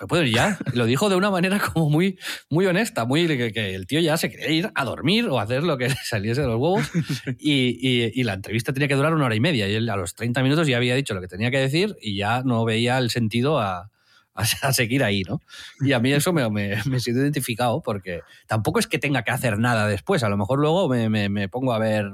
me 0.00 0.06
puedo 0.06 0.22
ir 0.22 0.34
ya. 0.34 0.58
Lo 0.74 0.86
dijo 0.86 1.08
de 1.08 1.16
una 1.16 1.30
manera 1.30 1.58
como 1.58 1.90
muy, 1.90 2.18
muy 2.50 2.66
honesta, 2.66 3.04
muy 3.04 3.26
que, 3.26 3.74
el 3.74 3.86
tío 3.86 4.00
ya 4.00 4.16
se 4.16 4.30
quería 4.30 4.50
ir 4.50 4.70
a 4.74 4.84
dormir 4.84 5.28
o 5.28 5.38
hacer 5.38 5.62
lo 5.62 5.78
que 5.78 5.90
saliese 5.90 6.42
de 6.42 6.46
los 6.48 6.56
huevos. 6.56 6.90
Y, 7.38 7.78
y, 7.80 8.12
y, 8.14 8.22
la 8.24 8.34
entrevista 8.34 8.72
tenía 8.72 8.88
que 8.88 8.94
durar 8.94 9.14
una 9.14 9.26
hora 9.26 9.34
y 9.34 9.40
media. 9.40 9.68
Y 9.68 9.74
él 9.74 9.88
a 9.88 9.96
los 9.96 10.14
30 10.14 10.42
minutos 10.42 10.66
ya 10.66 10.76
había 10.76 10.94
dicho 10.94 11.14
lo 11.14 11.20
que 11.20 11.28
tenía 11.28 11.50
que 11.50 11.58
decir 11.58 11.96
y 12.00 12.16
ya 12.16 12.42
no 12.42 12.64
veía 12.64 12.98
el 12.98 13.10
sentido 13.10 13.60
a, 13.60 13.90
a, 14.62 14.72
seguir 14.72 15.04
ahí, 15.04 15.22
¿no? 15.22 15.40
Y 15.80 15.92
a 15.92 16.00
mí 16.00 16.12
eso 16.12 16.32
me, 16.32 16.48
me, 16.50 16.76
me 16.86 17.00
siento 17.00 17.22
identificado 17.22 17.82
porque 17.82 18.20
tampoco 18.46 18.78
es 18.78 18.86
que 18.86 18.98
tenga 18.98 19.22
que 19.22 19.30
hacer 19.30 19.58
nada 19.58 19.86
después, 19.86 20.22
a 20.22 20.28
lo 20.28 20.36
mejor 20.36 20.58
luego 20.58 20.88
me, 20.88 21.28
me 21.28 21.48
pongo 21.48 21.72
a 21.72 21.78
ver 21.78 22.12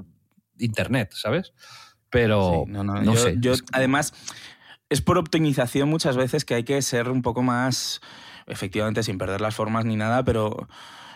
internet, 0.59 1.13
¿sabes? 1.15 1.53
Pero 2.11 2.65
no, 2.67 2.85
no, 2.85 3.01
no 3.01 3.17
sé. 3.17 3.37
Yo, 3.39 3.55
además, 3.73 4.13
es 4.89 5.01
por 5.01 5.17
optimización 5.17 5.89
muchas 5.89 6.17
veces 6.17 6.45
que 6.45 6.55
hay 6.55 6.65
que 6.65 6.83
ser 6.83 7.09
un 7.09 7.23
poco 7.23 7.43
más, 7.43 8.01
efectivamente, 8.47 9.03
sin 9.03 9.17
perder 9.17 9.41
las 9.41 9.55
formas 9.55 9.85
ni 9.85 9.97
nada, 9.97 10.25
pero 10.25 10.69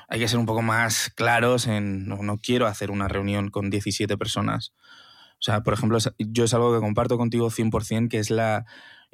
hay 0.09 0.21
que 0.21 0.29
ser 0.29 0.39
un 0.39 0.47
poco 0.47 0.63
más 0.63 1.11
claros 1.15 1.67
en, 1.67 2.07
no, 2.07 2.23
no 2.23 2.39
quiero 2.39 2.67
hacer 2.67 2.91
una 2.91 3.09
reunión 3.09 3.51
con 3.51 3.71
17 3.71 4.17
personas. 4.17 4.73
O 5.33 5.43
sea, 5.45 5.63
por 5.63 5.75
ejemplo, 5.75 5.99
yo 6.19 6.45
es 6.45 6.55
algo 6.55 6.73
que 6.73 6.81
comparto 6.81 7.19
contigo 7.19 7.51
100%, 7.51 8.09
que 8.09 8.19
es 8.19 8.31
la, 8.31 8.65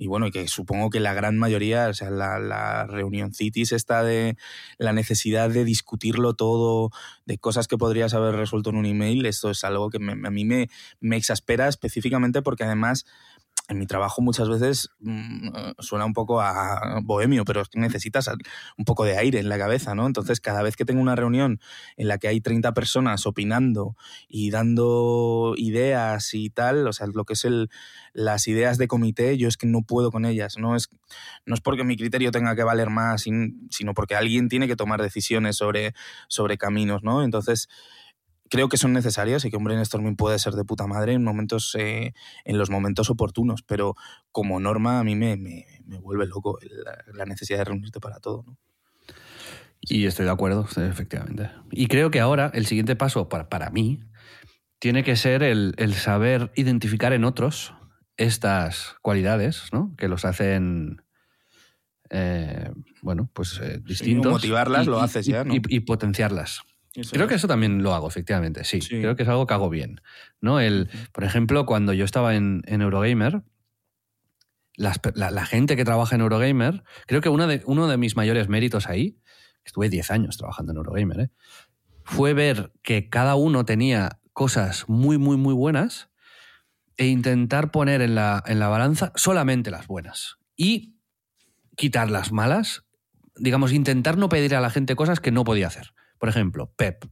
y 0.01 0.07
bueno, 0.07 0.27
y 0.27 0.31
que 0.31 0.49
supongo 0.49 0.89
que 0.89 0.99
la 0.99 1.13
gran 1.13 1.37
mayoría, 1.37 1.89
o 1.89 1.93
sea, 1.93 2.09
la, 2.09 2.87
reunión 2.87 3.35
cities 3.35 3.73
está 3.73 4.03
de 4.03 4.39
la 4.79 4.95
necesidad 4.95 5.51
de 5.51 5.63
discutirlo 5.63 6.33
todo, 6.33 6.91
de 7.27 7.37
cosas 7.37 7.69
que 7.69 7.77
podrías 7.77 8.15
haber 8.15 8.35
resuelto 8.35 8.71
en 8.71 8.77
un 8.77 8.87
email, 8.87 9.27
esto 9.27 9.51
es 9.51 9.63
algo 9.63 9.91
que 9.91 9.99
a 9.99 10.31
mí 10.31 10.45
me, 10.47 10.71
me 11.01 11.19
exaspera 11.19 11.69
específicamente 11.69 12.41
porque 12.41 12.65
además 12.65 13.05
en 13.71 13.79
mi 13.79 13.87
trabajo 13.87 14.21
muchas 14.21 14.49
veces 14.49 14.91
mm, 14.99 15.49
suena 15.79 16.05
un 16.05 16.13
poco 16.13 16.41
a 16.41 17.01
bohemio, 17.05 17.45
pero 17.45 17.63
es 17.63 17.69
que 17.69 17.79
necesitas 17.79 18.29
un 18.77 18.85
poco 18.85 19.05
de 19.05 19.17
aire 19.17 19.39
en 19.39 19.49
la 19.49 19.59
cabeza, 19.59 19.95
¿no? 19.95 20.07
Entonces, 20.07 20.41
cada 20.41 20.63
vez 20.63 20.77
que 20.77 20.85
tengo 20.85 21.01
una 21.01 21.15
reunión 21.15 21.61
en 21.97 22.09
la 22.09 22.19
que 22.19 22.27
hay 22.27 22.41
30 22.41 22.75
personas 22.75 23.27
opinando 23.27 23.97
y 24.29 24.51
dando 24.51 25.55
ideas 25.57 26.35
y 26.35 26.51
tal, 26.51 26.87
o 26.89 26.93
sea, 26.93 27.07
lo 27.07 27.25
que 27.25 27.35
es 27.35 27.45
el, 27.45 27.71
las 28.13 28.49
ideas 28.49 28.77
de 28.77 28.89
comité, 28.89 29.39
yo 29.39 29.47
es 29.47 29.57
que 29.57 29.69
no 29.69 29.83
puedo 29.83 30.11
con 30.11 30.25
ellas, 30.25 30.59
no 30.59 30.75
es, 30.75 30.91
no 31.47 31.55
es 31.55 31.61
porque 31.61 31.85
mi 31.85 31.97
criterio 31.97 32.33
tenga 32.33 32.57
que 32.57 32.65
valer 32.65 32.91
más, 32.91 33.23
sino 33.23 33.95
porque 33.95 34.17
alguien 34.17 34.49
tiene 34.49 34.67
que 34.67 34.77
tomar 34.77 35.01
decisiones 35.01 35.57
sobre, 35.57 35.95
sobre 36.27 36.59
caminos, 36.59 37.05
¿no? 37.05 37.23
Entonces, 37.23 37.69
creo 38.51 38.69
que 38.69 38.77
son 38.77 38.93
necesarias 38.93 39.45
y 39.45 39.51
que 39.51 39.57
un 39.57 39.65
brainstorming 39.65 40.17
puede 40.17 40.39
ser 40.39 40.55
de 40.55 40.65
puta 40.65 40.87
madre 40.87 41.15
en 41.15 41.25
momentos 41.25 41.75
eh, 41.79 42.13
en 42.45 42.59
los 42.59 42.69
momentos 42.69 43.09
oportunos, 43.09 43.63
pero 43.63 43.95
como 44.33 44.61
norma 44.61 45.01
a 45.01 45.05
mí 45.05 45.17
me, 45.17 45.37
me, 45.37 45.65
vuelve 46.01 46.27
loco 46.27 46.59
la, 47.15 47.25
necesidad 47.25 47.59
de 47.59 47.65
reunirte 47.65 48.01
para 48.01 48.19
todo. 48.19 48.45
¿no? 48.47 48.59
Y 49.81 50.05
estoy 50.05 50.27
de 50.27 50.33
acuerdo, 50.33 50.69
efectivamente. 50.77 51.51
Y 51.71 51.87
creo 51.87 52.11
que 52.11 52.21
ahora 52.21 52.51
el 52.53 52.67
siguiente 52.67 52.97
paso 52.97 53.29
para, 53.31 53.49
para 53.49 53.71
mí 53.71 54.01
tiene 54.79 55.05
que 55.05 55.17
ser 55.17 55.43
el, 55.43 55.75
el 55.79 55.95
saber 55.95 56.53
identificar 56.55 57.13
en 57.13 57.25
otros 57.25 57.73
estas 58.21 58.97
cualidades, 59.01 59.65
¿no? 59.73 59.95
Que 59.97 60.09
los 60.09 60.27
hacen, 60.27 61.03
eh, 62.11 62.71
bueno, 63.01 63.31
pues 63.33 63.59
eh, 63.63 63.81
distintos. 63.83 64.31
motivarlas 64.31 64.87
lo 64.87 65.01
haces 65.01 65.25
ya, 65.25 65.45
¿no? 65.45 65.55
Y, 65.55 65.81
potenciarlas. 65.81 66.61
Creo 66.93 67.29
que 67.29 67.35
eso 67.35 67.47
también 67.47 67.83
lo 67.83 67.95
hago, 67.95 68.09
efectivamente, 68.09 68.65
sí. 68.65 68.81
Creo 68.81 69.15
que 69.15 69.23
es 69.23 69.29
algo 69.29 69.47
que 69.47 69.55
hago 69.55 69.71
bien. 69.71 70.01
¿no? 70.41 70.61
El, 70.61 70.89
por 71.13 71.25
ejemplo, 71.25 71.65
cuando 71.65 71.93
yo 71.93 72.05
estaba 72.05 72.35
en, 72.35 72.63
Eurogamer, 72.67 73.43
la, 74.77 75.47
gente 75.47 75.77
que 75.77 75.85
trabaja 75.85 76.17
en 76.17 76.23
Eurogamer, 76.23 76.83
creo 77.07 77.21
que 77.21 77.29
uno 77.29 77.47
de, 77.47 77.63
uno 77.67 77.87
de 77.87 77.97
mis 77.97 78.17
mayores 78.17 78.49
méritos 78.49 78.89
ahí, 78.89 79.21
estuve 79.65 79.89
10 79.89 80.11
años 80.11 80.37
trabajando 80.37 80.73
en 80.73 80.79
Eurogamer, 80.79 81.21
¿eh? 81.21 81.31
fue 82.05 82.35
ver 82.35 82.73
que 82.83 83.09
cada 83.09 83.37
uno 83.37 83.65
tenía 83.65 84.19
cosas 84.33 84.89
muy, 84.89 85.17
muy, 85.17 85.37
muy 85.37 85.55
buenas 85.55 86.11
e 86.97 87.07
intentar 87.07 87.71
poner 87.71 88.03
en 88.03 88.17
la, 88.17 88.43
en 88.47 88.59
la 88.59 88.69
balanza 88.69 89.13
solamente 89.15 89.71
las 89.71 89.87
buenas 89.87 90.39
y 90.57 90.97
quitar 91.77 92.11
las 92.11 92.33
malas, 92.33 92.85
digamos, 93.37 93.73
intentar 93.73 94.19
no 94.19 94.29
pedir 94.29 94.57
a 94.57 94.61
la 94.61 94.71
gente 94.71 94.97
cosas 94.97 95.21
que 95.21 95.31
no 95.31 95.45
podía 95.45 95.69
hacer. 95.69 95.95
Por 96.21 96.29
ejemplo, 96.29 96.71
Pep. 96.77 97.07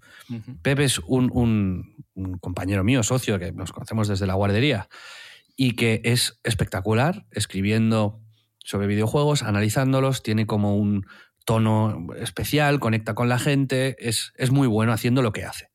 Pep 0.60 0.80
es 0.80 0.98
un, 0.98 1.96
compañero 2.40 2.84
mío, 2.84 3.02
socio, 3.02 3.38
que 3.38 3.52
nos 3.52 3.72
conocemos 3.72 4.06
desde 4.06 4.26
la 4.26 4.34
guardería 4.34 4.88
y 5.56 5.76
que 5.76 6.02
es 6.04 6.38
espectacular 6.44 7.26
escribiendo 7.30 8.20
sobre 8.58 8.86
videojuegos, 8.86 9.42
analizándolos, 9.42 10.22
tiene 10.22 10.46
como 10.46 10.76
un 10.76 11.06
tono 11.46 12.08
especial, 12.18 12.80
conecta 12.80 13.14
con 13.14 13.30
la 13.30 13.38
gente, 13.38 13.96
es, 13.98 14.34
es 14.36 14.50
muy 14.50 14.68
bueno 14.68 14.92
haciendo 14.92 15.22
lo 15.22 15.32
que 15.32 15.46
hace. 15.46 15.70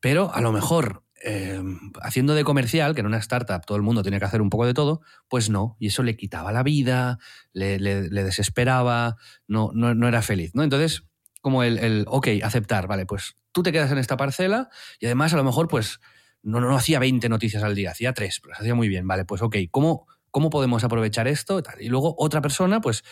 Pero 0.00 0.34
a 0.34 0.40
lo 0.40 0.50
mejor 0.50 1.06
eh, 1.24 1.62
haciendo 2.02 2.34
de 2.34 2.44
comercial, 2.44 2.94
que 2.94 3.00
en 3.00 3.06
una 3.06 3.16
startup 3.18 3.64
todo 3.64 3.76
el 3.76 3.82
mundo 3.82 4.02
tiene 4.02 4.18
que 4.18 4.26
hacer 4.26 4.42
un 4.42 4.50
poco 4.50 4.66
de 4.66 4.74
todo, 4.74 5.00
pues 5.28 5.48
no, 5.48 5.76
y 5.80 5.86
eso 5.86 6.02
le 6.02 6.16
quitaba 6.16 6.52
la 6.52 6.62
vida, 6.62 7.18
le, 7.52 7.78
desesperaba, 7.78 9.16
no, 9.46 9.70
no, 9.72 10.08
era 10.08 10.20
feliz, 10.20 10.54
¿no? 10.54 10.62
Entonces, 10.62 11.05
como 11.46 11.62
el, 11.62 11.78
el, 11.78 12.04
ok, 12.08 12.26
aceptar, 12.42 12.88
vale, 12.88 13.06
pues 13.06 13.36
tú 13.52 13.62
te 13.62 13.70
quedas 13.70 13.92
en 13.92 13.98
esta 13.98 14.16
parcela 14.16 14.68
y 14.98 15.06
además 15.06 15.32
a 15.32 15.36
lo 15.36 15.44
mejor 15.44 15.68
pues 15.68 16.00
no, 16.42 16.58
no 16.58 16.74
hacía 16.74 16.98
20 16.98 17.28
noticias 17.28 17.62
al 17.62 17.76
día, 17.76 17.92
hacía 17.92 18.12
3, 18.12 18.40
pero 18.42 18.56
hacía 18.56 18.74
muy 18.74 18.88
bien, 18.88 19.06
vale, 19.06 19.24
pues 19.24 19.42
ok, 19.42 19.54
¿cómo, 19.70 20.08
cómo 20.32 20.50
podemos 20.50 20.82
aprovechar 20.82 21.28
esto? 21.28 21.62
Y 21.78 21.88
luego 21.88 22.16
otra 22.18 22.40
persona, 22.40 22.80
pues 22.80 23.04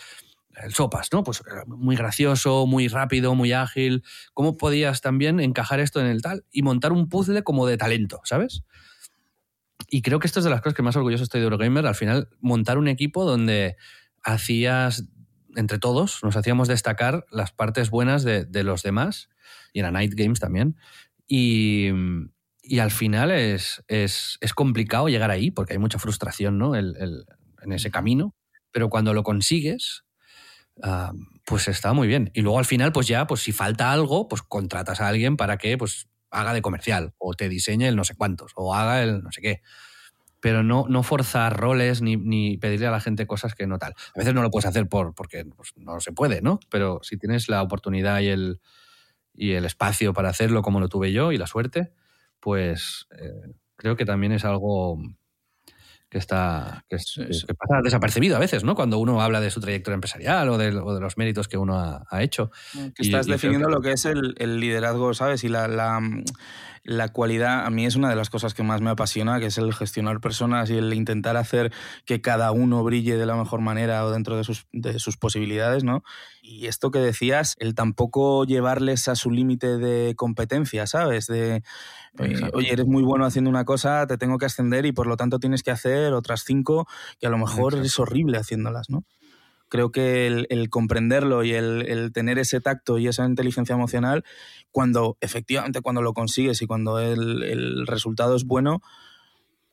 el 0.57 0.75
Sopas, 0.75 1.13
¿no? 1.13 1.23
Pues 1.23 1.45
muy 1.69 1.95
gracioso, 1.95 2.67
muy 2.67 2.89
rápido, 2.89 3.37
muy 3.37 3.53
ágil. 3.53 4.03
¿Cómo 4.33 4.57
podías 4.57 5.01
también 5.01 5.39
encajar 5.39 5.79
esto 5.79 6.01
en 6.01 6.07
el 6.07 6.21
tal 6.21 6.45
y 6.51 6.63
montar 6.63 6.91
un 6.91 7.09
puzzle 7.09 7.45
como 7.45 7.69
de 7.69 7.77
talento, 7.77 8.21
¿sabes? 8.25 8.65
Y 9.89 10.03
creo 10.03 10.19
que 10.19 10.27
esto 10.27 10.41
es 10.41 10.45
de 10.45 10.51
las 10.51 10.61
cosas 10.61 10.75
que 10.75 10.83
más 10.83 10.97
orgulloso 10.97 11.23
estoy 11.23 11.41
de 11.41 11.45
Eurogamer. 11.45 11.87
Al 11.87 11.95
final, 11.95 12.31
montar 12.41 12.79
un 12.79 12.89
equipo 12.89 13.25
donde 13.25 13.77
hacías 14.25 15.05
entre 15.57 15.79
todos 15.79 16.23
nos 16.23 16.37
hacíamos 16.37 16.69
destacar 16.69 17.27
las 17.31 17.53
partes 17.53 17.91
buenas 17.91 18.25
de, 18.25 18.65
los 18.65 18.83
demás, 18.83 19.29
y 19.73 19.81
en 19.81 19.93
Night 19.93 20.15
Games 20.15 20.41
también. 20.41 20.77
Y, 21.27 21.91
al 22.81 22.91
final 22.91 23.31
es, 23.31 23.85
es, 23.89 24.39
complicado 24.55 25.09
llegar 25.09 25.31
ahí, 25.31 25.51
porque 25.51 25.75
hay 25.75 25.79
mucha 25.79 25.99
frustración 25.99 26.59
¿no? 26.59 26.75
en 26.75 27.73
ese 27.73 27.91
camino, 27.91 28.35
pero 28.71 28.89
cuando 28.89 29.15
lo 29.15 29.23
consigues, 29.23 30.05
ah, 30.83 31.13
pues 31.45 31.69
está 31.69 31.93
muy 31.93 32.09
bien. 32.09 32.31
Y 32.35 32.43
luego 32.43 32.59
al 32.59 32.65
final, 32.65 32.93
pues 32.93 33.07
ya, 33.07 33.27
pues 33.27 33.43
si 33.43 33.53
falta 33.53 33.93
algo, 33.93 34.29
pues 34.29 34.43
contratas 34.43 35.01
a 35.01 35.09
alguien 35.09 35.37
para 35.37 35.59
que 35.59 35.79
pues, 35.79 36.09
haga 36.31 36.53
de 36.53 36.63
comercial, 36.63 37.15
o 37.19 37.35
te 37.35 37.49
diseñe 37.49 37.87
el 37.87 37.97
no 37.97 38.05
sé 38.05 38.15
cuántos, 38.17 38.53
o 38.57 38.75
haga 38.75 39.03
el 39.03 39.23
no 39.23 39.31
sé 39.31 39.41
qué 39.41 39.63
pero 40.45 40.63
no, 40.63 40.85
no 40.91 41.03
forzar 41.03 41.57
roles 41.57 42.03
ni, 42.03 42.59
pedirle 42.59 42.87
a 42.87 42.91
la 42.91 43.01
gente 43.01 43.27
cosas 43.27 43.55
que 43.55 43.67
no 43.67 43.79
tal. 43.79 43.95
A 44.15 44.19
veces 44.19 44.35
no 44.35 44.43
lo 44.43 44.51
puedes 44.51 44.67
hacer 44.67 44.87
por, 44.91 45.15
porque 45.15 45.47
pues, 45.47 45.73
no 45.77 46.01
se 46.01 46.13
puede, 46.13 46.43
¿no? 46.43 46.61
Pero 46.69 47.01
si 47.03 47.17
tienes 47.17 47.49
la 47.49 47.63
oportunidad 47.63 48.21
y 48.21 48.29
el, 48.29 48.61
y 49.33 49.53
el 49.53 49.65
espacio 49.65 50.13
para 50.13 50.29
hacerlo 50.29 50.61
como 50.61 50.81
lo 50.81 50.91
tuve 50.91 51.13
yo 51.13 51.33
y 51.33 51.39
la 51.39 51.47
suerte, 51.47 51.95
pues 52.41 53.07
eh, 53.19 53.55
creo 53.77 53.97
que 53.97 54.05
también 54.05 54.33
es 54.33 54.45
algo 54.45 54.99
que 56.11 56.19
está 56.19 56.85
que, 56.91 56.99
pasa 56.99 57.81
desapercibido 57.83 58.37
a 58.37 58.39
veces, 58.39 58.65
¿no? 58.65 58.75
Cuando 58.75 58.99
uno 58.99 59.23
habla 59.23 59.41
de 59.41 59.51
su 59.51 59.63
trayectoria 59.63 59.95
empresarial 59.95 60.47
o 60.51 60.59
de, 60.59 60.73
los 60.73 61.17
méritos 61.17 61.49
que 61.49 61.57
uno 61.57 61.79
ha, 61.79 62.23
hecho. 62.23 62.51
Que 62.95 63.03
estás 63.03 63.25
definiendo 63.25 63.71
lo 63.71 63.81
que 63.81 63.93
es 63.93 64.05
el, 64.05 64.61
liderazgo, 64.61 65.15
¿sabes? 65.15 65.43
Y 65.43 65.49
la, 65.49 65.69
la 65.69 66.03
cualidad, 67.13 67.65
a 67.65 67.71
mí 67.71 67.87
es 67.87 67.97
una 67.97 68.11
de 68.11 68.17
las 68.17 68.31
cosas 68.31 68.55
que 68.55 68.63
más 68.63 68.81
me 68.81 68.91
apasiona, 68.91 69.41
que 69.41 69.47
es 69.47 69.59
el 69.59 69.73
gestionar 69.73 70.21
personas 70.21 70.71
y 70.71 70.77
el 70.77 70.93
intentar 70.93 71.37
hacer 71.37 71.73
que 72.05 72.21
cada 72.21 72.53
uno 72.53 72.83
brille 72.85 73.17
de 73.17 73.27
la 73.27 73.37
mejor 73.37 73.61
manera 73.61 74.05
o 74.05 74.11
dentro 74.11 74.37
de 74.37 74.45
sus, 74.45 74.67
de 74.73 74.99
sus 74.99 75.17
posibilidades, 75.17 75.85
¿no? 75.85 76.03
Y 76.43 76.67
esto 76.67 76.91
que 76.91 76.99
decías, 76.99 77.57
el 77.59 77.75
tampoco 77.75 78.45
llevarles 78.45 79.09
a 79.09 79.15
su 79.15 79.31
límite 79.31 79.79
de 79.79 80.15
competencia, 80.15 80.87
¿sabes? 80.87 81.27
De, 81.27 81.63
eh, 82.19 82.51
oye, 82.53 82.73
eres 82.73 82.87
muy 82.87 83.03
bueno 83.03 83.25
haciendo 83.25 83.51
una 83.51 83.65
cosa, 83.65 84.07
te 84.07 84.19
tengo 84.19 84.39
que 84.39 84.47
ascender 84.47 84.87
y 84.87 84.93
por 84.93 85.07
lo 85.07 85.17
tanto 85.17 85.39
tienes 85.39 85.63
que 85.63 85.71
hacer 85.71 86.13
otras 86.13 86.45
cinco 86.45 86.87
que 87.19 87.27
a 87.27 87.31
lo 87.31 87.39
mejor 87.39 87.75
es 87.77 87.99
horrible 87.99 88.39
haciéndolas, 88.39 88.91
¿no? 88.91 89.05
Creo 89.75 89.91
que 89.91 90.29
el, 90.29 90.71
comprenderlo 90.71 91.43
y 91.43 91.53
el, 91.53 92.13
tener 92.15 92.39
ese 92.39 92.61
tacto 92.61 92.97
y 92.99 93.09
esa 93.09 93.25
inteligencia 93.27 93.75
emocional, 93.75 94.23
cuando 94.71 95.19
efectivamente 95.21 95.81
cuando 95.81 96.01
lo 96.01 96.15
consigues 96.15 96.63
y 96.63 96.67
cuando 96.69 97.01
el, 97.01 97.85
resultado 97.85 98.37
es 98.37 98.45
bueno, 98.45 98.83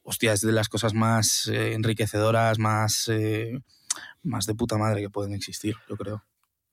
hostia, 0.02 0.34
es 0.34 0.42
de 0.42 0.54
las 0.54 0.70
cosas 0.70 0.96
más 0.96 1.48
eh, 1.50 1.74
enriquecedoras, 1.74 2.58
más, 2.58 3.10
eh, 3.10 3.60
más 4.24 4.48
de 4.48 4.56
puta 4.56 4.76
madre 4.76 5.02
que 5.02 5.12
pueden 5.12 5.34
existir, 5.34 5.76
yo 5.88 5.96
creo. 5.98 6.24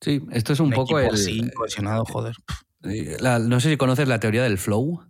Sí, 0.00 0.22
esto 0.32 0.54
es 0.54 0.60
un, 0.60 0.70
poco 0.70 0.98
el... 0.98 1.52
Cohesionado, 1.52 2.06
joder. 2.06 2.34
no 2.80 3.60
sé 3.60 3.68
si 3.68 3.76
conoces 3.76 4.08
la 4.08 4.20
teoría 4.20 4.42
del 4.42 4.56
flow, 4.56 5.04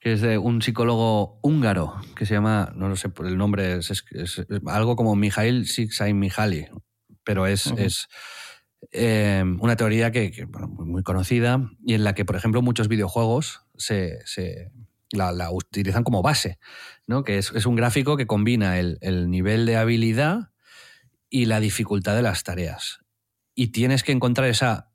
que 0.00 0.14
es 0.14 0.22
de 0.22 0.38
un 0.38 0.62
psicólogo 0.62 1.38
húngaro 1.42 2.00
que 2.16 2.24
se 2.24 2.32
llama, 2.32 2.72
no 2.74 2.88
lo 2.88 2.96
sé 2.96 3.10
por 3.10 3.26
el 3.26 3.36
nombre, 3.36 3.76
es, 3.76 4.46
algo 4.64 4.96
como 4.96 5.16
Mijail 5.16 5.66
Csikszentmihalyi, 5.66 6.68
pero 7.24 7.46
es, 7.46 7.66
es 7.78 8.08
em, 8.90 9.60
una 9.60 9.76
teoría 9.76 10.10
que, 10.10 10.46
muy 10.68 11.02
conocida 11.02 11.70
y 11.84 11.94
en 11.94 12.04
la 12.04 12.14
que, 12.14 12.24
por 12.24 12.36
ejemplo, 12.36 12.62
muchos 12.62 12.88
videojuegos 12.88 13.62
se, 13.76 14.20
la, 15.10 15.50
utilizan 15.50 16.04
como 16.04 16.22
base, 16.22 16.58
¿no? 17.06 17.24
que 17.24 17.38
es, 17.38 17.66
un 17.66 17.76
gráfico 17.76 18.16
que 18.16 18.26
combina 18.26 18.78
el, 18.78 19.30
nivel 19.30 19.66
de 19.66 19.76
habilidad 19.76 20.50
y 21.28 21.46
la 21.46 21.60
dificultad 21.60 22.14
de 22.16 22.22
las 22.22 22.44
tareas. 22.44 23.00
Y 23.54 23.68
tienes 23.68 24.02
que 24.02 24.12
encontrar 24.12 24.48
esa 24.48 24.90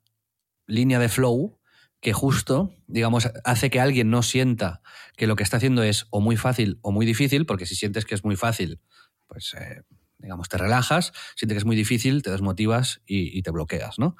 línea 0.66 0.98
de 0.98 1.08
flow 1.08 1.58
que 2.00 2.12
justo, 2.12 2.72
digamos, 2.86 3.28
hace 3.44 3.70
que 3.70 3.80
alguien 3.80 4.10
no 4.10 4.22
sienta 4.22 4.82
que 5.16 5.26
lo 5.26 5.34
que 5.34 5.42
está 5.42 5.56
haciendo 5.56 5.82
es 5.82 6.06
o 6.10 6.20
muy 6.20 6.36
fácil 6.36 6.78
o 6.82 6.92
muy 6.92 7.06
difícil, 7.06 7.44
porque 7.44 7.66
si 7.66 7.74
sientes 7.74 8.04
que 8.04 8.14
es 8.14 8.24
muy 8.24 8.36
fácil, 8.36 8.80
pues 9.26 9.54
eh, 9.58 9.82
digamos, 10.18 10.48
te 10.48 10.58
relajas, 10.58 11.12
sientes 11.36 11.54
que 11.54 11.58
es 11.58 11.64
muy 11.64 11.76
difícil, 11.76 12.22
te 12.22 12.30
desmotivas 12.30 13.00
y, 13.06 13.42
te 13.42 13.50
bloqueas, 13.50 13.98
¿no? 13.98 14.16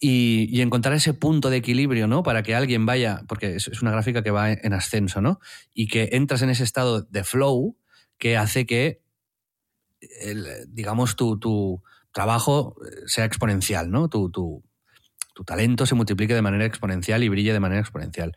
Y, 0.00 0.60
encontrar 0.60 0.94
ese 0.94 1.14
punto 1.14 1.50
de 1.50 1.58
equilibrio, 1.58 2.06
¿no? 2.06 2.22
Para 2.22 2.42
que 2.42 2.54
alguien 2.54 2.86
vaya, 2.86 3.22
porque 3.28 3.56
es, 3.56 3.82
una 3.82 3.90
gráfica 3.90 4.22
que 4.22 4.30
va 4.30 4.52
en 4.52 4.72
ascenso, 4.72 5.20
¿no? 5.20 5.40
Y 5.74 5.88
que 5.88 6.10
entras 6.12 6.42
en 6.42 6.50
ese 6.50 6.64
estado 6.64 7.02
de 7.02 7.24
flow 7.24 7.76
que 8.18 8.36
hace 8.36 8.66
que, 8.66 9.02
digamos, 10.68 11.16
tu, 11.16 11.38
tu, 11.38 11.82
trabajo 12.12 12.76
sea 13.06 13.24
exponencial, 13.24 13.90
¿no? 13.90 14.08
Tu, 14.08 14.30
tu, 14.30 14.62
tu 15.34 15.44
talento 15.44 15.86
se 15.86 15.94
multiplique 15.94 16.34
de 16.34 16.42
manera 16.42 16.64
exponencial 16.64 17.22
y 17.22 17.28
brille 17.28 17.52
de 17.52 17.60
manera 17.60 17.80
exponencial. 17.80 18.34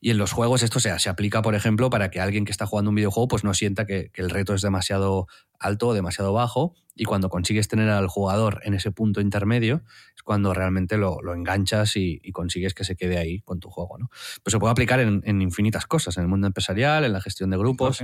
Y 0.00 0.10
en 0.10 0.18
los 0.18 0.32
juegos 0.32 0.62
esto 0.62 0.80
se, 0.80 0.96
se 0.98 1.08
aplica, 1.08 1.42
por 1.42 1.54
ejemplo, 1.54 1.90
para 1.90 2.10
que 2.10 2.20
alguien 2.20 2.44
que 2.44 2.52
está 2.52 2.66
jugando 2.66 2.90
un 2.90 2.94
videojuego 2.94 3.28
pues 3.28 3.44
no 3.44 3.54
sienta 3.54 3.86
que, 3.86 4.10
el 4.14 4.30
reto 4.30 4.54
es 4.54 4.62
demasiado 4.62 5.26
alto 5.58 5.88
o 5.88 5.94
demasiado 5.94 6.32
bajo 6.32 6.74
y 6.94 7.04
cuando 7.04 7.28
consigues 7.28 7.68
tener 7.68 7.88
al 7.90 8.08
jugador 8.08 8.60
en 8.64 8.74
ese 8.74 8.90
punto 8.90 9.20
intermedio 9.20 9.82
es 10.14 10.22
cuando 10.22 10.54
realmente 10.54 10.96
lo, 10.96 11.18
enganchas 11.34 11.96
y, 11.96 12.20
consigues 12.32 12.74
que 12.74 12.84
se 12.84 12.96
quede 12.96 13.18
ahí 13.18 13.40
con 13.40 13.60
tu 13.60 13.70
juego. 13.70 13.98
¿no? 13.98 14.08
Pues 14.42 14.52
se 14.52 14.58
puede 14.58 14.72
aplicar 14.72 15.00
en, 15.00 15.42
infinitas 15.42 15.86
cosas, 15.86 16.16
en 16.16 16.22
el 16.22 16.28
mundo 16.28 16.46
empresarial, 16.46 17.04
en 17.04 17.12
la 17.12 17.20
gestión 17.20 17.50
de 17.50 17.58
grupos. 17.58 18.02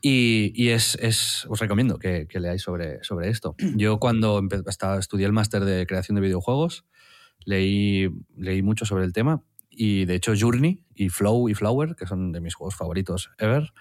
Y, 0.00 0.68
es, 0.68 1.46
os 1.48 1.58
recomiendo 1.60 1.98
que, 1.98 2.26
leáis 2.34 2.62
sobre, 2.62 3.02
sobre 3.02 3.30
esto. 3.30 3.56
Yo 3.74 3.98
cuando 3.98 4.42
estaba, 4.66 4.98
estudié 4.98 5.24
el 5.26 5.32
máster 5.32 5.64
de 5.64 5.86
creación 5.86 6.16
de 6.16 6.20
videojuegos, 6.20 6.84
leí, 7.44 8.08
leí 8.36 8.62
mucho 8.62 8.84
sobre 8.84 9.04
el 9.04 9.12
tema 9.12 9.42
y 9.76 10.04
de 10.04 10.14
hecho 10.14 10.32
Journey 10.38 10.82
y 10.94 11.08
Flow 11.08 11.48
y 11.48 11.54
Flower, 11.54 11.96
que 11.96 12.06
son 12.06 12.32
de 12.32 12.40
mis 12.40 12.54
juegos 12.54 12.76
favoritos 12.76 13.30
ever, 13.38 13.72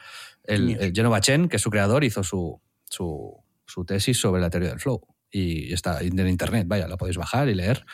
el, 0.44 0.78
el 0.80 0.94
Genova 0.94 1.22
Chen, 1.22 1.48
que 1.48 1.58
es 1.58 1.62
su 1.62 1.70
creador, 1.70 2.04
hizo 2.04 2.24
su, 2.24 2.62
su, 2.86 3.44
su, 3.66 3.86
tesis 3.86 4.20
sobre 4.20 4.42
la 4.42 4.50
teoría 4.50 4.70
del 4.70 4.80
flow. 4.80 5.02
Y 5.32 5.74
está 5.74 6.02
en 6.02 6.28
internet, 6.28 6.68
vaya, 6.68 6.88
la 6.88 6.98
podéis 6.98 7.18
bajar 7.18 7.50
y 7.50 7.56
leer. 7.56 7.86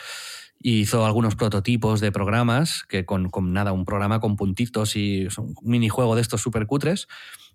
Y 0.60 0.82
hizo 0.82 1.06
algunos 1.06 1.36
prototipos 1.36 2.02
de 2.02 2.12
programas 2.12 2.84
que 2.84 3.06
con, 3.06 3.30
con 3.30 3.54
nada, 3.54 3.72
un 3.72 3.86
programa 3.86 4.20
con 4.20 4.36
puntitos 4.36 4.96
y 4.96 5.28
un 5.38 5.56
minijuego 5.64 6.16
de 6.16 6.22
estos 6.22 6.42
súper 6.42 6.66
cutres, 6.66 7.08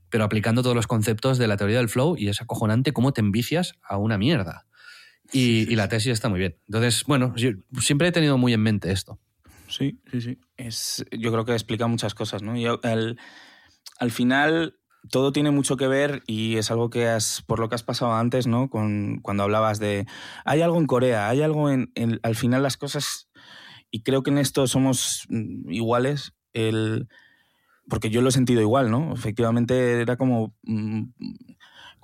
pero 0.08 0.24
aplicando 0.24 0.62
todos 0.62 0.76
los 0.76 0.86
conceptos 0.86 1.38
de 1.38 1.48
la 1.48 1.56
teoría 1.56 1.78
del 1.78 1.88
flow 1.88 2.16
y 2.16 2.28
es 2.28 2.40
acojonante 2.40 2.92
cómo 2.92 3.12
te 3.12 3.20
envicias 3.20 3.74
a 3.82 3.98
una 3.98 4.16
mierda. 4.16 4.66
Y, 5.34 5.74
la 5.74 5.88
tesis 5.88 6.12
está 6.12 6.28
muy 6.28 6.38
bien. 6.38 6.56
Entonces, 6.68 7.04
bueno, 7.06 7.34
yo 7.36 7.50
siempre 7.80 8.08
he 8.08 8.12
tenido 8.12 8.38
muy 8.38 8.52
en 8.52 8.60
mente 8.60 8.92
esto. 8.92 9.18
Sí, 9.68 10.00
sí, 10.10 10.20
sí. 10.20 10.38
Es, 10.56 11.04
yo 11.10 11.32
creo 11.32 11.44
que 11.44 11.52
explica 11.52 11.88
muchas 11.88 12.14
cosas, 12.14 12.42
¿no? 12.42 12.56
Y 12.56 12.66
al, 12.66 13.18
al 13.98 14.10
final 14.12 14.78
todo 15.10 15.32
tiene 15.32 15.50
mucho 15.50 15.76
que 15.76 15.88
ver 15.88 16.22
y 16.26 16.56
es 16.56 16.70
algo 16.70 16.90
que 16.90 17.08
has, 17.08 17.42
por 17.42 17.58
lo 17.58 17.68
que 17.68 17.74
has 17.74 17.82
pasado 17.82 18.14
antes, 18.14 18.46
¿no? 18.46 18.70
Con, 18.70 19.20
cuando 19.22 19.42
hablabas 19.42 19.78
de, 19.78 20.06
hay 20.44 20.62
algo 20.62 20.78
en 20.78 20.86
Corea, 20.86 21.28
hay 21.28 21.42
algo 21.42 21.70
en, 21.70 21.90
al 22.22 22.36
final 22.36 22.62
las 22.62 22.76
cosas, 22.76 23.28
y 23.90 24.02
creo 24.02 24.22
que 24.22 24.30
en 24.30 24.38
esto 24.38 24.66
somos 24.66 25.26
mm, 25.28 25.70
iguales, 25.70 26.32
el, 26.52 27.08
porque 27.88 28.10
yo 28.10 28.22
lo 28.22 28.28
he 28.28 28.32
sentido 28.32 28.60
igual, 28.60 28.90
¿no? 28.90 29.12
Efectivamente 29.12 30.00
era 30.00 30.16
como 30.16 30.54
mm, 30.62 31.02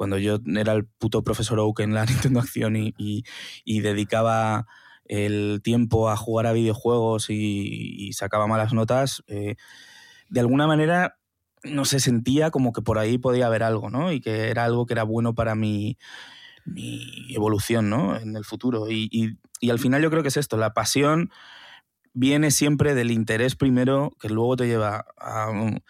cuando 0.00 0.16
yo 0.16 0.38
era 0.56 0.72
el 0.72 0.86
puto 0.86 1.22
profesor 1.22 1.58
Oak 1.58 1.80
en 1.80 1.92
la 1.92 2.06
Nintendo 2.06 2.40
Acción 2.40 2.74
y, 2.74 2.94
y, 2.96 3.80
dedicaba 3.80 4.66
el 5.04 5.60
tiempo 5.62 6.08
a 6.08 6.16
jugar 6.16 6.46
a 6.46 6.54
videojuegos 6.54 7.28
y, 7.28 8.10
sacaba 8.14 8.46
malas 8.46 8.72
notas, 8.72 9.22
eh, 9.26 9.56
de 10.30 10.40
alguna 10.40 10.66
manera 10.66 11.18
no 11.64 11.84
se 11.84 12.00
sentía 12.00 12.50
como 12.50 12.72
que 12.72 12.80
por 12.80 12.98
ahí 12.98 13.18
podía 13.18 13.44
haber 13.44 13.62
algo, 13.62 13.90
¿no? 13.90 14.10
Y 14.10 14.22
que 14.22 14.48
era 14.48 14.64
algo 14.64 14.86
que 14.86 14.94
era 14.94 15.02
bueno 15.02 15.34
para 15.34 15.54
mi, 15.54 15.98
mi 16.64 17.34
evolución, 17.34 17.90
¿no? 17.90 18.16
En 18.16 18.36
el 18.36 18.46
futuro. 18.46 18.90
Y, 18.90 19.36
y, 19.60 19.68
al 19.68 19.78
final 19.78 20.00
yo 20.00 20.08
creo 20.08 20.22
que 20.22 20.28
es 20.28 20.38
esto, 20.38 20.56
la 20.56 20.72
pasión 20.72 21.30
viene 22.14 22.50
siempre 22.50 22.94
del 22.94 23.10
interés 23.10 23.54
primero, 23.54 24.16
que 24.18 24.30
luego 24.30 24.56
te 24.56 24.66
lleva 24.66 25.04
a 25.18 25.50
un, 25.50 25.82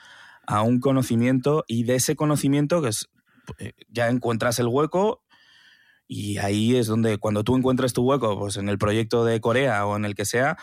a 0.49 0.63
un 0.63 0.81
conocimiento 0.81 1.65
y 1.69 1.85
de 1.85 1.95
ese 1.95 2.17
conocimiento 2.17 2.83
que 2.83 2.89
es, 2.89 3.09
ya 3.89 4.09
encuentras 4.09 4.59
el 4.59 4.69
hueco 4.69 5.23
y 6.07 6.39
ahí 6.39 6.77
es 6.77 6.87
donde 6.87 7.19
cuando 7.19 7.45
tú 7.45 7.57
encuentres 7.57 7.93
tu 7.93 8.03
hueco, 8.03 8.39
pues 8.39 8.57
en 8.57 8.69
el 8.69 8.79
proyecto 8.79 9.25
de 9.25 9.41
Corea 9.41 9.87
o 9.87 9.97
en 9.97 10.05
el 10.05 10.15
que 10.15 10.25
sea, 10.25 10.57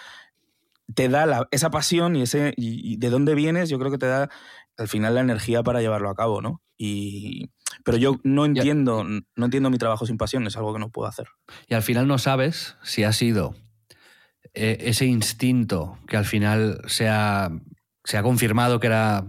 te 0.93 1.09
da 1.09 1.47
esa 1.51 1.69
pasión 1.69 2.15
y 2.15 2.23
ese 2.23 2.53
y 2.57 2.97
de 2.97 3.09
dónde 3.09 3.35
vienes, 3.35 3.69
yo 3.69 3.79
creo 3.79 3.91
que 3.91 3.97
te 3.97 4.07
da 4.07 4.29
al 4.77 4.87
final 4.87 5.15
la 5.15 5.21
energía 5.21 5.63
para 5.63 5.81
llevarlo 5.81 6.09
a 6.09 6.15
cabo, 6.15 6.41
¿no? 6.41 6.61
Y, 6.77 7.49
pero 7.83 7.97
yo 7.97 8.19
no 8.23 8.45
entiendo, 8.45 9.03
no 9.03 9.45
entiendo 9.45 9.69
mi 9.69 9.77
trabajo 9.77 10.05
sin 10.05 10.17
pasión, 10.17 10.45
es 10.45 10.55
algo 10.55 10.73
que 10.73 10.79
no 10.79 10.89
puedo 10.89 11.07
hacer. 11.07 11.27
Y 11.67 11.73
al 11.73 11.81
final 11.81 12.07
no 12.07 12.17
sabes 12.17 12.75
si 12.83 13.03
ha 13.03 13.13
sido 13.13 13.55
eh, 14.53 14.77
ese 14.81 15.05
instinto 15.05 15.97
que 16.07 16.17
al 16.17 16.25
final 16.25 16.81
se 16.87 17.09
ha, 17.09 17.49
se 18.03 18.17
ha 18.17 18.23
confirmado 18.23 18.79
que 18.79 18.87
era 18.87 19.25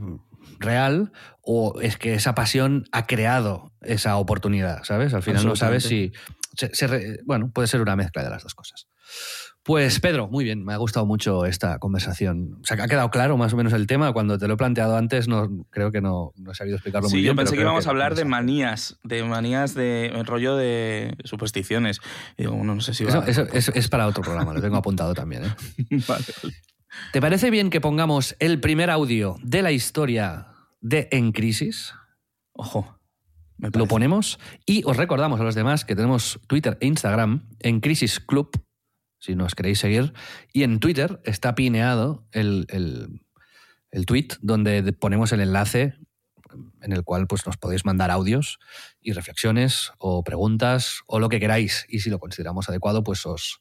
real 0.58 1.12
o 1.42 1.80
es 1.80 1.96
que 1.96 2.14
esa 2.14 2.34
pasión 2.34 2.84
ha 2.92 3.06
creado 3.06 3.72
esa 3.80 4.16
oportunidad, 4.16 4.84
¿sabes? 4.84 5.14
Al 5.14 5.22
final 5.22 5.46
no 5.46 5.56
sabes 5.56 5.84
si... 5.84 6.12
bueno, 7.24 7.50
puede 7.52 7.68
ser 7.68 7.80
una 7.80 7.96
mezcla 7.96 8.22
de 8.22 8.30
las 8.30 8.42
dos 8.42 8.54
cosas. 8.54 8.88
Pues 9.68 10.00
Pedro, 10.00 10.28
muy 10.28 10.44
bien, 10.44 10.64
me 10.64 10.72
ha 10.72 10.78
gustado 10.78 11.04
mucho 11.04 11.44
esta 11.44 11.78
conversación. 11.78 12.56
O 12.62 12.64
sea, 12.64 12.78
que 12.78 12.84
ha 12.84 12.88
quedado 12.88 13.10
claro 13.10 13.36
más 13.36 13.52
o 13.52 13.56
menos 13.58 13.74
el 13.74 13.86
tema. 13.86 14.14
Cuando 14.14 14.38
te 14.38 14.48
lo 14.48 14.54
he 14.54 14.56
planteado 14.56 14.96
antes, 14.96 15.28
no, 15.28 15.66
creo 15.68 15.92
que 15.92 16.00
no, 16.00 16.32
no 16.36 16.52
he 16.52 16.54
sabido 16.54 16.76
explicarlo 16.76 17.10
muy 17.10 17.20
bien. 17.20 17.24
Sí, 17.24 17.26
yo 17.26 17.36
pensé 17.36 17.54
que 17.54 17.60
íbamos 17.60 17.86
a 17.86 17.90
hablar 17.90 18.14
de 18.14 18.24
manías, 18.24 18.98
de 19.02 19.22
manías 19.24 19.74
de 19.74 20.22
rollo 20.24 20.56
de 20.56 21.14
supersticiones. 21.24 22.00
Y 22.38 22.44
digo, 22.44 22.56
no 22.64 22.80
sé 22.80 22.94
si 22.94 23.04
va 23.04 23.22
eso, 23.26 23.46
es 23.52 23.88
para 23.88 24.06
otro 24.06 24.22
programa, 24.22 24.54
lo 24.54 24.62
tengo 24.62 24.76
apuntado 24.76 25.12
también. 25.12 25.44
¿eh? 25.44 25.54
vale. 26.08 26.24
¿Te 27.12 27.20
parece 27.20 27.50
bien 27.50 27.70
que 27.70 27.80
pongamos 27.80 28.36
el 28.38 28.60
primer 28.60 28.90
audio 28.90 29.36
de 29.42 29.62
la 29.62 29.72
historia 29.72 30.48
de 30.80 31.08
En 31.10 31.32
Crisis? 31.32 31.92
Ojo. 32.52 32.98
Lo 33.58 33.86
ponemos 33.86 34.38
y 34.66 34.84
os 34.84 34.96
recordamos 34.96 35.40
a 35.40 35.42
los 35.42 35.56
demás 35.56 35.84
que 35.84 35.96
tenemos 35.96 36.38
Twitter 36.46 36.78
e 36.80 36.86
Instagram 36.86 37.48
en 37.58 37.80
Crisis 37.80 38.20
Club 38.20 38.50
si 39.18 39.34
nos 39.34 39.54
queréis 39.54 39.80
seguir. 39.80 40.12
Y 40.52 40.62
en 40.62 40.78
Twitter 40.78 41.20
está 41.24 41.54
pineado 41.54 42.24
el, 42.32 42.66
el, 42.70 44.06
tweet 44.06 44.28
donde 44.40 44.92
ponemos 44.92 45.32
el 45.32 45.40
enlace 45.40 45.94
en 46.80 46.92
el 46.92 47.02
cual 47.02 47.26
pues, 47.26 47.46
nos 47.46 47.56
podéis 47.56 47.84
mandar 47.84 48.10
audios 48.10 48.58
y 49.00 49.12
reflexiones 49.12 49.92
o 49.98 50.22
preguntas 50.22 51.00
o 51.06 51.18
lo 51.18 51.28
que 51.28 51.40
queráis. 51.40 51.84
Y 51.88 51.98
si 51.98 52.10
lo 52.10 52.20
consideramos 52.20 52.68
adecuado, 52.68 53.02
pues 53.02 53.26
os, 53.26 53.60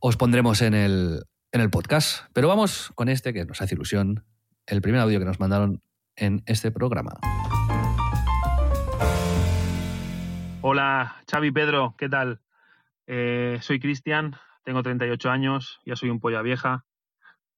os 0.00 0.16
pondremos 0.16 0.60
en 0.60 0.74
el, 0.74 1.24
en 1.54 1.60
el 1.60 1.70
podcast. 1.70 2.26
Pero 2.32 2.48
vamos 2.48 2.90
con 2.96 3.08
este 3.08 3.32
que 3.32 3.44
nos 3.44 3.62
hace 3.62 3.76
ilusión, 3.76 4.24
el 4.66 4.82
primer 4.82 5.00
audio 5.00 5.20
que 5.20 5.24
nos 5.24 5.38
mandaron 5.38 5.82
en 6.16 6.42
este 6.46 6.72
programa. 6.72 7.12
Hola, 10.62 11.22
Xavi 11.30 11.52
Pedro, 11.52 11.94
¿qué 11.96 12.08
tal? 12.08 12.40
Eh, 13.06 13.58
soy 13.60 13.78
Cristian, 13.78 14.36
tengo 14.64 14.82
38 14.82 15.30
años, 15.30 15.80
ya 15.86 15.94
soy 15.94 16.10
un 16.10 16.18
polla 16.18 16.42
vieja 16.42 16.84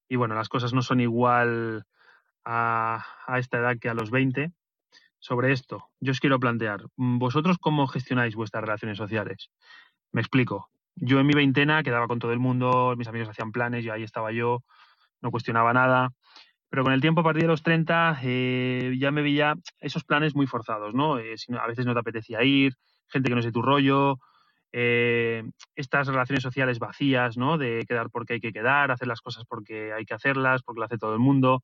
y 0.09 0.17
bueno, 0.17 0.35
las 0.35 0.51
cosas 0.51 0.75
no 0.75 0.83
son 0.83 1.01
igual 1.01 1.87
a, 2.45 3.03
esta 3.39 3.59
edad 3.59 3.79
que 3.81 3.89
a 3.89 3.95
los 3.95 4.11
20. 4.11 4.53
Sobre 5.21 5.53
esto, 5.53 5.89
yo 6.01 6.13
os 6.13 6.21
quiero 6.21 6.39
plantear, 6.39 6.85
¿vosotros 6.97 7.57
cómo 7.59 7.87
gestionáis 7.87 8.37
vuestras 8.37 8.63
relaciones 8.63 8.99
sociales? 8.99 9.51
Me 10.13 10.21
explico. 10.21 10.69
Yo 10.97 11.21
en 11.21 11.27
mi 11.27 11.35
veintena 11.35 11.83
quedaba 11.83 12.09
con 12.09 12.19
todo 12.19 12.33
el 12.33 12.39
mundo, 12.39 12.95
mis 12.97 13.09
amigos 13.09 13.29
hacían 13.29 13.53
planes 13.53 13.85
y 13.85 13.91
ahí 13.91 14.03
estaba 14.03 14.33
yo, 14.33 14.65
no 15.21 15.31
cuestionaba 15.31 15.73
nada. 15.73 16.11
Pero 16.69 16.83
con 16.83 16.93
el 16.93 17.01
tiempo, 17.01 17.21
a 17.21 17.25
partir 17.25 17.43
de 17.43 17.49
los 17.49 17.63
30, 17.63 18.19
eh, 18.23 18.97
ya 18.99 19.11
me 19.11 19.23
veía 19.23 19.55
esos 19.79 20.05
planes 20.05 20.35
muy 20.35 20.47
forzados, 20.47 20.95
¿no? 20.95 21.19
Eh, 21.19 21.37
a 21.61 21.67
veces 21.67 21.87
no 21.87 21.95
te 21.95 22.01
apetecía 22.01 22.43
ir, 22.43 22.75
gente 23.09 23.29
que 23.29 23.35
no 23.35 23.43
sé 23.43 23.53
tu 23.53 23.63
rollo, 23.63 24.19
eh, 24.73 25.45
estas 25.75 26.09
relaciones 26.09 26.43
sociales 26.43 26.79
vacías, 26.79 27.37
¿no? 27.37 27.57
De 27.57 27.85
quedar 27.89 28.11
porque 28.11 28.35
hay 28.35 28.41
que 28.41 28.53
quedar, 28.53 28.91
hacer 28.91 29.09
las 29.09 29.21
cosas 29.21 29.45
porque 29.47 29.93
hay 29.93 30.05
que 30.05 30.15
hacerlas, 30.15 30.63
porque 30.63 30.81
lo 30.81 30.87
hace 30.87 30.99
todo 30.99 31.15
el 31.15 31.21
mundo. 31.21 31.63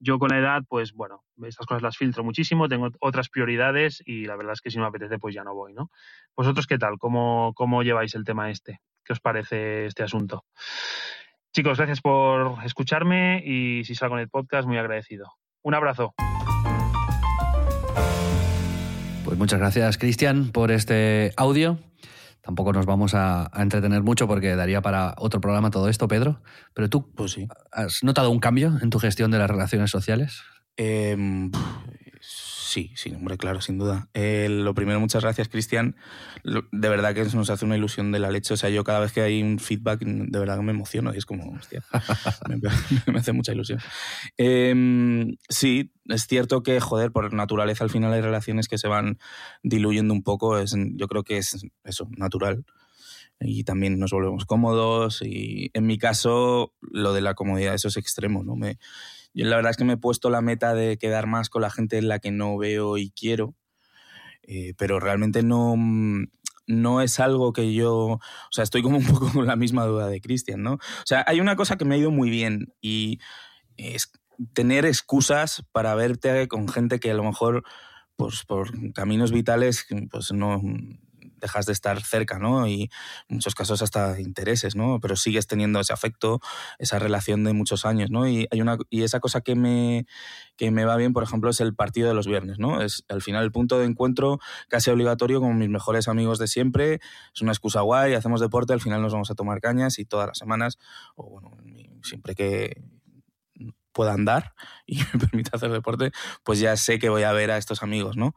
Yo 0.00 0.18
con 0.18 0.28
la 0.28 0.38
edad, 0.38 0.62
pues 0.68 0.92
bueno, 0.92 1.24
estas 1.42 1.66
cosas 1.66 1.82
las 1.82 1.96
filtro 1.96 2.22
muchísimo, 2.22 2.68
tengo 2.68 2.88
otras 3.00 3.28
prioridades 3.28 4.00
y 4.06 4.26
la 4.26 4.36
verdad 4.36 4.52
es 4.52 4.60
que 4.60 4.70
si 4.70 4.76
no 4.76 4.84
me 4.84 4.88
apetece, 4.88 5.18
pues 5.18 5.34
ya 5.34 5.42
no 5.42 5.54
voy, 5.54 5.74
¿no? 5.74 5.90
¿Vosotros 6.36 6.66
qué 6.66 6.78
tal? 6.78 6.98
¿Cómo, 6.98 7.52
cómo 7.54 7.82
lleváis 7.82 8.14
el 8.14 8.24
tema 8.24 8.50
este? 8.50 8.80
¿Qué 9.04 9.12
os 9.12 9.20
parece 9.20 9.86
este 9.86 10.04
asunto? 10.04 10.44
Chicos, 11.52 11.78
gracias 11.78 12.00
por 12.00 12.64
escucharme 12.64 13.42
y 13.44 13.82
si 13.84 13.96
salgo 13.96 14.16
en 14.16 14.22
el 14.22 14.28
podcast, 14.28 14.68
muy 14.68 14.78
agradecido. 14.78 15.32
Un 15.62 15.74
abrazo. 15.74 16.14
Pues 19.24 19.36
muchas 19.36 19.58
gracias, 19.58 19.98
Cristian, 19.98 20.52
por 20.52 20.70
este 20.70 21.32
audio. 21.36 21.78
Tampoco 22.42 22.72
nos 22.72 22.86
vamos 22.86 23.14
a, 23.14 23.50
entretener 23.56 24.02
mucho 24.02 24.26
porque 24.26 24.56
daría 24.56 24.80
para 24.80 25.14
otro 25.18 25.40
programa 25.40 25.70
todo 25.70 25.88
esto, 25.88 26.08
Pedro. 26.08 26.40
Pero 26.74 26.88
tú, 26.88 27.10
pues 27.14 27.32
sí. 27.32 27.48
¿has 27.72 28.02
notado 28.02 28.30
un 28.30 28.40
cambio 28.40 28.78
en 28.80 28.90
tu 28.90 28.98
gestión 28.98 29.30
de 29.30 29.38
las 29.38 29.50
relaciones 29.50 29.90
sociales? 29.90 30.42
Eh, 30.76 31.16
Sí, 32.68 32.92
sí, 32.96 33.14
hombre, 33.14 33.38
claro, 33.38 33.62
sin 33.62 33.78
duda. 33.78 34.10
Eh, 34.12 34.46
lo 34.50 34.74
primero, 34.74 35.00
muchas 35.00 35.22
gracias, 35.22 35.48
Cristian. 35.48 35.96
De 36.44 36.88
verdad 36.90 37.14
que 37.14 37.24
nos 37.24 37.48
hace 37.48 37.64
una 37.64 37.78
ilusión 37.78 38.12
de 38.12 38.18
la 38.18 38.30
leche. 38.30 38.52
O 38.52 38.58
sea, 38.58 38.68
yo 38.68 38.84
cada 38.84 39.00
vez 39.00 39.10
que 39.10 39.22
hay 39.22 39.42
un 39.42 39.58
feedback, 39.58 40.00
de 40.00 40.38
verdad 40.38 40.58
que 40.58 40.64
me 40.64 40.72
emociono 40.72 41.14
y 41.14 41.16
es 41.16 41.24
como, 41.24 41.50
hostia, 41.54 41.82
me, 43.06 43.18
hace 43.18 43.32
mucha 43.32 43.52
ilusión. 43.52 43.78
Em, 44.36 45.38
sí, 45.48 45.94
es 46.08 46.26
cierto 46.26 46.62
que, 46.62 46.78
joder, 46.78 47.10
por 47.10 47.32
naturaleza 47.32 47.84
al 47.84 47.90
final 47.90 48.12
hay 48.12 48.20
relaciones 48.20 48.68
que 48.68 48.76
se 48.76 48.86
van 48.86 49.18
diluyendo 49.62 50.12
un 50.12 50.22
poco. 50.22 50.58
Es, 50.58 50.74
yo 50.76 51.08
creo 51.08 51.24
que 51.24 51.38
es 51.38 51.64
eso, 51.84 52.10
natural 52.18 52.66
y 53.40 53.64
también 53.64 53.98
nos 53.98 54.10
volvemos 54.10 54.44
cómodos 54.44 55.22
y 55.22 55.70
en 55.72 55.86
mi 55.86 55.96
caso 55.96 56.74
lo 56.80 57.14
de 57.14 57.20
la 57.22 57.34
comodidad 57.34 57.72
eso 57.72 57.86
es 57.86 57.96
extremo 57.96 58.42
no 58.42 58.56
me 58.56 58.78
yo 59.34 59.46
la 59.46 59.56
verdad 59.56 59.70
es 59.70 59.76
que 59.76 59.84
me 59.84 59.94
he 59.94 59.98
puesto 59.98 60.30
la 60.30 60.40
meta 60.40 60.74
de 60.74 60.98
quedar 60.98 61.26
más 61.26 61.50
con 61.50 61.62
la 61.62 61.70
gente 61.70 61.98
en 61.98 62.08
la 62.08 62.18
que 62.18 62.30
no 62.30 62.56
veo 62.56 62.98
y 62.98 63.10
quiero, 63.10 63.54
eh, 64.42 64.74
pero 64.78 65.00
realmente 65.00 65.42
no, 65.42 65.74
mm, 65.76 66.26
no 66.66 67.02
es 67.02 67.18
algo 67.20 67.52
que 67.52 67.72
yo, 67.74 67.94
o 67.96 68.20
sea, 68.50 68.64
estoy 68.64 68.82
como 68.82 68.98
un 68.98 69.04
poco 69.06 69.32
con 69.32 69.46
la 69.46 69.56
misma 69.56 69.84
duda 69.86 70.08
de 70.08 70.20
Cristian, 70.20 70.62
¿no? 70.62 70.74
O 70.74 71.06
sea, 71.06 71.24
hay 71.26 71.40
una 71.40 71.56
cosa 71.56 71.76
que 71.76 71.84
me 71.84 71.96
ha 71.96 71.98
ido 71.98 72.10
muy 72.10 72.30
bien 72.30 72.72
y 72.80 73.18
es 73.76 74.12
tener 74.52 74.84
excusas 74.84 75.64
para 75.72 75.94
verte 75.94 76.46
con 76.48 76.68
gente 76.68 77.00
que 77.00 77.10
a 77.10 77.14
lo 77.14 77.24
mejor, 77.24 77.64
pues 78.16 78.44
por 78.44 78.70
caminos 78.92 79.32
vitales, 79.32 79.86
pues 80.10 80.32
no, 80.32 80.62
dejas 81.40 81.66
de 81.66 81.72
estar 81.72 82.02
cerca, 82.02 82.38
¿no? 82.38 82.66
Y 82.66 82.90
en 83.28 83.36
muchos 83.36 83.54
casos 83.54 83.82
hasta 83.82 84.20
intereses, 84.20 84.76
¿no? 84.76 85.00
Pero 85.00 85.16
sigues 85.16 85.46
teniendo 85.46 85.80
ese 85.80 85.92
afecto, 85.92 86.40
esa 86.78 86.98
relación 86.98 87.44
de 87.44 87.52
muchos 87.52 87.84
años, 87.84 88.10
¿no? 88.10 88.28
Y, 88.28 88.46
hay 88.50 88.60
una, 88.60 88.78
y 88.90 89.02
esa 89.02 89.20
cosa 89.20 89.40
que 89.40 89.54
me, 89.54 90.06
que 90.56 90.70
me 90.70 90.84
va 90.84 90.96
bien, 90.96 91.12
por 91.12 91.22
ejemplo, 91.22 91.50
es 91.50 91.60
el 91.60 91.74
partido 91.74 92.08
de 92.08 92.14
los 92.14 92.26
viernes, 92.26 92.58
¿no? 92.58 92.82
Es 92.82 93.04
al 93.08 93.22
final 93.22 93.44
el 93.44 93.52
punto 93.52 93.78
de 93.78 93.86
encuentro 93.86 94.40
casi 94.68 94.90
obligatorio 94.90 95.40
con 95.40 95.56
mis 95.58 95.68
mejores 95.68 96.08
amigos 96.08 96.38
de 96.38 96.48
siempre, 96.48 97.00
es 97.34 97.42
una 97.42 97.52
excusa 97.52 97.80
guay, 97.80 98.14
hacemos 98.14 98.40
deporte, 98.40 98.72
al 98.72 98.80
final 98.80 99.02
nos 99.02 99.12
vamos 99.12 99.30
a 99.30 99.34
tomar 99.34 99.60
cañas 99.60 99.98
y 99.98 100.04
todas 100.04 100.26
las 100.26 100.38
semanas, 100.38 100.78
o 101.14 101.30
bueno, 101.30 101.56
siempre 102.02 102.34
que 102.34 102.82
pueda 103.92 104.12
andar 104.12 104.54
y 104.86 104.98
me 104.98 105.18
permita 105.18 105.56
hacer 105.56 105.72
deporte, 105.72 106.12
pues 106.44 106.60
ya 106.60 106.76
sé 106.76 106.98
que 106.98 107.08
voy 107.08 107.24
a 107.24 107.32
ver 107.32 107.50
a 107.50 107.56
estos 107.56 107.82
amigos, 107.82 108.16
¿no? 108.16 108.34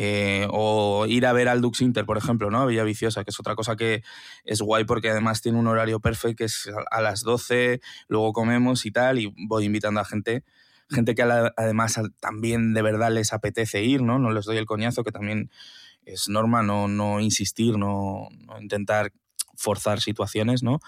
Eh, 0.00 0.46
o 0.52 1.06
ir 1.08 1.26
a 1.26 1.32
ver 1.32 1.48
al 1.48 1.60
Dux 1.60 1.80
Inter, 1.80 2.06
por 2.06 2.16
ejemplo, 2.18 2.52
¿no? 2.52 2.64
Villa 2.68 2.84
Viciosa, 2.84 3.24
que 3.24 3.30
es 3.30 3.40
otra 3.40 3.56
cosa 3.56 3.74
que 3.74 4.04
es 4.44 4.62
guay 4.62 4.84
porque 4.84 5.10
además 5.10 5.42
tiene 5.42 5.58
un 5.58 5.66
horario 5.66 5.98
perfecto, 5.98 6.36
que 6.36 6.44
es 6.44 6.70
a 6.92 7.00
las 7.00 7.22
12, 7.22 7.80
luego 8.06 8.32
comemos 8.32 8.86
y 8.86 8.92
tal, 8.92 9.18
y 9.18 9.34
voy 9.48 9.64
invitando 9.64 9.98
a 9.98 10.04
gente, 10.04 10.44
gente 10.88 11.16
que 11.16 11.22
además 11.22 12.00
también 12.20 12.74
de 12.74 12.82
verdad 12.82 13.10
les 13.10 13.32
apetece 13.32 13.82
ir, 13.82 14.00
¿no? 14.02 14.20
No 14.20 14.30
les 14.30 14.44
doy 14.44 14.58
el 14.58 14.66
coñazo, 14.66 15.02
que 15.02 15.10
también 15.10 15.50
es 16.04 16.28
norma 16.28 16.62
no, 16.62 16.86
no 16.86 17.18
insistir, 17.18 17.76
no, 17.76 18.28
no 18.46 18.60
intentar 18.60 19.12
forzar 19.56 20.00
situaciones, 20.00 20.62
¿no? 20.62 20.78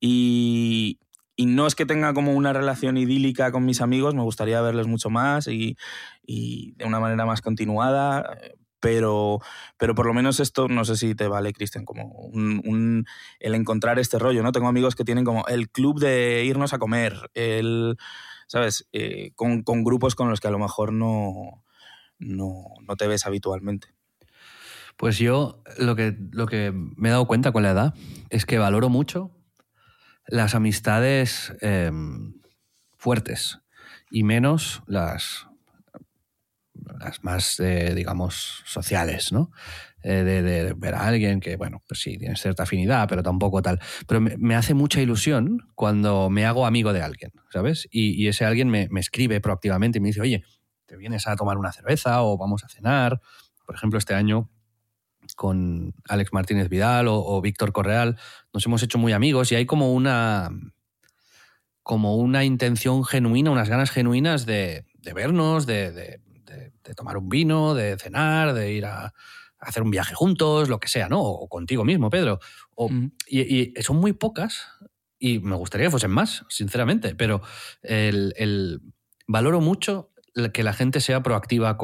Y, 0.00 0.98
y 1.36 1.46
no 1.46 1.66
es 1.66 1.74
que 1.74 1.86
tenga 1.86 2.14
como 2.14 2.32
una 2.32 2.52
relación 2.52 2.96
idílica 2.96 3.52
con 3.52 3.64
mis 3.64 3.82
amigos, 3.82 4.14
me 4.14 4.22
gustaría 4.22 4.60
verles 4.62 4.86
mucho 4.86 5.10
más 5.10 5.46
y, 5.48 5.76
de 6.26 6.84
una 6.84 6.98
manera 6.98 7.26
más 7.26 7.42
continuada, 7.42 8.38
pero, 8.80 9.40
pero 9.76 9.94
por 9.94 10.06
lo 10.06 10.14
menos 10.14 10.40
esto, 10.40 10.68
no 10.68 10.84
sé 10.84 10.96
si 10.96 11.14
te 11.14 11.28
vale, 11.28 11.52
Cristian, 11.52 11.84
como 11.84 12.08
un, 12.08 13.04
el 13.38 13.54
encontrar 13.54 13.98
este 13.98 14.18
rollo, 14.18 14.42
¿no? 14.42 14.52
Tengo 14.52 14.68
amigos 14.68 14.94
que 14.94 15.04
tienen 15.04 15.24
como 15.24 15.46
el 15.46 15.70
club 15.70 16.00
de 16.00 16.44
irnos 16.44 16.72
a 16.72 16.78
comer, 16.78 17.30
el, 17.34 17.96
¿sabes? 18.46 18.88
Eh, 18.92 19.32
con, 19.34 19.62
grupos 19.84 20.14
con 20.14 20.30
los 20.30 20.40
que 20.40 20.48
a 20.48 20.52
lo 20.52 20.58
mejor 20.58 20.92
no, 20.92 21.64
no, 22.18 22.64
no 22.80 22.96
te 22.96 23.06
ves 23.06 23.26
habitualmente. 23.26 23.88
Pues 24.96 25.18
yo 25.18 25.62
lo 25.78 25.94
que, 25.94 26.16
lo 26.32 26.46
que 26.46 26.72
me 26.72 27.08
he 27.08 27.12
dado 27.12 27.26
cuenta 27.26 27.52
con 27.52 27.62
la 27.62 27.70
edad 27.70 27.94
es 28.30 28.46
que 28.46 28.56
valoro 28.56 28.88
mucho 28.88 29.35
las 30.28 30.54
amistades 30.54 31.52
em, 31.60 32.34
fuertes 32.96 33.60
y 34.10 34.22
menos 34.22 34.82
las, 34.86 35.46
las 37.00 37.22
más, 37.24 37.60
eh, 37.60 37.94
digamos, 37.94 38.62
sociales, 38.64 39.32
¿no? 39.32 39.50
Eh, 40.02 40.22
de, 40.22 40.72
ver 40.74 40.94
a 40.94 41.06
alguien 41.06 41.40
que, 41.40 41.56
bueno, 41.56 41.82
pues 41.88 42.00
sí, 42.00 42.16
tiene 42.16 42.36
cierta 42.36 42.62
afinidad, 42.62 43.08
pero 43.08 43.22
tampoco 43.22 43.60
tal. 43.60 43.80
Pero 44.06 44.20
me, 44.20 44.54
hace 44.54 44.72
mucha 44.72 45.00
ilusión 45.00 45.58
cuando 45.74 46.30
me 46.30 46.46
hago 46.46 46.64
amigo 46.66 46.92
de 46.92 47.02
alguien, 47.02 47.32
¿sabes? 47.50 47.88
Y, 47.90 48.28
ese 48.28 48.44
alguien 48.44 48.68
me, 48.68 48.88
me, 48.90 49.00
escribe 49.00 49.40
proactivamente 49.40 49.98
y 49.98 50.00
me 50.00 50.08
dice, 50.08 50.20
oye, 50.20 50.44
¿te 50.86 50.96
vienes 50.96 51.26
a 51.26 51.34
tomar 51.34 51.58
una 51.58 51.72
cerveza 51.72 52.22
o 52.22 52.38
vamos 52.38 52.62
a 52.62 52.68
cenar? 52.68 53.20
Por 53.66 53.74
ejemplo, 53.74 53.98
este 53.98 54.14
año 54.14 54.48
con 55.36 55.94
Alex 56.08 56.32
Martínez 56.32 56.68
Vidal 56.68 57.06
o, 57.08 57.40
Víctor 57.40 57.72
Correal, 57.72 58.18
nos 58.52 58.66
hemos 58.66 58.82
hecho 58.82 58.98
muy 58.98 59.12
amigos 59.12 59.52
y 59.52 59.54
hay 59.54 59.66
como 59.66 59.92
una 59.92 60.50
como 61.84 62.16
una 62.16 62.44
intención 62.44 63.04
genuina, 63.04 63.52
unas 63.52 63.68
ganas 63.68 63.92
genuinas 63.92 64.44
de, 64.44 64.84
vernos, 65.14 65.66
de, 65.66 66.20
tomar 66.96 67.16
un 67.16 67.28
vino, 67.28 67.74
de 67.74 67.96
cenar, 67.96 68.54
de 68.54 68.72
ir 68.72 68.86
a, 68.86 69.14
hacer 69.60 69.84
un 69.84 69.92
viaje 69.92 70.14
juntos, 70.14 70.68
lo 70.68 70.80
que 70.80 70.88
sea, 70.88 71.08
¿no? 71.08 71.22
O 71.22 71.48
contigo 71.48 71.84
mismo, 71.84 72.10
Pedro. 72.10 72.40
y, 73.28 73.72
son 73.82 73.98
muy 73.98 74.14
pocas 74.14 74.66
y 75.18 75.38
me 75.38 75.54
gustaría 75.54 75.86
que 75.86 75.92
fuesen 75.92 76.10
más, 76.10 76.44
sinceramente, 76.48 77.14
pero 77.14 77.40
el, 77.82 78.80
valoro 79.28 79.60
mucho 79.60 80.10
que 80.52 80.64
la 80.64 80.72
gente 80.72 81.00
sea 81.00 81.22
proactiva 81.22 81.76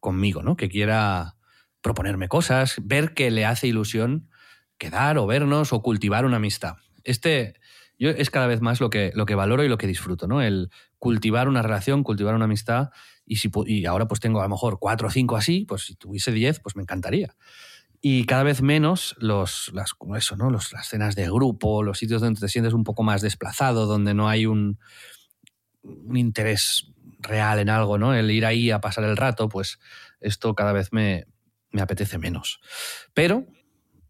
conmigo, 0.00 0.42
¿no? 0.42 0.56
Que 0.56 0.68
quiera 0.68 1.36
proponerme 1.84 2.28
cosas, 2.28 2.76
ver 2.82 3.12
que 3.12 3.30
le 3.30 3.44
hace 3.44 3.66
ilusión 3.66 4.30
quedar 4.78 5.18
o 5.18 5.26
vernos 5.26 5.74
o 5.74 5.82
cultivar 5.82 6.24
una 6.24 6.38
amistad. 6.38 6.76
Este 7.04 7.60
yo 7.98 8.08
es 8.08 8.30
cada 8.30 8.46
vez 8.46 8.62
más 8.62 8.80
lo 8.80 8.88
que, 8.88 9.12
lo 9.14 9.26
que 9.26 9.34
valoro 9.34 9.62
y 9.62 9.68
lo 9.68 9.76
que 9.76 9.86
disfruto, 9.86 10.26
¿no? 10.26 10.40
El 10.40 10.70
cultivar 10.98 11.46
una 11.46 11.60
relación, 11.60 12.02
cultivar 12.02 12.34
una 12.34 12.46
amistad 12.46 12.88
y, 13.26 13.36
si, 13.36 13.50
y 13.66 13.84
ahora 13.84 14.08
pues 14.08 14.18
tengo 14.18 14.40
a 14.40 14.44
lo 14.44 14.48
mejor 14.48 14.78
cuatro 14.80 15.08
o 15.08 15.10
cinco 15.10 15.36
así, 15.36 15.66
pues 15.68 15.82
si 15.82 15.94
tuviese 15.94 16.32
diez, 16.32 16.58
pues 16.58 16.74
me 16.74 16.82
encantaría. 16.82 17.36
Y 18.00 18.24
cada 18.24 18.44
vez 18.44 18.62
menos 18.62 19.14
los, 19.18 19.70
las, 19.74 19.92
eso, 20.16 20.36
¿no? 20.36 20.50
Las 20.50 20.72
cenas 20.88 21.14
de 21.14 21.26
grupo, 21.26 21.82
los 21.82 21.98
sitios 21.98 22.22
donde 22.22 22.40
te 22.40 22.48
sientes 22.48 22.72
un 22.72 22.84
poco 22.84 23.02
más 23.02 23.20
desplazado, 23.20 23.84
donde 23.84 24.14
no 24.14 24.28
hay 24.28 24.46
un, 24.46 24.78
un 25.82 26.16
interés 26.16 26.90
real 27.18 27.58
en 27.58 27.68
algo, 27.68 27.98
¿no? 27.98 28.14
El 28.14 28.30
ir 28.30 28.46
ahí 28.46 28.70
a 28.70 28.80
pasar 28.80 29.04
el 29.04 29.18
rato, 29.18 29.50
pues 29.50 29.78
esto 30.20 30.54
cada 30.54 30.72
vez 30.72 30.92
me, 30.92 31.26
me 31.74 31.82
apetece 31.82 32.16
menos. 32.16 32.60
Pero 33.12 33.44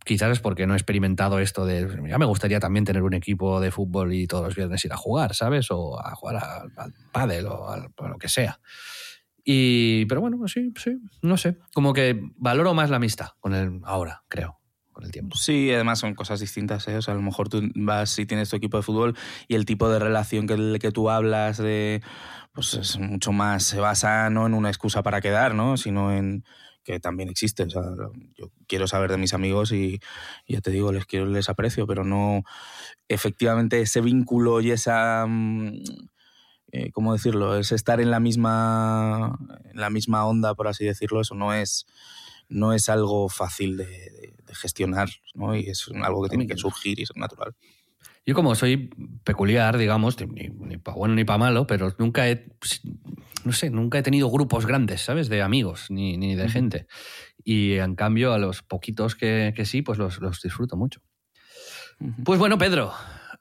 quizás 0.05 0.31
es 0.31 0.41
porque 0.41 0.67
no 0.67 0.75
he 0.75 0.77
experimentado 0.77 1.39
esto 1.41 1.67
de. 1.67 1.89
Ya 2.09 2.19
me 2.19 2.27
gustaría 2.27 2.61
también 2.61 2.85
tener 2.85 3.03
un 3.03 3.15
equipo 3.15 3.59
de 3.61 3.73
fútbol 3.73 4.13
y 4.13 4.27
todos 4.27 4.45
los 4.45 4.55
viernes 4.55 4.85
ir 4.85 4.93
a 4.93 4.97
jugar, 4.97 5.35
¿sabes? 5.35 5.71
O 5.71 5.99
a 5.99 6.15
jugar 6.15 6.37
al, 6.37 6.93
pádel 7.11 7.47
o 7.47 7.69
a 7.69 8.09
lo 8.09 8.19
que 8.19 8.29
sea. 8.29 8.61
Y, 9.43 10.07
pero 10.07 10.21
bueno, 10.21 10.47
sí, 10.47 10.73
sí, 10.77 10.99
no 11.23 11.37
sé. 11.37 11.59
Como 11.73 11.93
que 11.93 12.21
valoro 12.37 12.75
más 12.75 12.91
la 12.91 12.97
amistad 12.97 13.31
con 13.41 13.55
el 13.55 13.81
ahora, 13.85 14.23
creo. 14.29 14.61
Con 14.93 15.05
el 15.05 15.11
tiempo. 15.11 15.37
Sí, 15.37 15.73
además 15.73 15.99
son 15.99 16.15
cosas 16.15 16.39
distintas. 16.39 16.87
¿eh? 16.87 16.97
O 16.97 17.03
sea, 17.03 17.15
a 17.15 17.17
lo 17.17 17.23
mejor 17.23 17.49
tú 17.49 17.61
vas 17.75 18.17
y 18.19 18.27
tienes 18.27 18.51
tu 18.51 18.57
equipo 18.57 18.77
de 18.77 18.85
fútbol 18.85 19.17
y 19.49 19.57
el 19.57 19.65
tipo 19.65 19.89
de 19.91 19.99
relación 19.99 20.47
que, 20.47 20.79
que 20.79 20.93
tú 20.93 21.11
hablas 21.11 21.59
de, 21.59 22.01
pues 22.53 22.75
es 22.75 22.99
mucho 23.01 23.33
más, 23.33 23.65
se 23.65 23.81
basa 23.81 24.31
no 24.31 24.47
en 24.47 24.55
una 24.55 24.69
excusa 24.69 25.03
para 25.03 25.21
quedar, 25.21 25.57
¿no? 25.57 25.77
Sino 25.77 26.13
en, 26.13 26.45
que 26.85 27.01
también 27.01 27.29
existe. 27.29 27.65
O 27.65 27.71
sea, 27.71 27.83
yo 28.37 28.51
quiero 28.67 28.87
saber 28.87 29.11
de 29.11 29.19
mis 29.19 29.35
amigos 29.35 29.73
y, 29.73 30.01
ya 30.47 30.61
te 30.61 30.71
digo, 30.71 30.93
les 30.93 31.07
quiero, 31.07 31.27
les 31.27 31.49
aprecio, 31.49 31.87
pero 31.87 32.05
no 32.05 32.43
efectivamente 33.09 33.81
ese 33.81 34.01
vínculo 34.01 34.61
y 34.61 34.71
esa 34.71 35.27
mm, 35.27 35.83
eh, 36.77 36.91
¿cómo 36.91 37.13
decirlo? 37.13 37.57
Es 37.57 37.71
estar 37.71 38.01
en 38.01 38.11
la 38.11 38.19
misma 38.19 39.39
en 39.71 39.81
la 39.81 39.91
misma 39.91 40.27
onda, 40.27 40.57
por 40.57 40.67
así 40.67 40.85
decirlo, 40.85 41.21
eso 41.21 41.37
no 41.37 41.55
es 41.55 41.87
no 42.49 42.73
es 42.73 42.89
algo 42.89 43.29
fácil 43.29 43.77
de, 43.77 44.35
gestionar, 44.55 45.09
¿no? 45.35 45.55
Y 45.57 45.69
es 45.69 45.89
algo 46.03 46.23
que 46.25 46.31
tiene 46.31 46.49
que 46.49 46.57
surgir 46.57 46.99
y 46.99 47.03
es 47.03 47.11
natural. 47.15 47.55
Yo 48.27 48.35
como 48.35 48.57
soy 48.57 48.91
peculiar, 49.23 49.79
digamos, 49.79 50.19
ni, 50.21 50.49
ni 50.49 50.77
para 50.79 50.97
bueno 50.97 51.15
ni 51.15 51.25
para 51.25 51.39
malo, 51.39 51.67
pero 51.69 51.95
nunca 51.99 52.29
he 52.29 52.45
no 53.45 53.53
sé, 53.53 53.71
nunca 53.71 53.99
he 53.99 54.03
tenido 54.03 54.31
grupos 54.31 54.67
grandes, 54.67 55.03
¿sabes? 55.03 55.29
De 55.29 55.43
amigos 55.43 55.87
ni, 55.91 56.17
ni 56.17 56.35
de 56.35 56.49
gente. 56.49 56.87
Y 57.43 57.75
en 57.75 57.95
cambio, 57.95 58.33
a 58.33 58.39
los 58.39 58.63
poquitos 58.63 59.15
que, 59.15 59.53
que 59.55 59.65
sí, 59.67 59.83
pues 59.83 59.99
los, 59.99 60.21
los, 60.21 60.41
disfruto 60.41 60.77
mucho. 60.77 61.01
Pues 62.25 62.39
bueno, 62.39 62.59
Pedro, 62.59 62.93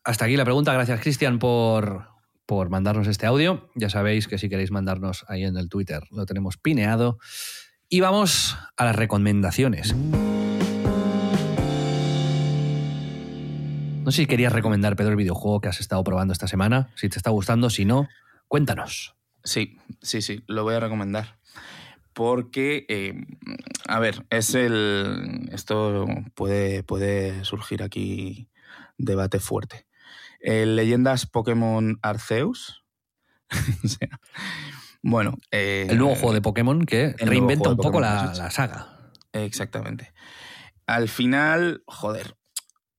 hasta 0.03 0.25
aquí 0.25 0.35
la 0.35 0.43
pregunta. 0.43 0.73
Gracias, 0.73 0.99
Cristian, 0.99 1.39
por, 1.39 2.07
por 2.45 2.69
mandarnos 2.69 3.07
este 3.07 3.25
audio. 3.25 3.69
Ya 3.75 3.89
sabéis 3.89 4.27
que 4.27 4.37
si 4.37 4.49
queréis 4.49 4.71
mandarnos 4.71 5.25
ahí 5.27 5.43
en 5.43 5.57
el 5.57 5.69
Twitter, 5.69 6.03
lo 6.11 6.25
tenemos 6.25 6.57
pineado. 6.57 7.17
Y 7.89 8.01
vamos 8.01 8.57
a 8.75 8.85
las 8.85 8.95
recomendaciones. 8.95 9.95
No 14.03 14.11
sé 14.11 14.23
si 14.23 14.25
querías 14.25 14.51
recomendar, 14.51 14.97
Pedro, 14.97 15.11
el 15.11 15.17
videojuego 15.17 15.61
que 15.61 15.69
has 15.69 15.79
estado 15.79 16.03
probando 16.03 16.33
esta 16.33 16.47
semana. 16.47 16.89
Si 16.95 17.07
te 17.07 17.17
está 17.17 17.29
gustando, 17.29 17.69
si 17.69 17.85
no, 17.85 18.09
cuéntanos. 18.49 19.15
Sí, 19.43 19.77
sí, 20.01 20.21
sí, 20.21 20.43
lo 20.47 20.63
voy 20.63 20.75
a 20.75 20.79
recomendar. 20.79 21.37
Porque, 22.13 22.85
eh, 22.89 23.25
a 23.87 23.99
ver, 23.99 24.25
es 24.29 24.53
el. 24.53 25.49
Esto 25.51 26.05
puede, 26.35 26.83
puede 26.83 27.43
surgir 27.43 27.81
aquí 27.81 28.49
debate 28.97 29.39
fuerte. 29.39 29.87
Leyendas 30.39 31.25
Pokémon 31.25 31.97
Arceus. 32.01 32.83
bueno. 35.01 35.37
Eh, 35.51 35.87
el 35.89 35.97
nuevo 35.97 36.15
juego 36.15 36.33
de 36.33 36.41
Pokémon 36.41 36.85
que 36.85 37.15
reinventa 37.17 37.69
un 37.69 37.77
poco 37.77 37.99
la, 37.99 38.33
la 38.35 38.51
saga. 38.51 39.11
Exactamente. 39.31 40.13
Al 40.85 41.09
final, 41.09 41.83
joder, 41.87 42.35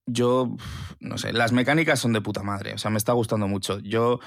yo, 0.07 0.57
no 1.01 1.19
sé, 1.19 1.33
las 1.33 1.53
mecánicas 1.53 2.01
son 2.01 2.13
de 2.13 2.21
puta 2.21 2.43
madre, 2.43 2.75
o 2.75 2.79
sea, 2.79 2.91
me 2.91 2.99
está 2.99 3.13
gustando 3.13 3.49
mucho. 3.49 3.79
Yo 3.81 4.21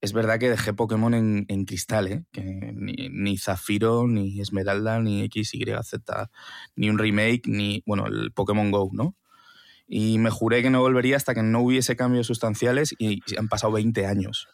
es 0.00 0.12
verdad 0.12 0.38
que 0.38 0.50
dejé 0.50 0.72
Pokémon 0.72 1.12
en, 1.14 1.44
en 1.48 1.64
cristal, 1.64 2.08
¿eh? 2.08 2.24
que 2.32 2.42
ni, 2.42 3.38
Zafiro, 3.38 4.06
ni 4.06 4.40
Esmeralda, 4.40 5.00
ni 5.00 5.22
X, 5.24 5.54
Y, 5.54 5.64
Z, 5.82 6.30
ni 6.76 6.88
un 6.90 6.98
remake, 6.98 7.42
ni, 7.46 7.82
bueno, 7.86 8.06
el 8.06 8.32
Pokémon 8.32 8.70
Go, 8.70 8.90
¿no? 8.92 9.16
Y 9.86 10.18
me 10.18 10.30
juré 10.30 10.62
que 10.62 10.70
no 10.70 10.80
volvería 10.80 11.16
hasta 11.16 11.34
que 11.34 11.42
no 11.42 11.60
hubiese 11.62 11.96
cambios 11.96 12.26
sustanciales 12.26 12.94
y 12.98 13.22
han 13.36 13.48
pasado 13.48 13.72
20 13.72 14.06
años. 14.06 14.48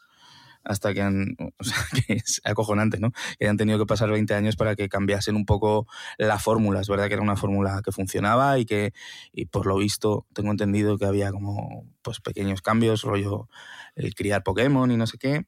Hasta 0.65 0.95
que 0.95 1.03
han, 1.03 1.37
o 1.39 1.65
sea, 1.65 1.77
que 2.07 2.15
es 2.15 2.41
acojonante, 2.45 2.99
¿no? 2.99 3.13
Que 3.39 3.47
hayan 3.47 3.57
tenido 3.57 3.79
que 3.79 3.87
pasar 3.87 4.11
20 4.11 4.35
años 4.35 4.57
para 4.57 4.77
que 4.77 4.89
cambiasen 4.89 5.37
un 5.37 5.47
poco 5.47 5.87
la 6.19 6.39
fórmula. 6.39 6.81
Es 6.81 6.89
verdad 6.89 7.09
que 7.09 7.15
era 7.15 7.23
una 7.23 7.37
fórmula 7.37 7.83
que 7.85 7.93
funcionaba 7.93 8.59
y 8.59 8.67
que, 8.67 8.93
y 9.33 9.47
por 9.47 9.67
lo 9.67 9.77
visto, 9.77 10.27
tengo 10.33 10.51
entendido 10.51 10.99
que 10.99 11.07
había 11.07 11.31
como, 11.33 11.85
pues, 12.03 12.21
pequeños 12.21 12.63
cambios, 12.63 13.03
rollo 13.03 13.49
el 13.95 14.15
criar 14.15 14.43
Pokémon 14.43 14.91
y 14.91 14.97
no 14.97 15.07
sé 15.07 15.19
qué. 15.19 15.47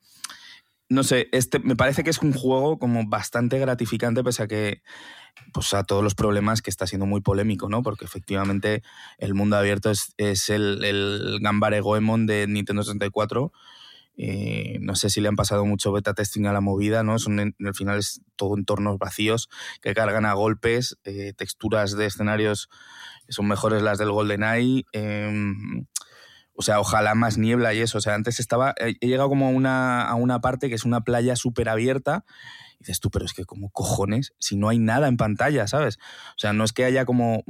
No 0.89 1.03
sé, 1.03 1.29
este 1.33 1.59
me 1.59 1.75
parece 1.75 2.05
que 2.05 2.11
es 2.11 2.23
un 2.23 2.33
juego 2.33 2.79
como 2.79 3.09
bastante 3.09 3.59
gratificante, 3.59 4.23
pese 4.23 4.45
a 4.45 4.47
que, 4.47 4.83
pues 5.53 5.75
a 5.75 5.85
todos 5.85 6.03
los 6.03 6.15
problemas 6.15 6.63
que 6.63 6.71
está 6.71 6.87
siendo 6.87 7.07
muy 7.07 7.21
polémico, 7.21 7.69
¿no? 7.69 7.83
Porque 7.83 8.05
efectivamente 8.05 8.83
el 9.19 9.35
mundo 9.35 9.57
abierto 9.57 9.91
es, 9.91 10.15
es 10.17 10.49
el, 10.49 10.85
el 10.85 11.39
Gambare 11.41 11.81
Goemon 11.81 12.27
de 12.27 12.47
Nintendo 12.47 12.85
64 12.85 13.53
eh, 14.17 14.79
no 14.81 14.95
sé 14.95 15.11
si 15.11 15.21
le 15.21 15.29
han 15.29 15.37
pasado 15.37 15.65
mucho 15.67 15.93
beta 15.93 16.15
testing 16.15 16.47
a 16.47 16.53
la 16.53 16.61
movida, 16.61 17.03
¿no? 17.03 17.19
Son 17.19 17.39
en, 17.41 17.55
al 17.65 17.75
final 17.75 17.99
es 17.99 18.23
todo 18.37 18.57
entornos 18.57 18.99
vacíos 18.99 19.49
que 19.83 19.95
cargan 19.95 20.25
a 20.25 20.33
golpes, 20.33 20.99
eh, 21.05 21.33
texturas 21.37 21.97
de 21.97 22.07
escenarios 22.07 22.69
son 23.29 23.49
mejores 23.49 23.83
las 23.83 23.99
del 23.99 24.11
GoldenEye. 24.11 24.85
Eh, 24.93 25.33
o 26.55 26.63
sea, 26.63 26.81
ojalá 26.81 27.15
más 27.15 27.39
niebla 27.39 27.75
y 27.75 27.81
eso. 27.81 27.99
O 27.99 28.01
sea, 28.01 28.15
antes 28.15 28.41
estaba. 28.41 28.75
He 28.79 29.07
llegado 29.07 29.29
como 29.29 29.47
a 29.47 29.51
una, 29.51 30.03
a 30.03 30.15
una 30.15 30.41
parte 30.41 30.69
que 30.69 30.75
es 30.75 30.85
una 30.85 31.03
playa 31.03 31.37
súper 31.37 31.69
abierta. 31.69 32.25
Y 32.75 32.79
dices 32.81 33.01
tú, 33.01 33.11
pero 33.11 33.25
es 33.25 33.33
que 33.33 33.45
como 33.45 33.71
cojones, 33.71 34.35
si 34.39 34.57
no 34.57 34.69
hay 34.69 34.79
nada 34.79 35.09
en 35.09 35.17
pantalla, 35.17 35.67
¿sabes? 35.67 35.99
O 36.31 36.39
sea, 36.39 36.53
no 36.53 36.65
es 36.65 36.73
que 36.73 36.85
haya 36.85 37.05
como. 37.05 37.43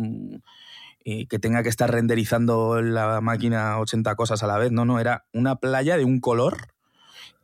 Mm, 1.06 1.26
que 1.28 1.38
tenga 1.38 1.62
que 1.62 1.68
estar 1.68 1.90
renderizando 1.90 2.82
la 2.82 3.20
máquina 3.20 3.78
80 3.78 4.16
cosas 4.16 4.42
a 4.42 4.48
la 4.48 4.58
vez. 4.58 4.72
No, 4.72 4.84
no, 4.84 4.98
era 4.98 5.24
una 5.32 5.56
playa 5.56 5.96
de 5.96 6.04
un 6.04 6.20
color 6.20 6.74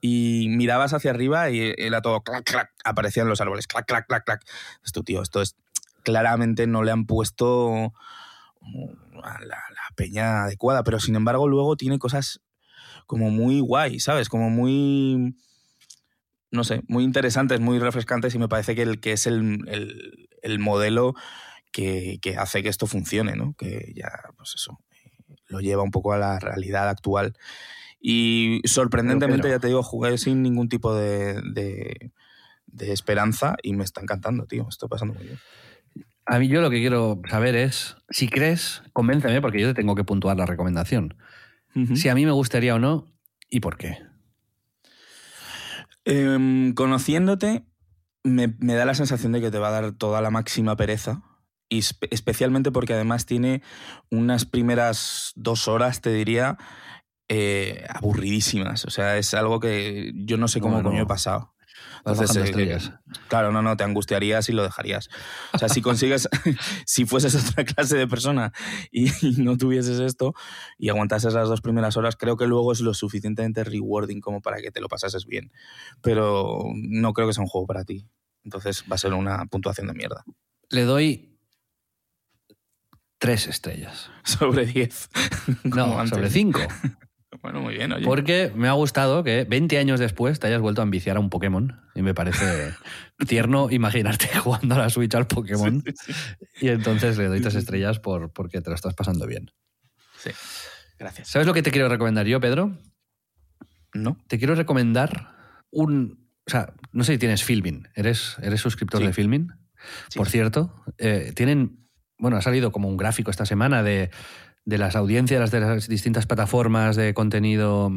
y 0.01 0.49
mirabas 0.49 0.93
hacia 0.93 1.13
arriba 1.13 1.49
y 1.51 1.73
era 1.79 2.03
todo 2.03 2.23
clac, 2.23 2.45
clac, 2.45 2.73
aparecían 2.85 3.29
los 3.29 3.41
árboles, 3.41 3.69
clac, 3.69 3.87
clac, 3.87 4.07
clac, 4.09 4.25
clac. 4.25 4.43
Esto, 4.85 5.05
tío, 5.05 5.23
esto 5.23 5.41
es. 5.41 5.57
Claramente 6.03 6.67
no 6.67 6.83
le 6.83 6.91
han 6.91 7.07
puesto 7.07 7.93
la, 9.15 9.39
la, 9.41 9.59
peña 9.95 10.45
adecuada, 10.45 10.83
pero 10.83 10.99
sin 10.99 11.15
embargo 11.15 11.47
luego 11.47 11.77
tiene 11.77 12.01
cosas 12.01 12.41
como 13.07 13.31
muy 13.31 13.61
guay, 13.61 14.01
¿sabes? 14.01 14.29
Como 14.29 14.51
muy, 14.51 15.37
no 16.51 16.65
sé, 16.65 16.83
muy 16.89 17.05
interesantes, 17.05 17.61
muy 17.61 17.79
refrescantes 17.79 18.35
y 18.35 18.39
me 18.41 18.49
parece 18.49 18.75
que, 18.75 18.83
el, 18.83 18.99
que 18.99 19.13
es 19.13 19.29
el, 19.29 20.29
el 20.43 20.59
modelo 20.59 21.15
que, 21.73 22.19
que, 22.21 22.37
hace 22.37 22.63
que 22.63 22.69
esto 22.69 22.87
funcione, 22.87 23.35
¿no? 23.35 23.55
Que 23.55 23.93
ya, 23.97 24.11
pues 24.37 24.53
eso, 24.55 24.79
lo 25.49 25.61
lleva 25.61 25.83
un 25.83 25.91
poco 25.91 26.13
a 26.13 26.19
la 26.19 26.39
realidad 26.39 26.89
actual. 26.89 27.35
Y 28.01 28.61
sorprendentemente, 28.65 29.49
ya 29.49 29.59
te 29.59 29.69
digo, 29.69 29.83
jugué 29.83 30.19
sin 30.19 30.43
ningún 30.43 30.69
tipo 30.69 30.95
de, 30.95 31.41
de, 31.53 32.13
de 32.67 32.93
esperanza 32.93 33.57
y 33.63 33.75
me 33.75 33.85
está 33.85 34.01
encantando, 34.01 34.47
tío. 34.47 34.65
Me 34.65 34.71
está 34.71 34.89
pasando 34.89 35.15
muy 35.15 35.25
bien. 35.25 35.39
A 36.27 36.39
mí 36.39 36.49
yo 36.49 36.61
lo 36.61 36.71
que 36.71 36.79
quiero 36.79 37.21
saber 37.29 37.57
es, 37.57 37.97
si 38.11 38.29
crees, 38.29 38.83
convénceme 38.93 39.41
porque 39.41 39.61
yo 39.61 39.69
te 39.69 39.75
tengo 39.75 39.95
que 39.95 40.05
puntuar 40.05 40.37
la 40.37 40.47
recomendación. 40.47 41.17
Uh 41.75 41.81
-huh. 41.81 41.97
Si 41.97 42.09
a 42.09 42.15
mí 42.15 42.25
me 42.25 42.33
gustaría 42.33 42.75
o 42.75 42.79
no 42.79 43.07
y 43.51 43.61
por 43.61 43.77
qué. 43.77 43.99
Eh, 46.05 46.73
conociéndote, 46.75 47.65
me, 48.25 48.55
me, 48.59 48.75
da 48.75 48.85
la 48.85 48.95
sensación 48.95 49.33
de 49.33 49.41
que 49.41 49.51
te 49.51 49.59
va 49.59 49.69
a 49.69 49.83
dar 49.83 49.93
toda 49.93 50.21
la 50.21 50.31
máxima 50.31 50.77
pereza. 50.77 51.23
Y 51.73 51.79
especialmente 52.11 52.71
porque 52.71 52.93
además 52.93 53.25
tiene 53.25 53.63
unas 54.11 54.45
primeras 54.45 55.33
dos 55.37 55.69
horas, 55.69 56.03
te 56.03 56.13
diría, 56.13 56.59
eh, 57.31 57.87
aburridísimas. 57.89 58.85
O 58.85 58.91
sea, 58.91 59.17
es 59.17 59.33
algo 59.33 59.59
que 59.59 60.13
yo 60.15 60.37
no 60.37 60.49
sé 60.49 60.61
cómo 60.61 60.77
no, 60.77 60.83
no. 60.83 60.91
coño 60.91 61.05
he 61.05 61.07
pasado. 61.07 61.55
Entonces, 62.05 62.53
eh, 62.55 62.79
claro, 63.29 63.53
no, 63.53 63.63
no, 63.63 63.75
te 63.79 63.85
angustiarías 63.85 64.51
y 64.51 64.53
lo 64.53 64.63
dejarías. 64.63 65.09
O 65.55 65.59
sea, 65.59 65.71
si 65.71 65.81
consigues, 65.81 66.29
si 66.85 67.07
fueses 67.07 67.35
otra 67.37 67.65
clase 67.65 67.97
de 67.97 68.07
persona 68.07 68.53
y, 68.91 69.09
y, 69.27 69.43
no 69.43 69.57
tuvieses 69.57 69.99
esto 69.99 70.35
y 70.77 70.91
aguantases 70.91 71.33
las 71.33 71.49
dos 71.49 71.63
primeras 71.63 71.97
horas, 71.97 72.17
creo 72.17 72.37
que 72.37 72.47
luego 72.47 72.73
es 72.73 72.81
lo 72.81 72.93
suficientemente 72.93 73.65
rewarding 73.65 74.21
como 74.21 74.43
para 74.43 74.61
que 74.61 74.71
te 74.71 74.83
lo 74.83 74.89
pasases 74.89 75.25
bien. 75.25 75.53
Pero 76.03 76.65
no 76.75 77.15
creo 77.15 77.29
que 77.29 77.33
sea 77.33 77.45
un 77.45 77.49
juego 77.49 77.67
para 77.67 77.85
ti. 77.85 78.07
Entonces 78.45 78.85
va 78.93 78.97
a 78.97 78.99
ser 78.99 79.15
una 79.15 79.47
puntuación 79.47 79.87
de 79.87 79.95
mierda. 79.95 80.23
Le 80.69 80.85
doy 80.85 81.32
tres 83.23 83.47
estrellas. 83.47 84.11
Sobre 84.25 84.67
diez. 84.67 85.09
No, 85.65 85.99
antes. 85.99 86.11
sobre 86.11 86.29
cinco. 86.29 86.61
Bueno, 87.41 87.61
muy 87.61 87.75
bien, 87.75 87.91
oye. 87.91 88.05
Porque 88.05 88.53
me 88.55 88.69
ha 88.69 88.73
gustado 88.73 89.25
que 89.25 89.45
20 89.45 89.77
años 89.79 89.99
después 89.99 90.39
te 90.39 90.47
hayas 90.47 90.61
vuelto 90.61 90.81
a 90.81 90.85
ambiciar 90.85 91.17
a 91.17 91.21
un 91.21 91.29
Pokémon. 91.29 91.81
Y 91.93 92.03
me 92.03 92.15
parece 92.15 92.73
tierno 93.27 93.69
imaginarte 93.69 94.29
jugando 94.39 94.77
a 94.77 94.79
la 94.79 94.91
Switch 94.91 95.13
al 95.17 95.27
Pokémon. 95.27 95.83
Sí, 95.85 95.93
sí, 96.05 96.13
sí. 96.13 96.67
Y 96.67 96.69
entonces 96.69 97.19
le 97.19 97.27
doy 97.27 97.41
tres 97.41 97.57
estrellas 97.57 97.99
por, 97.99 98.33
porque 98.33 98.61
te 98.61 98.71
lo 98.71 98.77
estás 98.77 98.95
pasando 98.95 99.27
bien. 99.27 99.51
Sí, 100.19 100.31
gracias. 101.01 101.29
¿Sabes 101.29 101.49
lo 101.49 101.55
que 101.55 101.63
te 101.63 101.73
quiero 101.73 101.89
recomendar 101.89 102.27
yo, 102.27 102.39
Pedro? 102.39 102.79
No. 103.93 104.19
Te 104.29 104.39
quiero 104.39 104.55
recomendar 104.55 105.35
un. 105.71 106.29
O 106.47 106.51
sea, 106.51 106.75
no 106.93 107.03
sé 107.03 107.15
si 107.15 107.19
tienes 107.19 107.43
Filming. 107.43 107.89
¿Eres, 107.97 108.37
eres 108.41 108.61
suscriptor 108.61 109.03
de 109.03 109.13
Filming? 109.13 109.49
Por 110.15 110.29
cierto, 110.29 110.85
eh, 110.99 111.33
tienen. 111.35 111.82
Bueno, 112.23 112.39
ha 112.39 112.43
salido 112.43 112.73
como 112.73 112.89
un 112.89 112.97
gráfico 112.97 113.31
esta 113.31 113.45
semana 113.45 113.83
de 113.83 114.11
de 114.65 114.79
las 114.79 114.97
audiencias 114.97 115.51
de 115.51 115.61
las 115.61 115.89
distintas 115.89 116.27
plataformas 116.27 116.97
de 116.97 117.15
contenido 117.15 117.91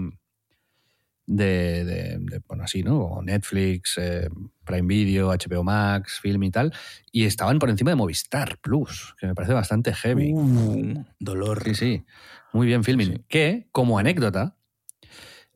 de, 1.28 1.84
de, 1.86 2.18
de 2.20 2.42
bueno, 2.48 2.64
así, 2.64 2.84
¿no? 2.84 3.20
Netflix, 3.24 3.98
eh, 3.98 4.30
Prime 4.64 4.88
Video, 4.88 5.30
HBO 5.30 5.64
Max, 5.64 6.20
Film 6.22 6.44
y 6.44 6.52
tal, 6.52 6.74
y 7.12 7.26
estaban 7.26 7.58
por 7.58 7.70
encima 7.70 7.92
de 7.92 7.96
Movistar 7.96 8.60
Plus, 8.60 9.16
que 9.20 9.28
me 9.28 9.36
parece 9.36 9.54
bastante 9.54 9.94
heavy. 9.94 10.34
Uh, 10.34 11.04
dolor. 11.20 11.64
Sí, 11.64 11.76
sí. 11.76 12.06
Muy 12.54 12.68
bien, 12.68 12.84
Filming. 12.84 13.14
Sí. 13.14 13.26
Que, 13.28 13.68
como 13.72 13.98
anécdota, 13.98 14.56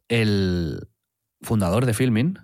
el 0.07 0.88
fundador 1.41 1.86
de 1.86 1.93
Filming 1.93 2.39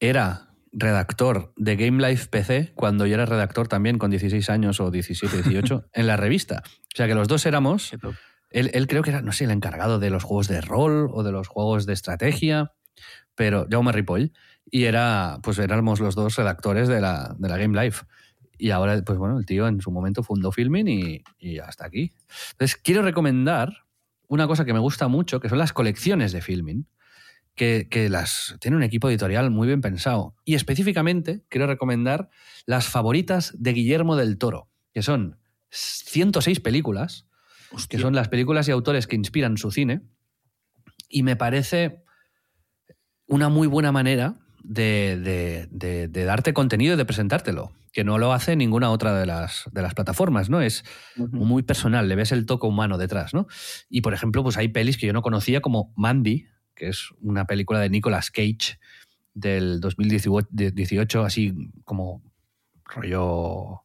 era 0.00 0.47
redactor 0.72 1.52
de 1.56 1.76
Game 1.76 2.06
Life 2.06 2.28
PC 2.28 2.72
cuando 2.74 3.06
yo 3.06 3.14
era 3.14 3.26
redactor 3.26 3.68
también 3.68 3.98
con 3.98 4.10
16 4.10 4.50
años 4.50 4.80
o 4.80 4.90
17, 4.90 5.42
18 5.42 5.86
en 5.92 6.06
la 6.06 6.16
revista. 6.16 6.62
O 6.64 6.96
sea 6.96 7.06
que 7.06 7.14
los 7.14 7.28
dos 7.28 7.46
éramos. 7.46 7.92
Él, 8.50 8.70
él, 8.72 8.86
creo 8.86 9.02
que 9.02 9.10
era, 9.10 9.22
no 9.22 9.32
sé, 9.32 9.44
el 9.44 9.50
encargado 9.50 9.98
de 9.98 10.10
los 10.10 10.24
juegos 10.24 10.48
de 10.48 10.60
rol 10.60 11.10
o 11.12 11.22
de 11.22 11.32
los 11.32 11.48
juegos 11.48 11.86
de 11.86 11.92
estrategia, 11.92 12.72
pero 13.34 13.66
Jaume 13.70 13.92
Ripoll. 13.92 14.32
Y 14.70 14.84
era, 14.84 15.38
pues 15.42 15.58
éramos 15.58 16.00
los 16.00 16.14
dos 16.14 16.36
redactores 16.36 16.88
de 16.88 17.00
la, 17.00 17.34
de 17.38 17.48
la 17.48 17.56
Game 17.56 17.82
Life. 17.82 18.04
Y 18.58 18.70
ahora, 18.70 19.00
pues 19.02 19.18
bueno, 19.18 19.38
el 19.38 19.46
tío 19.46 19.68
en 19.68 19.80
su 19.80 19.90
momento 19.90 20.22
fundó 20.22 20.50
Filming 20.52 20.88
y, 20.88 21.22
y 21.38 21.58
hasta 21.58 21.86
aquí. 21.86 22.12
Entonces, 22.52 22.76
quiero 22.76 23.02
recomendar 23.02 23.84
una 24.26 24.46
cosa 24.46 24.64
que 24.64 24.72
me 24.72 24.78
gusta 24.78 25.08
mucho, 25.08 25.40
que 25.40 25.48
son 25.48 25.58
las 25.58 25.72
colecciones 25.72 26.32
de 26.32 26.42
Filming 26.42 26.86
que, 27.58 27.88
que, 27.90 28.08
las 28.08 28.56
tiene 28.60 28.78
un 28.78 28.82
equipo 28.82 29.10
editorial 29.10 29.50
muy 29.50 29.66
bien 29.66 29.82
pensado. 29.82 30.34
Y 30.46 30.54
específicamente 30.54 31.44
quiero 31.50 31.66
recomendar 31.66 32.30
las 32.64 32.88
favoritas 32.88 33.54
de 33.58 33.74
Guillermo 33.74 34.16
del 34.16 34.38
Toro, 34.38 34.70
que 34.94 35.02
son 35.02 35.38
106 35.70 36.60
películas, 36.60 37.26
Hostia. 37.70 37.98
que 37.98 38.02
son 38.02 38.14
las 38.14 38.28
películas 38.28 38.66
y 38.68 38.70
autores 38.70 39.06
que 39.06 39.16
inspiran 39.16 39.58
su 39.58 39.70
cine. 39.70 40.00
Y 41.10 41.22
me 41.22 41.36
parece 41.36 42.02
una 43.26 43.50
muy 43.50 43.66
buena 43.66 43.92
manera 43.92 44.38
de, 44.62 45.18
de, 45.22 45.68
de, 45.70 46.08
de 46.08 46.24
darte 46.24 46.54
contenido 46.54 46.94
y 46.94 46.96
de 46.96 47.04
presentártelo, 47.04 47.72
que 47.92 48.04
no 48.04 48.18
lo 48.18 48.32
hace 48.32 48.56
ninguna 48.56 48.90
otra 48.90 49.18
de 49.18 49.26
las, 49.26 49.64
de 49.72 49.82
las 49.82 49.94
plataformas, 49.94 50.50
¿no? 50.50 50.60
Es 50.60 50.84
uh 51.16 51.26
-huh. 51.26 51.30
muy 51.30 51.62
personal, 51.62 52.08
le 52.08 52.16
ves 52.16 52.32
el 52.32 52.46
toque 52.46 52.66
humano 52.66 52.98
detrás, 52.98 53.34
¿no? 53.34 53.46
Y, 53.88 54.00
por 54.00 54.14
ejemplo, 54.14 54.42
pues 54.42 54.56
hay 54.56 54.68
pelis 54.68 54.96
que 54.98 55.06
yo 55.06 55.12
no 55.12 55.22
conocía 55.22 55.60
como 55.60 55.92
Mandy, 55.96 56.46
que 56.78 56.88
es 56.88 57.10
una 57.20 57.44
película 57.44 57.80
de 57.80 57.90
Nicolas 57.90 58.30
Cage 58.30 58.78
del 59.34 59.80
2018, 59.80 61.24
así 61.24 61.52
como 61.84 62.22
rollo 62.84 63.82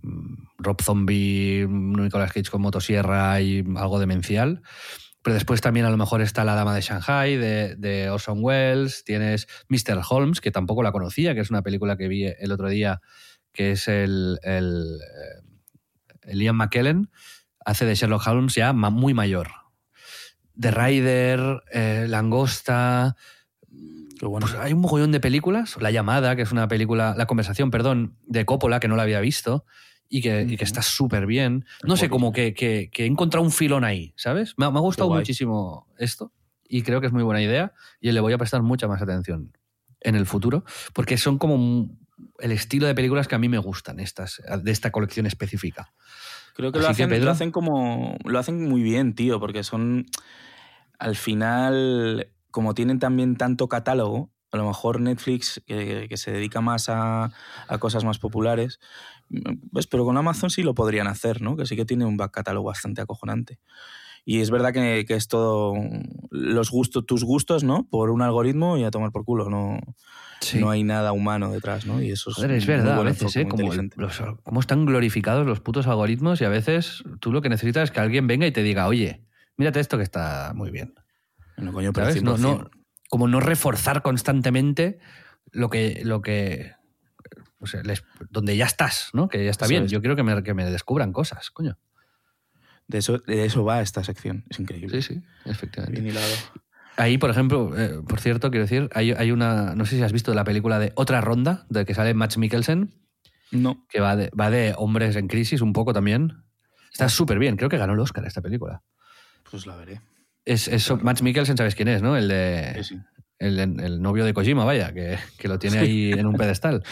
mm, 0.00 0.46
Rob 0.58 0.80
Zombie, 0.80 1.66
Nicolas 1.68 2.32
Cage 2.32 2.50
con 2.50 2.62
motosierra 2.62 3.40
y 3.40 3.64
algo 3.76 3.98
demencial. 3.98 4.62
Pero 5.22 5.34
después 5.34 5.60
también 5.60 5.84
a 5.84 5.90
lo 5.90 5.98
mejor 5.98 6.22
está 6.22 6.44
La 6.44 6.54
Dama 6.54 6.74
de 6.74 6.80
Shanghai 6.80 7.36
de, 7.36 8.08
Orson 8.10 8.38
Welles, 8.40 9.04
tienes 9.04 9.48
Mr. 9.68 10.00
Holmes, 10.08 10.40
que 10.40 10.50
tampoco 10.50 10.82
la 10.82 10.92
conocía, 10.92 11.34
que 11.34 11.40
es 11.40 11.50
una 11.50 11.62
película 11.62 11.98
que 11.98 12.08
vi 12.08 12.24
el 12.24 12.52
otro 12.52 12.70
día, 12.70 13.02
que 13.52 13.72
es 13.72 13.86
el, 13.86 14.38
el, 14.42 14.98
el 16.22 16.42
Ian 16.42 16.56
McKellen, 16.56 17.10
hace 17.66 17.84
de 17.84 17.94
Sherlock 17.94 18.26
Holmes 18.26 18.54
ya 18.54 18.72
muy 18.72 19.12
mayor, 19.12 19.48
The 20.58 20.70
Rider, 20.70 21.62
eh, 21.72 22.06
Langosta. 22.08 23.16
Bueno. 24.20 24.46
Pues 24.46 24.54
hay 24.60 24.72
un 24.72 24.80
mogollón 24.80 25.12
de 25.12 25.20
películas. 25.20 25.76
La 25.80 25.90
llamada, 25.90 26.36
que 26.36 26.42
es 26.42 26.52
una 26.52 26.68
película, 26.68 27.14
la 27.16 27.26
conversación, 27.26 27.70
perdón, 27.70 28.16
de 28.26 28.44
Coppola, 28.44 28.80
que 28.80 28.88
no 28.88 28.96
la 28.96 29.02
había 29.02 29.20
visto 29.20 29.64
y 30.08 30.20
que, 30.20 30.42
y 30.42 30.56
que 30.56 30.64
está 30.64 30.82
súper 30.82 31.26
bien. 31.26 31.64
No 31.84 31.96
sé, 31.96 32.10
como 32.10 32.32
que, 32.32 32.52
que, 32.52 32.90
que, 32.92 33.04
he 33.04 33.06
encontrado 33.06 33.44
un 33.44 33.52
filón 33.52 33.84
ahí, 33.84 34.12
¿sabes? 34.16 34.54
Me, 34.58 34.70
me 34.70 34.78
ha 34.78 34.82
gustado 34.82 35.08
muchísimo 35.08 35.86
esto 35.98 36.32
y 36.68 36.82
creo 36.82 37.00
que 37.00 37.06
es 37.06 37.12
muy 37.12 37.22
buena 37.22 37.42
idea 37.42 37.72
y 38.00 38.12
le 38.12 38.20
voy 38.20 38.32
a 38.32 38.38
prestar 38.38 38.62
mucha 38.62 38.88
más 38.88 39.00
atención 39.02 39.56
en 40.00 40.14
el 40.14 40.26
futuro 40.26 40.64
porque 40.94 41.18
son 41.18 41.38
como 41.38 41.90
el 42.38 42.52
estilo 42.52 42.86
de 42.86 42.94
películas 42.94 43.28
que 43.28 43.34
a 43.34 43.38
mí 43.38 43.48
me 43.48 43.58
gustan, 43.58 44.00
estas, 44.00 44.42
de 44.62 44.70
esta 44.70 44.90
colección 44.90 45.26
específica. 45.26 45.92
Creo 46.60 46.72
que 46.72 46.78
lo, 46.78 46.88
hacen, 46.88 47.08
que 47.08 47.14
Pedro... 47.14 47.24
lo 47.24 47.30
hacen 47.30 47.50
como. 47.50 48.16
Lo 48.24 48.38
hacen 48.38 48.68
muy 48.68 48.82
bien, 48.82 49.14
tío, 49.14 49.40
porque 49.40 49.64
son. 49.64 50.06
Al 50.98 51.16
final, 51.16 52.30
como 52.50 52.74
tienen 52.74 52.98
también 52.98 53.36
tanto 53.36 53.68
catálogo, 53.68 54.30
a 54.52 54.58
lo 54.58 54.66
mejor 54.66 55.00
Netflix, 55.00 55.62
que, 55.66 56.06
que 56.08 56.16
se 56.18 56.32
dedica 56.32 56.60
más 56.60 56.90
a, 56.90 57.32
a, 57.68 57.78
cosas 57.78 58.04
más 58.04 58.18
populares, 58.18 58.78
¿ves? 59.30 59.86
pero 59.86 60.04
con 60.04 60.18
Amazon 60.18 60.50
sí 60.50 60.62
lo 60.62 60.74
podrían 60.74 61.06
hacer, 61.06 61.40
¿no? 61.40 61.56
Que 61.56 61.64
sí 61.64 61.74
que 61.74 61.86
tiene 61.86 62.04
un 62.04 62.18
back 62.18 62.32
catálogo 62.32 62.66
bastante 62.66 63.00
acojonante. 63.00 63.58
Y 64.24 64.40
es 64.40 64.50
verdad 64.50 64.72
que, 64.72 65.04
que 65.06 65.14
es 65.14 65.28
todo 65.28 65.74
los 66.30 66.70
gustos, 66.70 67.06
tus 67.06 67.24
gustos, 67.24 67.64
¿no? 67.64 67.88
Por 67.90 68.10
un 68.10 68.22
algoritmo 68.22 68.76
y 68.76 68.84
a 68.84 68.90
tomar 68.90 69.10
por 69.12 69.24
culo, 69.24 69.48
no, 69.50 69.78
Sí. 70.40 70.58
no 70.58 70.70
hay 70.70 70.84
nada 70.84 71.12
humano 71.12 71.52
detrás, 71.52 71.84
¿no? 71.86 72.00
Y 72.00 72.10
eso 72.12 72.30
es, 72.30 72.36
Joder, 72.36 72.52
es 72.52 72.66
verdad, 72.66 72.98
a 72.98 73.02
veces, 73.02 73.34
¿eh? 73.36 73.46
Como, 73.46 73.72
los- 73.72 74.20
están 74.60 74.86
glorificados 74.86 75.46
los 75.46 75.60
putos 75.60 75.86
algoritmos 75.86 76.40
y 76.40 76.44
a 76.44 76.48
veces 76.48 77.02
tú 77.20 77.32
lo 77.32 77.42
que 77.42 77.48
necesitas 77.50 77.84
es 77.84 77.90
que 77.90 78.00
alguien 78.00 78.26
venga 78.26 78.46
y 78.46 78.52
te 78.52 78.62
diga, 78.62 78.86
oye, 78.86 79.24
mírate 79.56 79.80
esto 79.80 79.96
que 79.98 80.02
está 80.04 80.52
muy 80.54 80.70
bien. 80.70 80.94
Bueno, 81.56 81.72
coño, 81.72 81.92
pero 81.92 82.06
¿Sabes? 82.06 82.22
No, 82.22 82.36
100%. 82.36 82.40
no, 82.40 82.70
como 83.10 83.28
no 83.28 83.40
reforzar 83.40 84.00
constantemente 84.02 84.98
lo 85.52 85.68
que, 85.68 86.00
lo 86.04 86.22
que 86.22 86.72
o 87.58 87.66
sea, 87.66 87.82
les- 87.82 88.04
donde 88.30 88.56
ya 88.56 88.64
estás, 88.64 89.10
¿no? 89.12 89.28
Que 89.28 89.44
ya 89.44 89.50
está 89.50 89.66
bien. 89.66 89.86
Yo 89.88 90.00
quiero 90.00 90.16
que 90.16 90.22
me, 90.22 90.42
que 90.42 90.54
me 90.54 90.64
descubran 90.64 91.12
cosas, 91.12 91.50
coño. 91.50 91.76
De 92.90 92.98
eso, 92.98 93.18
de 93.18 93.44
eso 93.44 93.64
va 93.64 93.80
esta 93.82 94.02
sección. 94.02 94.44
Es 94.50 94.58
increíble. 94.58 95.00
Sí, 95.00 95.14
sí, 95.14 95.22
efectivamente. 95.44 96.12
Ahí, 96.96 97.18
por 97.18 97.30
ejemplo, 97.30 97.72
eh, 97.78 98.00
por 98.06 98.20
cierto, 98.20 98.50
quiero 98.50 98.64
decir, 98.64 98.90
hay, 98.92 99.12
hay 99.12 99.30
una, 99.30 99.74
no 99.74 99.86
sé 99.86 99.96
si 99.96 100.02
has 100.02 100.12
visto 100.12 100.34
la 100.34 100.44
película 100.44 100.78
de 100.78 100.92
Otra 100.96 101.20
Ronda, 101.20 101.66
de 101.70 101.84
que 101.84 101.94
sale 101.94 102.12
Max 102.14 102.36
Mikkelsen, 102.36 102.92
No. 103.52 103.86
que 103.88 104.00
va 104.00 104.16
de, 104.16 104.30
va 104.38 104.50
de 104.50 104.74
hombres 104.76 105.16
en 105.16 105.28
crisis 105.28 105.60
un 105.60 105.72
poco 105.72 105.92
también. 105.92 106.42
Está 106.92 107.08
súper 107.08 107.38
bien, 107.38 107.56
creo 107.56 107.68
que 107.70 107.78
ganó 107.78 107.94
el 107.94 108.00
Oscar 108.00 108.26
esta 108.26 108.42
película. 108.42 108.82
Pues 109.50 109.66
la 109.66 109.76
veré. 109.76 110.00
Es, 110.44 110.66
es 110.68 110.90
Max 111.02 111.22
Mikkelsen, 111.22 111.56
¿sabes 111.56 111.74
quién 111.76 111.88
es, 111.88 112.02
no? 112.02 112.16
El, 112.16 112.26
de, 112.28 112.74
Sí, 112.82 112.96
sí. 112.96 113.00
el, 113.38 113.58
el 113.60 114.02
novio 114.02 114.24
de 114.24 114.34
Kojima, 114.34 114.64
vaya, 114.64 114.92
que, 114.92 115.16
que 115.38 115.48
lo 115.48 115.58
tiene 115.58 115.78
ahí 115.78 116.12
en 116.12 116.26
un 116.26 116.34
pedestal. 116.34 116.82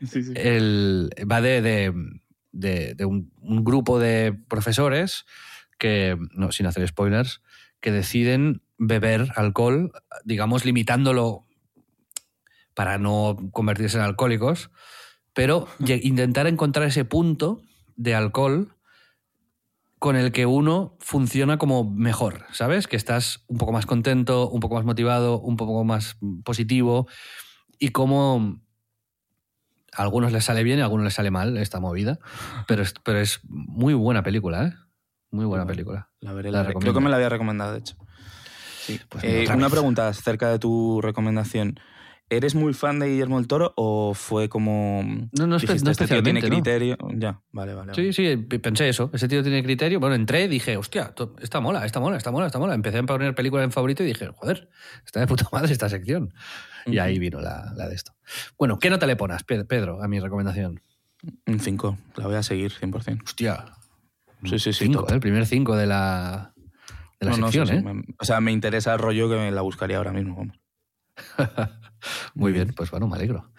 Sí, 0.06 0.22
sí. 0.22 0.32
El, 0.36 1.10
va 1.30 1.40
de, 1.40 1.60
de, 1.62 1.92
de- 2.52 2.94
de 2.94 3.04
un, 3.04 3.32
un 3.40 3.64
grupo 3.64 3.98
de 3.98 4.32
profesores 4.48 5.24
que, 5.78 6.16
no, 6.32 6.52
sin 6.52 6.66
hacer 6.66 6.86
spoilers, 6.86 7.42
que 7.80 7.92
deciden 7.92 8.62
beber 8.76 9.28
alcohol, 9.36 9.92
digamos, 10.24 10.64
limitándolo 10.64 11.46
para 12.74 12.98
no 12.98 13.36
convertirse 13.52 13.96
en 13.96 14.04
alcohólicos, 14.04 14.70
pero 15.32 15.68
intentar 15.80 16.46
encontrar 16.46 16.86
ese 16.86 17.04
punto 17.04 17.62
de 17.96 18.14
alcohol 18.14 18.74
con 19.98 20.16
el 20.16 20.30
que 20.30 20.46
uno 20.46 20.96
funciona 21.00 21.58
como 21.58 21.90
mejor, 21.90 22.46
¿sabes? 22.52 22.86
Que 22.86 22.96
estás 22.96 23.44
un 23.48 23.58
poco 23.58 23.72
más 23.72 23.86
contento, 23.86 24.48
un 24.48 24.60
poco 24.60 24.76
más 24.76 24.84
motivado, 24.84 25.40
un 25.40 25.56
poco 25.56 25.82
más 25.84 26.16
positivo 26.44 27.08
y 27.80 27.88
cómo 27.88 28.60
a 29.92 30.02
algunos 30.02 30.30
les 30.30 30.44
sale 30.44 30.62
bien 30.62 30.78
y 30.78 30.82
a 30.82 30.84
algunos 30.84 31.04
les 31.04 31.14
sale 31.14 31.30
mal 31.32 31.56
esta 31.56 31.80
movida, 31.80 32.20
pero 32.68 32.82
es, 32.82 32.94
pero 33.02 33.18
es 33.18 33.40
muy 33.48 33.94
buena 33.94 34.22
película, 34.22 34.66
¿eh? 34.66 34.74
Muy 35.30 35.44
buena 35.44 35.64
Bueno. 35.64 35.74
película. 35.76 36.08
La 36.20 36.32
veré, 36.32 36.50
La 36.50 36.58
la 36.58 36.64
recomiendo. 36.64 36.80
Creo 36.92 36.94
que 36.94 37.04
me 37.04 37.10
la 37.10 37.16
había 37.16 37.28
recomendado, 37.28 37.72
de 37.72 37.78
hecho. 37.80 37.96
Sí. 38.80 39.00
Pues 39.08 39.24
Eh, 39.24 39.44
una 39.48 39.66
vez. 39.66 39.72
pregunta 39.72 40.08
acerca 40.08 40.50
de 40.50 40.58
tu 40.58 41.00
recomendación. 41.02 41.78
¿Eres 42.30 42.54
muy 42.54 42.74
fan 42.74 42.98
de 42.98 43.08
Guillermo 43.08 43.38
del 43.38 43.46
Toro 43.48 43.72
o 43.76 44.12
fue 44.12 44.50
como. 44.50 45.02
No, 45.32 45.46
no, 45.46 45.56
espe- 45.56 45.60
dijiste, 45.62 45.84
no 45.86 45.90
este 45.92 46.06
tío 46.06 46.22
tiene 46.22 46.40
¿no? 46.42 46.48
criterio? 46.48 46.96
Ya, 47.14 47.40
vale, 47.52 47.72
vale. 47.72 47.94
Sí, 47.94 48.12
sí, 48.12 48.36
p- 48.36 48.58
pensé 48.58 48.86
eso. 48.90 49.10
Ese 49.14 49.28
tío 49.28 49.42
tiene 49.42 49.62
criterio. 49.62 49.98
Bueno, 49.98 50.14
entré 50.14 50.44
y 50.44 50.48
dije, 50.48 50.76
hostia, 50.76 51.14
esta 51.40 51.60
mola, 51.60 51.86
esta 51.86 52.00
mola, 52.00 52.18
esta 52.18 52.30
mola, 52.30 52.46
esta 52.46 52.58
mola. 52.58 52.74
Empecé 52.74 52.98
a 52.98 53.02
poner 53.04 53.34
películas 53.34 53.64
en 53.64 53.72
favorito 53.72 54.02
y 54.02 54.06
dije, 54.06 54.28
joder, 54.36 54.68
está 55.06 55.20
de 55.20 55.26
puta 55.26 55.46
madre 55.52 55.72
esta 55.72 55.88
sección. 55.88 56.34
Y 56.84 56.98
ahí 56.98 57.18
vino 57.18 57.40
la, 57.40 57.72
la 57.76 57.88
de 57.88 57.94
esto. 57.94 58.12
Bueno, 58.58 58.78
¿qué 58.78 58.90
nota 58.90 59.06
le 59.06 59.16
pones, 59.16 59.42
Pe- 59.44 59.64
Pedro, 59.64 60.02
a 60.02 60.06
mi 60.08 60.20
recomendación? 60.20 60.82
Un 61.46 61.60
5. 61.60 61.96
La 62.16 62.26
voy 62.26 62.36
a 62.36 62.42
seguir 62.42 62.72
100%. 62.72 63.22
Hostia. 63.24 63.64
Sí, 64.44 64.58
sí, 64.58 64.72
sí. 64.72 64.84
Cinco, 64.86 65.06
el 65.08 65.20
primer 65.20 65.46
cinco 65.46 65.76
de 65.76 65.86
la, 65.86 66.54
de 67.20 67.26
la 67.26 67.36
No, 67.36 67.46
sección, 67.46 67.66
sí, 67.68 67.74
¿eh? 67.74 67.82
me- 67.82 68.04
o 68.18 68.24
sea, 68.24 68.40
me 68.40 68.52
interesa 68.52 68.92
el 68.94 68.98
rollo 69.00 69.28
que 69.28 69.36
me 69.36 69.50
la 69.50 69.62
buscaría 69.62 69.96
ahora 69.98 70.12
mismo. 70.12 70.36
vamos. 70.36 70.58
Muy 72.34 72.52
bien, 72.52 72.72
pues 72.76 72.90
bueno, 72.90 73.08
me 73.08 73.16
alegro. 73.16 73.50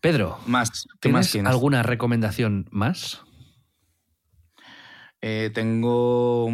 Pedro, 0.00 0.38
Más, 0.46 0.86
¿qué 1.00 1.08
más 1.10 1.26
¿tienes 1.26 1.32
tienes? 1.32 1.50
alguna 1.50 1.82
recomendación 1.82 2.66
más? 2.70 3.22
Eh, 5.20 5.50
tengo. 5.54 6.48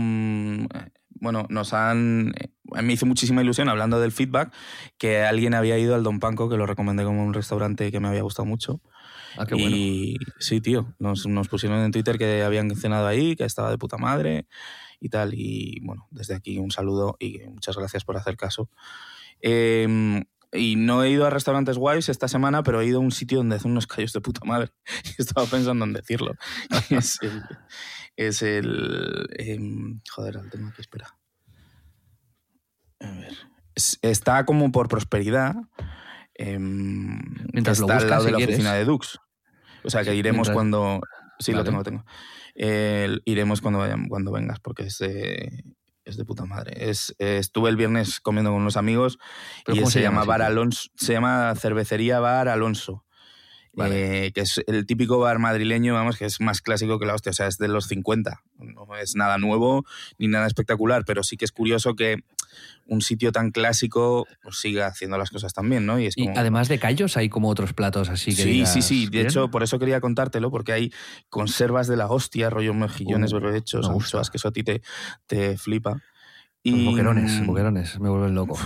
bueno, 1.11 1.47
nos 1.49 1.72
han. 1.72 2.33
eh, 2.39 2.83
Me 2.83 2.93
hizo 2.93 3.07
muchísima 3.07 3.43
ilusión 3.43 3.68
hablando 3.68 4.01
del 4.01 4.12
feedback 4.12 4.53
que 4.99 5.22
alguien 5.22 5.55
había 5.55 5.78
ido 5.78 5.95
al 5.95 6.03
Don 6.05 6.20
Panco, 6.20 6.49
que 6.49 6.57
lo 6.57 6.66
recomendé 6.66 7.05
como 7.05 7.24
un 7.24 7.35
restaurante 7.35 7.91
que 7.91 8.01
me 8.01 8.09
había 8.09 8.22
gustado 8.22 8.47
mucho. 8.47 8.81
Ah, 9.37 9.47
qué 9.47 9.55
bueno. 9.55 9.76
Y 9.76 10.18
sí, 10.39 10.61
tío, 10.61 10.95
nos, 10.99 11.26
nos 11.26 11.49
pusieron 11.49 11.78
en 11.81 11.93
Twitter 11.93 12.18
que 12.18 12.43
habían 12.43 12.74
cenado 12.76 13.07
ahí, 13.07 13.37
que 13.37 13.45
estaba 13.45 13.70
de 13.70 13.78
puta 13.78 13.97
madre 13.97 14.47
y 15.01 15.09
tal. 15.09 15.35
Y 15.35 15.81
bueno, 15.83 16.07
desde 16.11 16.35
aquí 16.35 16.59
un 16.59 16.70
saludo 16.70 17.16
y 17.18 17.39
muchas 17.49 17.76
gracias 17.76 18.05
por 18.05 18.16
hacer 18.16 18.37
caso. 18.37 18.68
Eh, 19.41 20.22
y 20.53 20.74
no 20.74 21.05
he 21.05 21.11
ido 21.11 21.26
a 21.26 21.31
restaurantes 21.31 21.78
guays 21.78 22.09
esta 22.09 22.26
semana, 22.26 22.64
pero 22.64 22.81
he 22.81 22.87
ido 22.87 22.99
a 22.99 23.03
un 23.03 23.12
sitio 23.12 23.39
donde 23.39 23.55
hacen 23.57 23.70
unos 23.70 23.87
callos 23.87 24.12
de 24.12 24.20
puta 24.20 24.41
madre. 24.45 24.70
Estaba 25.18 25.47
pensando 25.47 25.85
en 25.85 25.93
decirlo. 25.93 26.35
Es 26.91 27.18
el. 27.22 27.43
Es 28.16 28.43
el 28.43 29.28
em, 29.39 30.01
joder, 30.11 30.37
el 30.37 30.51
tema 30.51 30.72
que 30.74 30.83
espera. 30.83 31.16
A 33.01 33.11
ver. 33.12 33.37
Es- 33.74 33.99
está 34.03 34.45
como 34.45 34.72
por 34.72 34.89
prosperidad. 34.89 35.55
Mientras 37.53 37.78
lo 37.80 37.86
está 37.86 37.99
al 37.99 38.09
lado 38.11 38.22
si 38.22 38.26
de 38.26 38.32
la 38.32 38.36
quieres. 38.38 38.55
oficina 38.57 38.74
de 38.74 38.84
Dux. 38.84 39.18
O 39.84 39.91
sea 39.91 40.05
que 40.05 40.14
iremos 40.14 40.49
mientras- 40.49 40.55
cuando. 40.55 41.01
Sí, 41.38 41.53
lo 41.53 41.64
tengo, 41.64 41.78
lo 41.78 41.84
tengo. 41.84 42.05
Eh, 42.55 43.18
iremos 43.24 43.61
cuando, 43.61 43.78
vayan, 43.78 44.09
cuando 44.09 44.30
vengas, 44.32 44.61
porque 44.61 44.82
es 44.84 44.99
de, 44.99 45.64
es 46.05 46.16
de 46.18 46.24
puta 46.26 46.45
madre. 46.45 46.91
Es, 46.91 47.14
eh, 47.18 47.38
estuve 47.38 47.70
el 47.70 47.76
viernes 47.76 48.20
comiendo 48.20 48.51
con 48.51 48.61
unos 48.61 48.76
amigos 48.76 49.18
¿Pero 49.64 49.76
y 49.80 49.84
se, 49.86 49.93
se 49.93 50.03
llama 50.03 50.24
Bar? 50.24 50.43
Alonso, 50.43 50.91
se 50.97 51.14
llama 51.14 51.55
Cervecería 51.57 52.20
Bar 52.20 52.49
Alonso. 52.49 53.05
Vale. 53.73 54.27
Eh, 54.27 54.33
que 54.33 54.41
es 54.41 54.61
el 54.66 54.85
típico 54.85 55.18
bar 55.21 55.39
madrileño, 55.39 55.95
vamos, 55.95 56.16
que 56.16 56.25
es 56.25 56.41
más 56.41 56.61
clásico 56.61 56.99
que 56.99 57.07
la 57.07 57.14
hostia, 57.14 57.31
o 57.31 57.33
sea, 57.33 57.47
es 57.47 57.57
de 57.57 57.68
los 57.68 57.87
50. 57.87 58.43
No 58.59 58.97
es 58.97 59.14
nada 59.14 59.39
nuevo 59.39 59.85
ni 60.18 60.27
nada 60.27 60.47
espectacular, 60.49 61.05
pero 61.07 61.23
sí 61.23 61.37
que 61.37 61.45
es 61.45 61.53
curioso 61.53 61.95
que 61.95 62.16
un 62.87 63.01
sitio 63.01 63.31
tan 63.31 63.53
clásico 63.53 64.27
pues, 64.43 64.59
siga 64.59 64.89
haciendo 64.89 65.16
las 65.18 65.31
cosas 65.31 65.53
tan 65.53 65.71
bien, 65.71 65.87
¿no? 65.87 66.01
Y 66.01 66.07
es 66.07 66.16
Y 66.16 66.25
como- 66.27 66.39
además 66.39 66.68
de 66.68 66.81
callos, 66.81 67.16
hay 67.16 67.29
como 67.29 67.49
otros 67.49 67.73
platos 67.73 68.09
así 68.09 68.35
que 68.35 68.43
Sí, 68.43 68.51
digas, 68.51 68.73
sí, 68.73 68.83
sí. 68.83 69.05
De 69.05 69.11
¿bien? 69.11 69.27
hecho, 69.27 69.51
por 69.53 69.62
eso 69.62 69.79
quería 69.79 70.01
contártelo, 70.01 70.51
porque 70.51 70.73
hay 70.73 70.93
conservas 71.29 71.87
de 71.87 71.97
la 71.97 72.09
hostia, 72.09 72.51
rollo 72.51 72.75
mejillones 72.75 73.33
Uh, 73.33 73.39
gusta. 73.39 73.93
anchoas, 73.93 74.31
que 74.31 74.37
eso 74.39 74.49
a 74.49 74.53
ti 74.53 74.64
te, 74.64 74.83
te 75.27 75.57
flipa. 75.57 76.03
Los 76.64 76.85
boquerones, 76.87 77.47
boquerones, 77.47 78.01
me 78.01 78.09
vuelven 78.09 78.35
loco. 78.35 78.59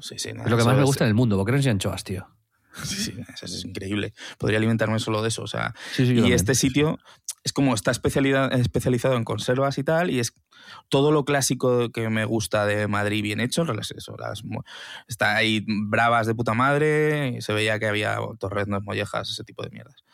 Sí, 0.00 0.18
sí, 0.18 0.32
nada, 0.32 0.44
es 0.44 0.50
lo 0.52 0.56
que 0.56 0.64
más 0.64 0.74
me 0.76 0.82
es- 0.82 0.86
gusta 0.86 1.04
en 1.04 1.08
el 1.08 1.14
mundo, 1.14 1.36
boquerones 1.36 1.66
y 1.66 1.70
anchoas, 1.70 2.04
tío. 2.04 2.28
Sí, 2.84 2.96
sí, 2.96 3.14
eso 3.32 3.46
es 3.46 3.64
increíble. 3.64 4.14
Podría 4.38 4.58
alimentarme 4.58 4.98
solo 4.98 5.22
de 5.22 5.28
eso. 5.28 5.42
O 5.42 5.46
sea, 5.46 5.74
Sí, 5.92 6.06
sí, 6.06 6.12
y 6.12 6.16
también. 6.16 6.34
este 6.34 6.54
sitio 6.54 6.98
es 7.44 7.52
como 7.52 7.74
está 7.74 7.90
especializado 7.90 9.16
en 9.16 9.24
conservas 9.24 9.76
y 9.78 9.84
tal, 9.84 10.10
y 10.10 10.18
es 10.18 10.32
todo 10.88 11.12
lo 11.12 11.24
clásico 11.24 11.90
que 11.92 12.08
me 12.08 12.24
gusta 12.24 12.64
de 12.64 12.88
Madrid 12.88 13.22
bien 13.22 13.40
hecho. 13.40 13.66
Eso, 13.96 14.16
las 14.16 14.42
está 15.08 15.36
ahí 15.36 15.64
bravas 15.66 16.26
de 16.26 16.34
puta 16.34 16.54
madre, 16.54 17.36
y 17.36 17.42
se 17.42 17.52
veía 17.52 17.78
que 17.78 17.86
había 17.86 18.16
torreznos, 18.38 18.82
mollejas, 18.82 19.30
ese 19.30 19.44
tipo 19.44 19.62
de 19.62 19.70
mierdas. 19.70 20.04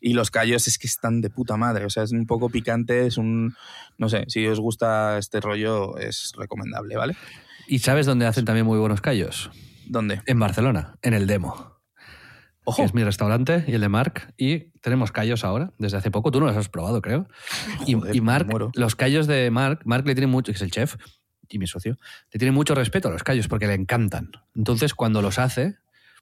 Y 0.00 0.14
los 0.14 0.30
callos 0.30 0.66
es 0.66 0.78
que 0.78 0.86
están 0.86 1.20
de 1.20 1.30
puta 1.30 1.56
madre, 1.56 1.84
o 1.84 1.90
sea, 1.90 2.02
es 2.02 2.12
un 2.12 2.26
poco 2.26 2.48
picante, 2.48 3.06
es 3.06 3.18
un... 3.18 3.54
No 3.98 4.08
sé, 4.08 4.24
si 4.28 4.46
os 4.46 4.58
gusta 4.58 5.18
este 5.18 5.40
rollo 5.40 5.98
es 5.98 6.32
recomendable, 6.36 6.96
¿vale? 6.96 7.16
¿Y 7.68 7.80
sabes 7.80 8.06
dónde 8.06 8.26
hacen 8.26 8.46
también 8.46 8.66
muy 8.66 8.78
buenos 8.78 9.00
callos? 9.00 9.50
¿Dónde? 9.86 10.22
En 10.26 10.40
Barcelona, 10.40 10.96
en 11.02 11.14
el 11.14 11.26
Demo. 11.26 11.79
Ojo, 12.70 12.82
que 12.82 12.86
es 12.86 12.94
mi 12.94 13.04
restaurante 13.04 13.64
y 13.68 13.72
el 13.74 13.80
de 13.80 13.88
Marc. 13.88 14.32
Y 14.36 14.70
tenemos 14.80 15.12
callos 15.12 15.44
ahora, 15.44 15.72
desde 15.78 15.96
hace 15.98 16.10
poco. 16.10 16.30
Tú 16.30 16.40
no 16.40 16.46
los 16.46 16.56
has 16.56 16.68
probado, 16.68 17.00
creo. 17.02 17.28
Y, 17.86 17.94
Joder, 17.94 18.22
muero. 18.46 18.70
los 18.74 18.96
callos 18.96 19.26
de 19.26 19.50
Marc, 19.50 19.82
Marc 19.84 20.06
le 20.06 20.14
tiene 20.14 20.26
mucho, 20.26 20.52
que 20.52 20.56
es 20.56 20.62
el 20.62 20.70
chef 20.70 20.96
y 21.48 21.58
mi 21.58 21.66
socio, 21.66 21.98
le 22.32 22.38
tiene 22.38 22.52
mucho 22.52 22.74
respeto 22.74 23.08
a 23.08 23.10
los 23.10 23.22
callos 23.24 23.48
porque 23.48 23.66
le 23.66 23.74
encantan. 23.74 24.30
Entonces, 24.54 24.94
cuando 24.94 25.20
los 25.20 25.38
hace, 25.38 25.76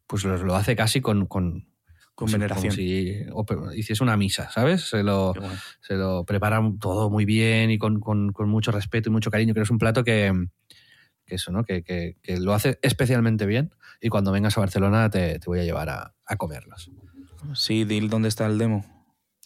pues 0.06 0.24
los, 0.24 0.42
lo 0.42 0.54
hace 0.56 0.74
casi 0.76 1.00
con. 1.00 1.26
con 1.26 1.66
Con 2.14 2.28
si- 2.28 2.34
veneración. 2.34 2.74
Como 2.74 3.70
si 3.70 3.78
hiciese 3.78 4.02
una 4.02 4.16
misa, 4.16 4.50
¿sabes? 4.50 4.88
Se 4.88 5.02
lo, 5.04 5.34
bueno. 5.34 5.54
se 5.80 5.94
lo 5.94 6.24
preparan 6.24 6.78
todo 6.80 7.10
muy 7.10 7.24
bien 7.24 7.70
y 7.70 7.78
con, 7.78 8.00
con- 8.00 8.32
con 8.32 8.48
mucho 8.48 8.72
respeto 8.72 9.08
y 9.08 9.12
mucho 9.12 9.30
cariño. 9.30 9.52
Creo 9.54 9.62
que 9.62 9.66
es 9.68 9.70
un 9.70 9.78
plato 9.78 10.02
que, 10.02 10.32
que 11.26 11.34
eso, 11.36 11.52
¿no? 11.52 11.62
Que, 11.62 11.82
que- 11.84 12.16
que 12.22 12.38
lo 12.40 12.54
hace 12.54 12.78
especialmente 12.82 13.46
bien. 13.46 13.70
Y 14.00 14.08
cuando 14.08 14.32
vengas 14.32 14.56
a 14.56 14.60
Barcelona 14.60 15.10
te, 15.10 15.38
te 15.38 15.46
voy 15.46 15.60
a 15.60 15.64
llevar 15.64 15.88
a, 15.88 16.14
a 16.24 16.36
comerlos. 16.36 16.90
Sí, 17.54 17.84
dil 17.84 18.08
dónde 18.10 18.28
está 18.28 18.46
el 18.46 18.58
demo. 18.58 18.84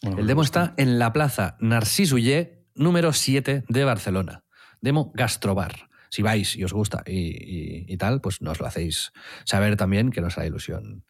Bueno, 0.01 0.19
El 0.19 0.27
demo 0.27 0.43
está 0.43 0.73
en 0.77 0.99
la 0.99 1.13
plaza 1.13 1.55
Narcís 1.59 2.11
Uller, 2.11 2.65
número 2.75 3.13
7 3.13 3.63
de 3.67 3.83
Barcelona. 3.83 4.43
Demo 4.81 5.11
Gastrobar. 5.15 5.89
Si 6.09 6.21
vais 6.21 6.55
y 6.55 6.63
os 6.63 6.73
gusta 6.73 7.03
y, 7.07 7.13
y- 7.19 7.85
y 7.87 7.97
tal, 7.97 8.21
pues 8.21 8.41
nos 8.41 8.59
lo 8.59 8.67
hacéis 8.67 9.11
saber 9.45 9.77
también, 9.77 10.11
que 10.11 10.21
nos 10.21 10.37
hará 10.37 10.45
ilusión. 10.45 11.05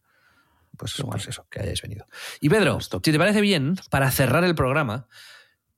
Pues, 0.78 0.96
pues 1.06 1.28
eso, 1.28 1.46
que 1.52 1.60
hayáis 1.60 1.82
venido. 1.82 2.06
Y 2.40 2.50
Pedro, 2.50 2.78
Stop. 2.78 3.04
si 3.06 3.12
te 3.12 3.18
parece 3.20 3.42
bien, 3.42 3.76
para 3.90 4.10
cerrar 4.12 4.44
el 4.44 4.56
programa, 4.56 5.08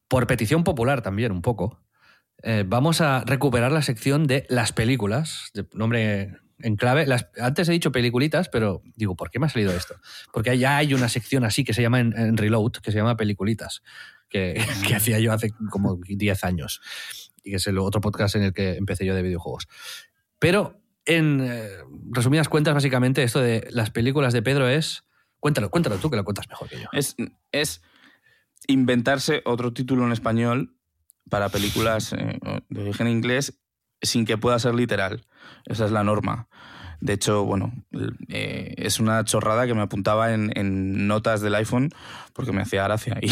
por 0.08 0.28
petición 0.28 0.64
popular 0.64 1.02
también 1.02 1.32
un 1.32 1.42
poco, 1.42 1.82
eh, 2.44 2.64
vamos 2.68 3.02
a 3.02 3.24
recuperar 3.26 3.72
la 3.72 3.82
sección 3.82 4.28
de 4.28 4.46
las 4.50 4.72
películas, 4.72 5.50
de 5.54 5.68
nombre 5.74 6.38
en 6.60 6.76
clave. 6.76 7.06
Antes 7.40 7.70
he 7.70 7.72
dicho 7.72 7.92
peliculitas, 7.92 8.50
pero 8.50 8.82
digo, 8.96 9.16
¿por 9.16 9.30
qué 9.30 9.40
me 9.40 9.46
ha 9.46 9.50
salido 9.50 9.72
esto? 9.72 9.96
Porque 10.32 10.58
ya 10.58 10.78
hay 10.78 10.94
una 10.94 11.10
sección 11.10 11.44
así 11.44 11.64
que 11.64 11.74
se 11.74 11.82
llama 11.82 12.00
en, 12.00 12.38
Reload, 12.38 12.74
que 12.74 12.92
se 12.92 12.98
llama 12.98 13.18
peliculitas, 13.18 13.84
que, 14.30 14.62
que 14.88 14.96
hacía 14.96 15.20
yo 15.20 15.34
hace 15.34 15.52
como 15.70 15.98
10 15.98 16.44
años. 16.44 16.82
Y 17.44 17.52
que 17.52 17.58
es 17.58 17.68
el 17.68 17.78
otro 17.78 18.02
podcast 18.02 18.36
en 18.36 18.44
el 18.44 18.54
que 18.54 18.76
empecé 18.76 19.06
yo 19.06 19.16
de 19.16 19.22
videojuegos. 19.22 19.68
Pero 20.40 20.82
en 21.06 21.42
eh, 21.42 21.70
resumidas 22.12 22.50
cuentas, 22.50 22.74
básicamente, 22.74 23.24
esto 23.24 23.40
de 23.40 23.68
las 23.72 23.92
películas 23.92 24.34
de 24.34 24.42
Pedro 24.42 24.68
es. 24.68 25.04
Cuéntalo, 25.40 25.70
cuéntalo 25.70 25.98
tú 25.98 26.10
que 26.10 26.16
lo 26.16 26.24
cuentas 26.24 26.50
mejor 26.50 26.68
que 26.68 26.82
yo. 26.82 26.90
Es, 26.92 27.16
es 27.52 27.84
inventarse 28.68 29.44
otro 29.46 29.74
título 29.74 30.06
en 30.06 30.12
español 30.12 30.76
para 31.30 31.50
películas 31.50 32.14
eh, 32.14 32.40
de 32.70 32.82
origen 32.82 33.08
inglés 33.08 33.60
sin 34.06 34.26
que 34.26 34.38
pueda 34.38 34.60
ser 34.60 34.76
literal. 34.76 35.26
Esa 35.66 35.86
es 35.86 35.92
la 35.92 36.04
norma. 36.04 36.48
De 37.02 37.14
hecho, 37.14 37.44
bueno, 37.44 37.74
eh, 38.30 38.74
es 38.78 39.00
una 39.00 39.24
chorrada 39.26 39.68
que 39.68 39.74
me 39.74 39.82
apuntaba 39.82 40.34
en, 40.34 40.52
en, 40.56 41.08
notas 41.08 41.42
del 41.42 41.54
iPhone 41.56 41.90
porque 42.34 42.52
me 42.52 42.62
hacía 42.62 42.84
gracia. 42.84 43.18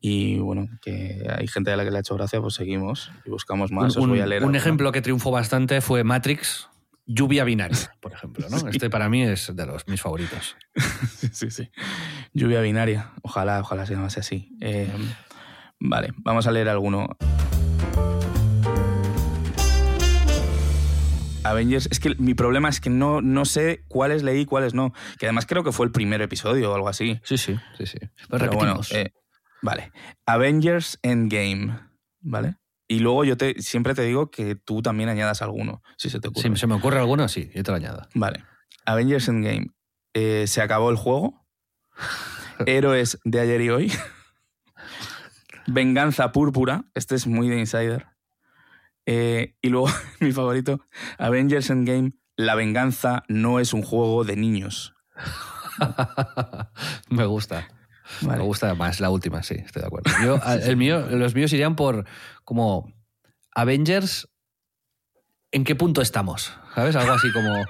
Y, 0.00 0.34
y, 0.34 0.38
bueno, 0.38 0.68
que 0.82 1.26
hay 1.34 1.46
gente 1.46 1.72
a 1.72 1.76
la 1.76 1.84
que 1.84 1.90
le 1.90 1.96
ha 1.96 2.00
hecho 2.00 2.14
gracia, 2.14 2.40
pues 2.40 2.54
seguimos 2.54 3.10
y 3.24 3.30
buscamos 3.30 3.72
más. 3.72 3.96
Un, 3.96 4.02
Os 4.02 4.08
voy 4.10 4.20
a 4.20 4.26
leer 4.26 4.42
un 4.42 4.48
alguno. 4.48 4.58
ejemplo 4.58 4.92
que 4.92 5.00
triunfó 5.00 5.30
bastante 5.30 5.80
fue 5.80 6.04
Matrix, 6.04 6.68
Lluvia 7.06 7.44
Binaria, 7.44 7.78
por 8.00 8.12
ejemplo. 8.12 8.46
¿no? 8.50 8.58
Sí. 8.58 8.66
Este 8.70 8.90
para 8.90 9.08
mí 9.08 9.22
es 9.22 9.54
de 9.54 9.64
los 9.66 9.88
mis 9.88 10.02
favoritos. 10.02 10.56
sí, 11.32 11.50
sí. 11.50 11.70
Lluvia 12.34 12.60
binaria. 12.60 13.12
Ojalá, 13.22 13.60
ojalá 13.60 13.86
se 13.86 13.94
llamase 13.94 14.20
así. 14.20 14.54
Eh, 14.60 14.90
vale, 15.80 16.12
vamos 16.18 16.46
a 16.46 16.50
leer 16.52 16.68
alguno. 16.68 17.16
Avengers, 21.44 21.88
es 21.90 22.00
que 22.00 22.14
mi 22.16 22.34
problema 22.34 22.68
es 22.68 22.80
que 22.80 22.90
no, 22.90 23.20
no 23.20 23.44
sé 23.44 23.84
cuáles 23.88 24.22
leí 24.22 24.40
y 24.40 24.46
cuáles 24.46 24.74
no. 24.74 24.92
Que 25.18 25.26
además 25.26 25.46
creo 25.46 25.62
que 25.62 25.72
fue 25.72 25.86
el 25.86 25.92
primer 25.92 26.22
episodio 26.22 26.72
o 26.72 26.74
algo 26.74 26.88
así. 26.88 27.20
Sí, 27.24 27.38
sí, 27.38 27.56
sí, 27.76 27.86
sí. 27.86 27.98
Pero 28.28 28.46
Pero 28.46 28.52
bueno, 28.52 28.80
eh, 28.90 29.12
vale. 29.62 29.92
Avengers 30.26 30.98
Endgame, 31.02 31.78
¿vale? 32.20 32.56
Y 32.88 32.98
luego 33.00 33.24
yo 33.24 33.36
te, 33.36 33.60
siempre 33.62 33.94
te 33.94 34.02
digo 34.02 34.30
que 34.30 34.56
tú 34.56 34.82
también 34.82 35.08
añadas 35.08 35.42
alguno, 35.42 35.82
si 35.96 36.10
se 36.10 36.20
te 36.20 36.28
ocurre. 36.28 36.48
si 36.50 36.56
se 36.56 36.66
me 36.66 36.74
ocurre 36.74 36.98
alguno, 36.98 37.28
sí, 37.28 37.50
yo 37.54 37.62
te 37.62 37.70
lo 37.70 37.76
añado. 37.76 38.06
Vale. 38.14 38.44
Avengers 38.84 39.28
Endgame. 39.28 39.68
Eh, 40.12 40.46
se 40.46 40.62
acabó 40.62 40.90
el 40.90 40.96
juego. 40.96 41.46
Héroes 42.66 43.18
de 43.24 43.40
ayer 43.40 43.60
y 43.60 43.70
hoy. 43.70 43.92
Venganza 45.66 46.32
púrpura. 46.32 46.84
Este 46.94 47.14
es 47.14 47.26
muy 47.26 47.48
de 47.48 47.58
Insider. 47.58 48.13
Eh, 49.06 49.54
y 49.62 49.68
luego, 49.68 49.88
mi 50.20 50.32
favorito, 50.32 50.80
Avengers 51.18 51.70
Endgame. 51.70 52.12
La 52.36 52.54
venganza 52.56 53.22
no 53.28 53.60
es 53.60 53.72
un 53.72 53.82
juego 53.82 54.24
de 54.24 54.34
niños. 54.36 54.94
me 57.10 57.24
gusta. 57.26 57.68
Vale. 58.20 58.38
Me 58.38 58.44
gusta 58.44 58.74
más 58.74 59.00
la 59.00 59.10
última, 59.10 59.42
sí, 59.42 59.54
estoy 59.54 59.80
de 59.82 59.86
acuerdo. 59.86 60.10
Yo, 60.22 60.38
el 60.62 60.76
mío, 60.76 61.06
los 61.10 61.34
míos 61.34 61.52
irían 61.52 61.74
por 61.76 62.04
como 62.44 62.92
Avengers. 63.54 64.28
¿En 65.52 65.64
qué 65.64 65.74
punto 65.74 66.02
estamos? 66.02 66.52
¿Sabes? 66.74 66.96
Algo 66.96 67.12
así 67.12 67.30
como. 67.32 67.64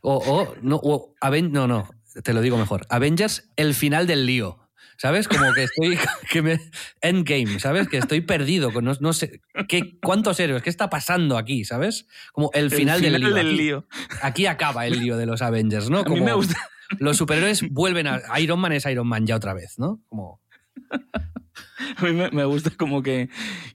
O, 0.00 0.16
o- 0.16 0.54
no, 0.62 0.76
o 0.82 1.14
Aven- 1.20 1.50
no, 1.52 1.66
no, 1.68 1.88
te 2.24 2.32
lo 2.32 2.40
digo 2.40 2.56
mejor. 2.56 2.86
Avengers, 2.88 3.50
el 3.56 3.74
final 3.74 4.06
del 4.06 4.26
lío. 4.26 4.58
¿Sabes? 5.02 5.26
Como 5.26 5.52
que 5.52 5.64
estoy. 5.64 5.98
Que 6.30 6.42
me, 6.42 6.60
endgame, 7.00 7.58
¿sabes? 7.58 7.88
Que 7.88 7.96
estoy 7.98 8.20
perdido. 8.20 8.72
con 8.72 8.84
No, 8.84 8.92
no 9.00 9.12
sé. 9.12 9.40
¿qué, 9.68 9.98
¿Cuántos 10.00 10.38
héroes? 10.38 10.62
¿Qué 10.62 10.70
está 10.70 10.90
pasando 10.90 11.36
aquí? 11.36 11.64
¿Sabes? 11.64 12.06
Como 12.32 12.52
el 12.54 12.70
final, 12.70 13.00
del 13.02 13.20
lío. 13.20 13.36
aquí, 13.36 13.56
lío. 13.56 13.86
aquí 14.22 14.46
acaba 14.46 14.86
el 14.86 15.00
lío 15.00 15.16
de 15.16 15.26
los 15.26 15.42
Avengers, 15.42 15.90
¿no? 15.90 16.02
A 16.02 16.04
mí 16.04 16.20
me 16.20 16.32
gusta. 16.34 16.56
los 17.00 17.16
superhéroes 17.16 17.68
vuelven 17.68 18.06
a. 18.06 18.22
Iron 18.38 18.60
Man 18.60 18.70
es 18.70 18.86
Iron 18.86 19.08
Man 19.08 19.26
ya 19.26 19.34
otra 19.34 19.54
vez, 19.54 19.76
¿no? 19.76 20.00
Como. 20.06 20.40
A 21.96 22.04
mí 22.04 22.12
me, 22.12 22.30
me 22.30 22.44
gusta 22.44 22.70
como 22.70 23.02
que, 23.02 23.28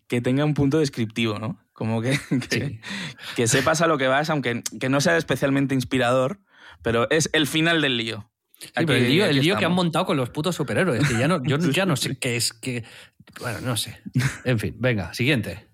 que 0.07 0.21
tenga 0.21 0.45
un 0.45 0.53
punto 0.53 0.79
descriptivo, 0.79 1.39
¿no? 1.39 1.59
Como 1.73 2.01
que, 2.01 2.17
que, 2.49 2.67
Sí. 2.69 2.79
que 3.35 3.47
sepas 3.47 3.81
a 3.81 3.87
lo 3.87 3.97
que 3.97 4.07
vas, 4.07 4.29
aunque 4.29 4.63
que 4.79 4.87
no 4.87 5.01
sea 5.01 5.17
especialmente 5.17 5.75
inspirador, 5.75 6.39
pero 6.81 7.09
es 7.09 7.29
el 7.33 7.47
final 7.47 7.81
del 7.81 7.97
lío. 7.97 8.31
Sí, 8.59 8.69
Aquí- 8.75 8.85
pero 8.87 8.93
el 8.99 9.07
lío, 9.09 9.25
el 9.25 9.37
aquí 9.37 9.45
lío 9.45 9.57
que 9.57 9.65
han 9.65 9.71
montado 9.73 10.05
con 10.05 10.17
los 10.17 10.29
putos 10.31 10.55
superhéroes, 10.55 11.07
que 11.07 11.17
ya 11.19 11.27
no, 11.27 11.41
yo 11.43 11.57
ya 11.71 11.85
no 11.85 11.95
sé 11.95 12.17
qué 12.17 12.35
es 12.35 12.53
que. 12.53 12.83
Bueno, 13.39 13.61
no 13.61 13.77
sé. 13.77 14.01
En 14.45 14.57
fin, 14.59 14.75
venga, 14.79 15.13
siguiente. 15.13 15.69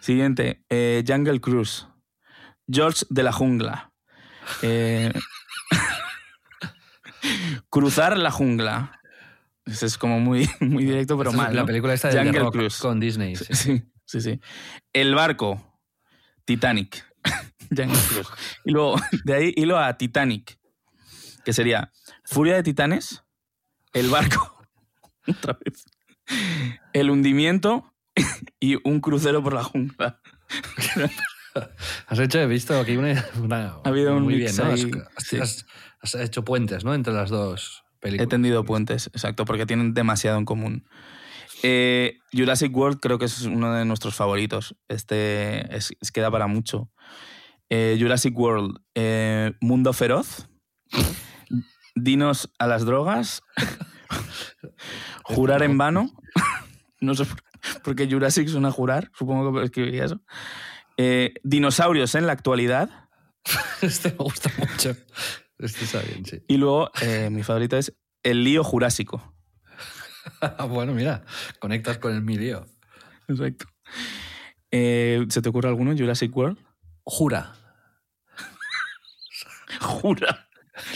Siguiente, 0.00 0.64
eh, 0.68 1.04
Jungle 1.06 1.40
Cruise. 1.40 1.86
George 2.68 3.04
de 3.10 3.22
la 3.22 3.32
jungla. 3.32 3.92
Eh, 4.62 5.12
cruzar 7.70 8.16
la 8.18 8.30
jungla. 8.30 9.00
Es 9.64 9.98
como 9.98 10.20
muy, 10.20 10.48
muy 10.60 10.84
directo, 10.84 11.18
pero 11.18 11.30
es 11.30 11.36
mal. 11.36 11.54
La 11.54 11.62
¿no? 11.62 11.66
película 11.66 11.94
esta 11.94 12.08
de 12.08 12.14
The 12.14 12.22
Jungle 12.24 12.40
Rock 12.40 12.52
Cruise. 12.52 12.78
con 12.78 13.00
Disney. 13.00 13.36
sí. 13.36 13.44
Sí, 13.52 13.82
sí, 14.04 14.20
sí. 14.20 14.40
El 14.92 15.14
barco, 15.14 15.80
Titanic. 16.44 17.04
Jungle 17.76 17.98
Cruise. 18.08 18.28
Y 18.64 18.72
luego, 18.72 18.96
de 19.24 19.34
ahí 19.34 19.52
hilo 19.56 19.78
a 19.78 19.96
Titanic, 19.96 20.58
que 21.44 21.52
sería 21.52 21.90
Furia 22.26 22.54
de 22.56 22.62
Titanes, 22.62 23.24
el 23.92 24.10
barco, 24.10 24.58
otra 25.28 25.58
vez, 25.64 25.84
el 26.92 27.10
hundimiento 27.10 27.92
y 28.60 28.76
un 28.88 29.00
crucero 29.00 29.42
por 29.42 29.54
la 29.54 29.64
jungla. 29.64 30.20
Has 32.06 32.18
hecho, 32.18 32.38
he 32.38 32.46
visto 32.46 32.78
aquí 32.78 32.96
una. 32.96 33.24
una- 33.42 33.76
Ha 33.84 33.88
habido 33.88 34.14
un 34.16 34.24
muy 34.24 34.34
mix 34.36 34.56
bien, 34.56 34.66
¿no? 34.68 34.74
Has- 34.74 34.84
ahí, 34.84 34.90
Has, 35.16 35.24
sí. 35.24 35.38
has- 35.38 35.66
has 36.02 36.14
hecho 36.16 36.44
puentes, 36.44 36.84
¿no? 36.84 36.94
Entre 36.94 37.12
las 37.14 37.30
dos 37.30 37.82
He 37.94 37.98
películas. 38.00 38.28
tendido 38.28 38.64
puentes, 38.64 39.06
exacto, 39.08 39.44
porque 39.46 39.64
tienen 39.64 39.94
demasiado 39.94 40.36
en 40.38 40.44
común. 40.44 40.86
Eh, 41.62 42.18
Jurassic 42.32 42.76
World 42.76 43.00
creo 43.00 43.18
que 43.18 43.24
es 43.24 43.40
uno 43.42 43.72
de 43.72 43.86
nuestros 43.86 44.14
favoritos. 44.14 44.76
Este 44.88 45.74
es, 45.74 45.92
es 45.98 46.12
que 46.12 46.20
da 46.20 46.30
para 46.30 46.46
mucho. 46.46 46.90
Eh, 47.70 47.96
Jurassic 47.98 48.36
World, 48.38 48.76
eh, 48.94 49.54
Mundo 49.62 49.94
Feroz, 49.94 50.48
Dinos 51.96 52.50
a 52.58 52.66
las 52.68 52.84
drogas, 52.84 53.42
Jurar 55.24 55.62
en 55.64 55.76
vano. 55.78 56.10
No 57.00 57.14
sé 57.14 57.24
por- 57.24 57.42
porque 57.82 58.08
Jurassic 58.08 58.46
suena 58.48 58.68
a 58.68 58.70
jurar, 58.72 59.10
supongo 59.14 59.52
que 59.52 59.64
escribiría 59.64 60.04
eso. 60.04 60.20
Eh, 60.96 61.34
dinosaurios 61.42 62.14
en 62.14 62.26
la 62.26 62.32
actualidad. 62.32 63.08
Este 63.82 64.10
me 64.10 64.16
gusta 64.18 64.50
mucho. 64.58 64.96
Este 65.58 65.84
está 65.84 66.00
bien, 66.02 66.24
sí. 66.24 66.42
Y 66.48 66.56
luego, 66.58 66.90
eh, 67.02 67.28
mi 67.30 67.42
favorito 67.42 67.76
es 67.76 67.92
El 68.22 68.44
lío 68.44 68.62
jurásico. 68.62 69.34
bueno, 70.68 70.92
mira, 70.92 71.24
conectas 71.58 71.98
con 71.98 72.14
el 72.14 72.22
mi 72.22 72.36
lío. 72.36 72.66
Exacto. 73.28 73.66
Eh, 74.70 75.24
¿Se 75.28 75.42
te 75.42 75.48
ocurre 75.48 75.68
alguno? 75.68 75.96
Jurassic 75.96 76.34
World. 76.36 76.58
Jura. 77.04 77.54
Jura. 79.80 80.45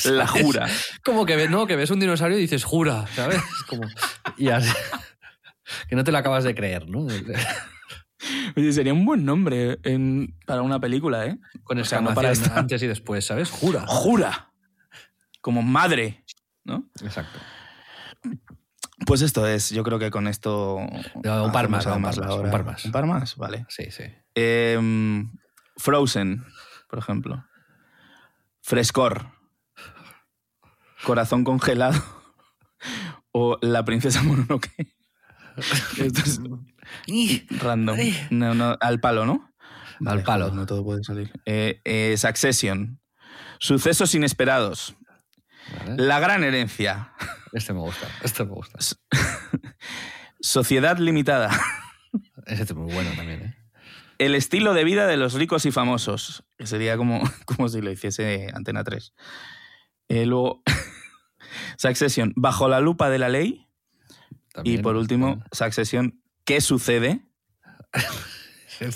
La 0.04 0.26
jura. 0.26 0.68
Como 1.04 1.24
que 1.26 1.36
ves, 1.36 1.50
no, 1.50 1.66
que 1.66 1.76
ves 1.76 1.90
un 1.90 2.00
dinosaurio 2.00 2.38
y 2.38 2.42
dices 2.42 2.64
jura, 2.64 3.06
¿sabes? 3.14 3.40
Como, 3.68 3.82
y 4.36 4.48
así. 4.50 4.72
Que 5.88 5.96
no 5.96 6.04
te 6.04 6.12
lo 6.12 6.18
acabas 6.18 6.44
de 6.44 6.54
creer, 6.54 6.88
¿no? 6.88 7.06
Oye, 8.56 8.72
sería 8.72 8.92
un 8.92 9.04
buen 9.06 9.24
nombre 9.24 9.78
en- 9.84 10.36
para 10.46 10.62
una 10.62 10.78
película, 10.80 11.26
¿eh? 11.26 11.38
Con 11.64 11.78
O 11.78 11.84
sea, 11.84 12.00
no 12.00 12.12
para 12.14 12.30
esta. 12.30 12.58
antes 12.58 12.82
y 12.82 12.86
después, 12.86 13.24
¿sabes? 13.24 13.50
Jura. 13.50 13.84
Jura. 13.86 14.52
Como 15.40 15.62
madre. 15.62 16.24
¿No? 16.64 16.90
Exacto. 17.02 17.38
Pues 19.06 19.22
esto 19.22 19.46
es, 19.46 19.70
yo 19.70 19.82
creo 19.82 19.98
que 19.98 20.10
con 20.10 20.28
esto. 20.28 20.78
No, 21.24 21.44
un 21.44 21.52
par 21.52 21.68
más, 21.70 21.84
par 21.86 21.96
un 21.96 22.02
par 22.50 22.64
más. 22.64 22.84
Un 22.84 22.92
par 22.92 23.06
más, 23.06 23.36
vale. 23.36 23.64
Sí, 23.68 23.90
sí. 23.90 24.04
Em, 24.34 25.32
Frozen, 25.78 26.44
por 26.88 26.98
ejemplo. 26.98 27.44
Frescor. 28.60 29.28
Corazón 31.04 31.44
congelado. 31.44 32.00
O 33.32 33.58
La 33.60 33.84
princesa 33.84 34.24
Mononoke. 34.24 34.72
Esto 35.98 36.22
es 36.24 36.40
random. 37.62 37.96
Ay. 37.96 38.26
No, 38.30 38.54
no, 38.54 38.76
al 38.80 38.98
palo, 38.98 39.24
¿no? 39.24 39.52
Al 40.04 40.24
palo. 40.24 40.50
no 40.50 40.66
todo 40.66 40.82
puede 40.82 41.04
salir. 41.04 41.30
Eh, 41.44 41.80
eh, 41.84 42.16
Succession. 42.16 42.98
Sucesos 43.60 44.14
inesperados. 44.16 44.96
Vale. 45.78 46.02
La 46.02 46.18
gran 46.18 46.42
herencia. 46.42 47.12
Este 47.52 47.72
me 47.72 47.80
gusta, 47.80 48.08
este 48.24 48.44
me 48.44 48.52
gusta. 48.52 48.78
Sociedad 50.40 50.98
limitada. 50.98 51.50
Ese 52.46 52.62
es 52.62 52.74
muy 52.74 52.92
bueno 52.92 53.10
también, 53.14 53.42
¿eh? 53.42 53.56
El 54.18 54.34
estilo 54.34 54.74
de 54.74 54.84
vida 54.84 55.06
de 55.06 55.16
los 55.16 55.34
ricos 55.34 55.66
y 55.66 55.72
famosos. 55.72 56.44
Que 56.58 56.66
sería 56.66 56.96
como, 56.96 57.22
como 57.44 57.68
si 57.68 57.80
lo 57.80 57.90
hiciese 57.90 58.48
Antena 58.54 58.84
3. 58.84 59.14
Eh, 60.10 60.26
luego, 60.26 60.62
Succession, 61.78 62.32
bajo 62.36 62.68
la 62.68 62.80
lupa 62.80 63.08
de 63.08 63.18
la 63.18 63.28
ley. 63.28 63.66
También, 64.52 64.80
y 64.80 64.82
por 64.82 64.96
último, 64.96 65.28
bueno. 65.28 65.44
Succession, 65.52 66.20
¿qué 66.44 66.60
sucede? 66.60 67.20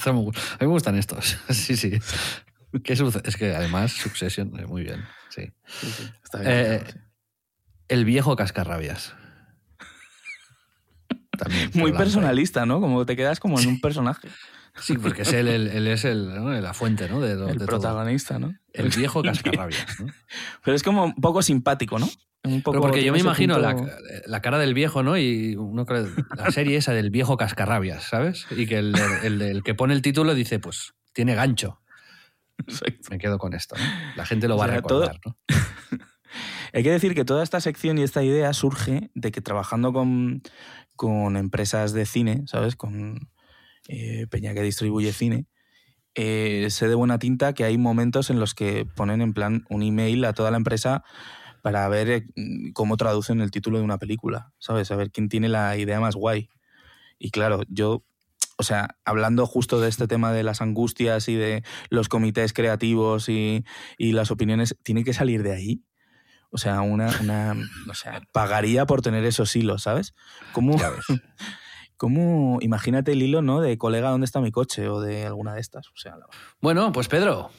a 0.06 0.12
mí 0.12 0.30
me 0.60 0.66
gustan 0.66 0.96
estos. 0.96 1.38
Sí, 1.50 1.76
sí. 1.76 1.98
Es 3.24 3.36
que 3.36 3.54
además 3.54 3.92
Succession, 3.92 4.50
muy 4.66 4.82
bien. 4.82 5.04
Sí. 5.28 5.52
Está 6.24 6.40
bien, 6.40 6.52
Eh, 6.52 6.84
El 7.86 8.04
viejo 8.04 8.34
cascarrabias. 8.34 9.14
También, 11.38 11.70
Muy 11.74 11.92
personalista, 11.92 12.66
¿no? 12.66 12.80
Como 12.80 13.06
te 13.06 13.14
quedas 13.14 13.38
como 13.38 13.60
en 13.60 13.68
un 13.68 13.80
personaje. 13.80 14.28
Sí, 14.76 14.98
porque 14.98 15.22
es 15.22 15.32
él, 15.32 15.48
él- 15.48 15.68
él 15.68 15.86
es 15.86 16.04
el, 16.04 16.34
¿no? 16.34 16.50
la 16.52 16.74
fuente, 16.74 17.08
¿no? 17.08 17.20
De, 17.20 17.34
lo- 17.36 17.46
el 17.48 17.58
de 17.58 17.66
todo. 17.66 17.78
protagonista, 17.78 18.38
¿no? 18.38 18.54
El 18.72 18.88
viejo 18.90 19.22
cascarrabias. 19.22 20.00
¿no? 20.00 20.06
Pero 20.64 20.74
es 20.76 20.82
como 20.82 21.04
un 21.04 21.14
poco 21.14 21.42
simpático, 21.42 21.98
¿no? 21.98 22.08
Un 22.46 22.60
poco, 22.60 22.72
Pero 22.72 22.82
porque 22.82 23.02
yo 23.04 23.12
me 23.12 23.20
imagino 23.20 23.54
punto- 23.54 23.86
la, 23.86 24.20
la 24.26 24.42
cara 24.42 24.58
del 24.58 24.74
viejo, 24.74 25.02
¿no? 25.02 25.16
Y 25.16 25.56
uno 25.56 25.86
cree- 25.86 26.08
la 26.36 26.50
serie 26.50 26.76
esa 26.76 26.92
del 26.92 27.10
viejo 27.10 27.36
cascarrabias, 27.36 28.02
¿sabes? 28.04 28.46
Y 28.50 28.66
que 28.66 28.78
el, 28.78 28.94
el- 29.22 29.40
el 29.42 29.62
que 29.62 29.74
pone 29.74 29.94
el 29.94 30.02
título 30.02 30.34
dice, 30.34 30.58
pues, 30.58 30.92
tiene 31.12 31.34
gancho. 31.34 31.80
Exacto. 32.58 33.08
Me 33.10 33.18
quedo 33.18 33.38
con 33.38 33.54
esto, 33.54 33.76
¿no? 33.76 33.84
La 34.16 34.26
gente 34.26 34.48
lo 34.48 34.56
O 34.56 34.58
va 34.58 34.66
sea, 34.66 34.74
a 34.74 34.76
recordar, 34.76 35.18
¿no? 35.24 35.36
Hay 36.72 36.82
que 36.82 36.90
decir 36.90 37.14
que 37.14 37.24
toda 37.24 37.42
esta 37.44 37.60
sección 37.60 37.96
y 37.98 38.02
esta 38.02 38.22
idea 38.24 38.52
surge 38.52 39.10
de 39.14 39.30
que 39.30 39.40
trabajando 39.40 39.92
con, 39.92 40.42
con 40.96 41.36
empresas 41.36 41.92
de 41.92 42.04
cine, 42.06 42.42
¿sabes? 42.46 42.74
Con 42.74 43.28
eh, 43.88 44.26
Peña 44.30 44.54
que 44.54 44.62
distribuye 44.62 45.12
cine, 45.12 45.46
eh, 46.14 46.68
sé 46.70 46.88
de 46.88 46.94
buena 46.94 47.18
tinta 47.18 47.54
que 47.54 47.64
hay 47.64 47.76
momentos 47.76 48.30
en 48.30 48.38
los 48.38 48.54
que 48.54 48.86
ponen 48.86 49.20
en 49.20 49.32
plan 49.32 49.64
un 49.68 49.82
email 49.82 50.24
a 50.24 50.32
toda 50.32 50.52
la 50.52 50.56
empresa 50.56 51.02
para 51.62 51.88
ver 51.88 52.08
eh, 52.10 52.26
cómo 52.72 52.96
traducen 52.96 53.40
el 53.40 53.50
título 53.50 53.78
de 53.78 53.84
una 53.84 53.98
película, 53.98 54.52
¿sabes? 54.58 54.90
A 54.90 54.96
ver 54.96 55.10
quién 55.10 55.28
tiene 55.28 55.48
la 55.48 55.76
idea 55.76 55.98
más 55.98 56.14
guay. 56.14 56.48
Y 57.18 57.30
claro, 57.30 57.62
yo, 57.68 58.04
o 58.58 58.62
sea, 58.62 58.96
hablando 59.04 59.46
justo 59.46 59.80
de 59.80 59.88
este 59.88 60.06
tema 60.06 60.32
de 60.32 60.44
las 60.44 60.60
angustias 60.60 61.28
y 61.28 61.34
de 61.34 61.64
los 61.90 62.08
comités 62.08 62.52
creativos 62.52 63.28
y, 63.28 63.64
y 63.98 64.12
las 64.12 64.30
opiniones, 64.30 64.76
tiene 64.82 65.04
que 65.04 65.14
salir 65.14 65.42
de 65.42 65.52
ahí. 65.52 65.84
O 66.50 66.58
sea, 66.58 66.82
una, 66.82 67.10
una 67.20 67.56
o 67.90 67.94
sea, 67.94 68.22
pagaría 68.30 68.86
por 68.86 69.02
tener 69.02 69.24
esos 69.24 69.56
hilos, 69.56 69.82
¿sabes? 69.82 70.14
¿Cómo, 70.52 70.76
Cómo- 72.04 72.58
imagínate 72.60 73.12
el 73.12 73.22
hilo, 73.22 73.40
¿no? 73.40 73.60
De 73.60 73.78
colega, 73.78 74.10
¿dónde 74.10 74.26
está 74.26 74.40
mi 74.40 74.50
coche? 74.52 74.88
O 74.88 75.00
de 75.00 75.24
alguna 75.24 75.54
de 75.54 75.60
estas. 75.60 75.88
O 75.88 75.96
sea, 75.96 76.16
la- 76.16 76.26
Bueno, 76.60 76.92
pues 76.92 77.08
Pedro, 77.08 77.50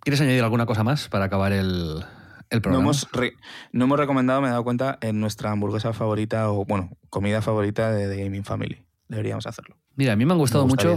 ¿quieres 0.00 0.20
añadir 0.22 0.42
alguna 0.42 0.64
cosa 0.64 0.84
más 0.84 1.08
para 1.08 1.26
acabar 1.26 1.52
el, 1.52 2.02
el 2.50 2.58
no 2.58 2.62
programa? 2.62 2.82
hemos, 2.84 3.06
re- 3.12 3.34
no 3.72 3.84
hemos 3.84 3.98
recomendado, 3.98 4.40
me 4.40 4.48
he 4.48 4.50
dado 4.50 4.64
cuenta, 4.64 4.96
en 5.02 5.20
nuestra 5.20 5.50
hamburguesa 5.50 5.92
favorita 5.92 6.50
o, 6.50 6.64
bueno, 6.64 6.96
comida 7.10 7.42
favorita 7.42 7.92
de 7.92 8.08
The 8.08 8.24
Gaming 8.24 8.44
Family. 8.44 8.82
Deberíamos 9.08 9.46
hacerlo. 9.46 9.76
Mira, 9.96 10.14
a 10.14 10.16
mí 10.16 10.24
me 10.24 10.32
han 10.32 10.38
gustado 10.38 10.64
Me 10.64 10.70
mucho 10.70 10.96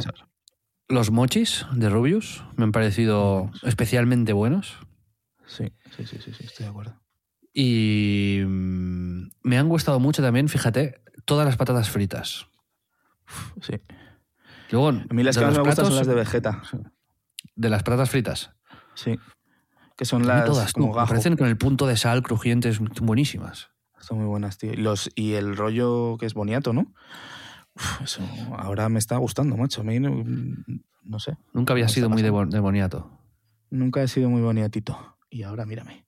los 0.87 1.11
mochis 1.11 1.65
de 1.73 1.89
Rubius. 1.89 2.43
Me 2.55 2.63
han 2.63 2.71
parecido 2.71 3.51
especialmente 3.63 4.33
buenos. 4.33 4.77
Sí, 5.45 5.65
sí, 5.97 6.05
sí, 6.05 6.17
sí, 6.23 6.31
sí, 6.33 6.43
estoy 6.45 6.65
de 6.65 6.69
acuerdo. 6.69 7.01
Y 7.53 8.39
mm, 8.45 9.29
me 9.43 9.57
han 9.57 9.67
gustado 9.67 9.99
mucho 9.99 10.21
también, 10.21 10.47
fíjate, 10.49 11.01
todas 11.25 11.45
las 11.45 11.57
patatas 11.57 11.89
fritas. 11.89 12.47
Sí. 13.61 13.73
Luego, 14.71 14.89
A 14.89 15.13
mí 15.13 15.23
las 15.23 15.37
que 15.37 15.45
más 15.45 15.55
me 15.57 15.63
gustan 15.63 15.85
son 15.85 15.95
las 15.95 16.07
de 16.07 16.15
Vegeta. 16.15 16.61
De 17.55 17.69
las 17.69 17.83
patatas 17.83 18.09
fritas. 18.09 18.51
Sí. 18.95 19.19
Que 19.97 20.05
son 20.05 20.25
las 20.25 20.45
todas, 20.45 20.73
como 20.73 20.93
gajo. 20.93 21.09
parecen 21.09 21.35
con 21.37 21.47
el 21.47 21.57
punto 21.57 21.85
de 21.87 21.97
sal 21.97 22.23
crujientes 22.23 22.79
buenísimas. 23.01 23.69
Son 23.99 24.17
muy 24.17 24.27
buenas, 24.27 24.57
tío. 24.57 24.71
Y, 24.73 24.77
los, 24.77 25.11
y 25.15 25.33
el 25.33 25.55
rollo 25.55 26.17
que 26.19 26.25
es 26.25 26.33
boniato, 26.33 26.73
¿no? 26.73 26.93
Uf, 27.75 28.01
eso 28.01 28.21
ahora 28.57 28.89
me 28.89 28.97
está 28.99 29.17
gustando, 29.17 29.55
macho. 29.57 29.81
A 29.81 29.83
mí 29.83 29.99
no, 29.99 30.23
no 31.03 31.19
sé. 31.19 31.37
Nunca 31.53 31.73
había 31.73 31.87
sido 31.87 32.09
muy 32.09 32.21
de, 32.21 32.29
pasando. 32.29 32.45
bon- 32.45 32.49
de 32.49 32.59
boniato. 32.59 33.19
Nunca 33.69 34.01
he 34.01 34.07
sido 34.07 34.29
muy 34.29 34.41
boniatito. 34.41 35.17
Y 35.29 35.43
ahora 35.43 35.65
mírame. 35.65 36.05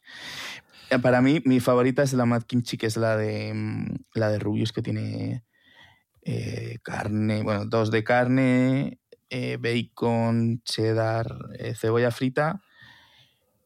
Eh, 0.90 1.00
Para 1.00 1.22
mí, 1.22 1.42
mi 1.46 1.60
favorita 1.60 2.02
es 2.04 2.14
la 2.14 2.26
Mad 2.26 2.44
Kimchi, 2.44 2.78
que 2.78 2.88
es 2.88 2.98
la 2.98 3.16
de, 3.16 3.54
mm, 3.54 3.86
la 4.16 4.30
de 4.30 4.40
Rubius, 4.40 4.72
que 4.74 4.82
tiene 4.82 5.44
eh, 6.26 6.80
carne, 6.84 7.44
bueno, 7.44 7.66
dos 7.66 7.92
de 7.92 8.04
carne, 8.04 9.00
eh, 9.30 9.58
bacon, 9.60 10.62
cheddar, 10.64 11.28
eh, 11.60 11.76
cebolla 11.76 12.12
frita 12.12 12.62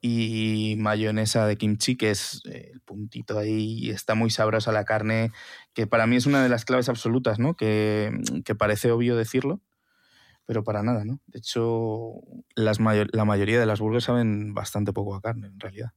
y 0.01 0.75
mayonesa 0.77 1.47
de 1.47 1.57
kimchi, 1.57 1.97
que 1.97 2.11
es 2.11 2.41
el 2.45 2.79
puntito 2.81 3.37
ahí, 3.39 3.89
está 3.89 4.13
muy 4.15 4.29
sabrosa 4.29 4.71
la 4.71 4.85
carne, 4.85 5.31
que 5.73 5.87
para 5.87 6.05
mí 6.07 6.15
es 6.15 6.25
una 6.27 6.43
de 6.43 6.49
las 6.49 6.65
claves 6.65 6.87
absolutas, 6.89 7.39
¿no? 7.39 7.55
Que, 7.55 8.11
que 8.45 8.55
parece 8.55 8.91
obvio 8.91 9.15
decirlo, 9.15 9.59
pero 10.45 10.63
para 10.63 10.83
nada, 10.83 11.05
¿no? 11.05 11.21
De 11.27 11.39
hecho, 11.39 12.13
las 12.55 12.79
mayor- 12.79 13.09
la 13.13 13.25
mayoría 13.25 13.59
de 13.59 13.67
las 13.67 13.79
burgers 13.81 14.05
saben 14.05 14.53
bastante 14.53 14.93
poco 14.93 15.15
a 15.15 15.21
carne, 15.21 15.47
en 15.47 15.59
realidad. 15.59 15.91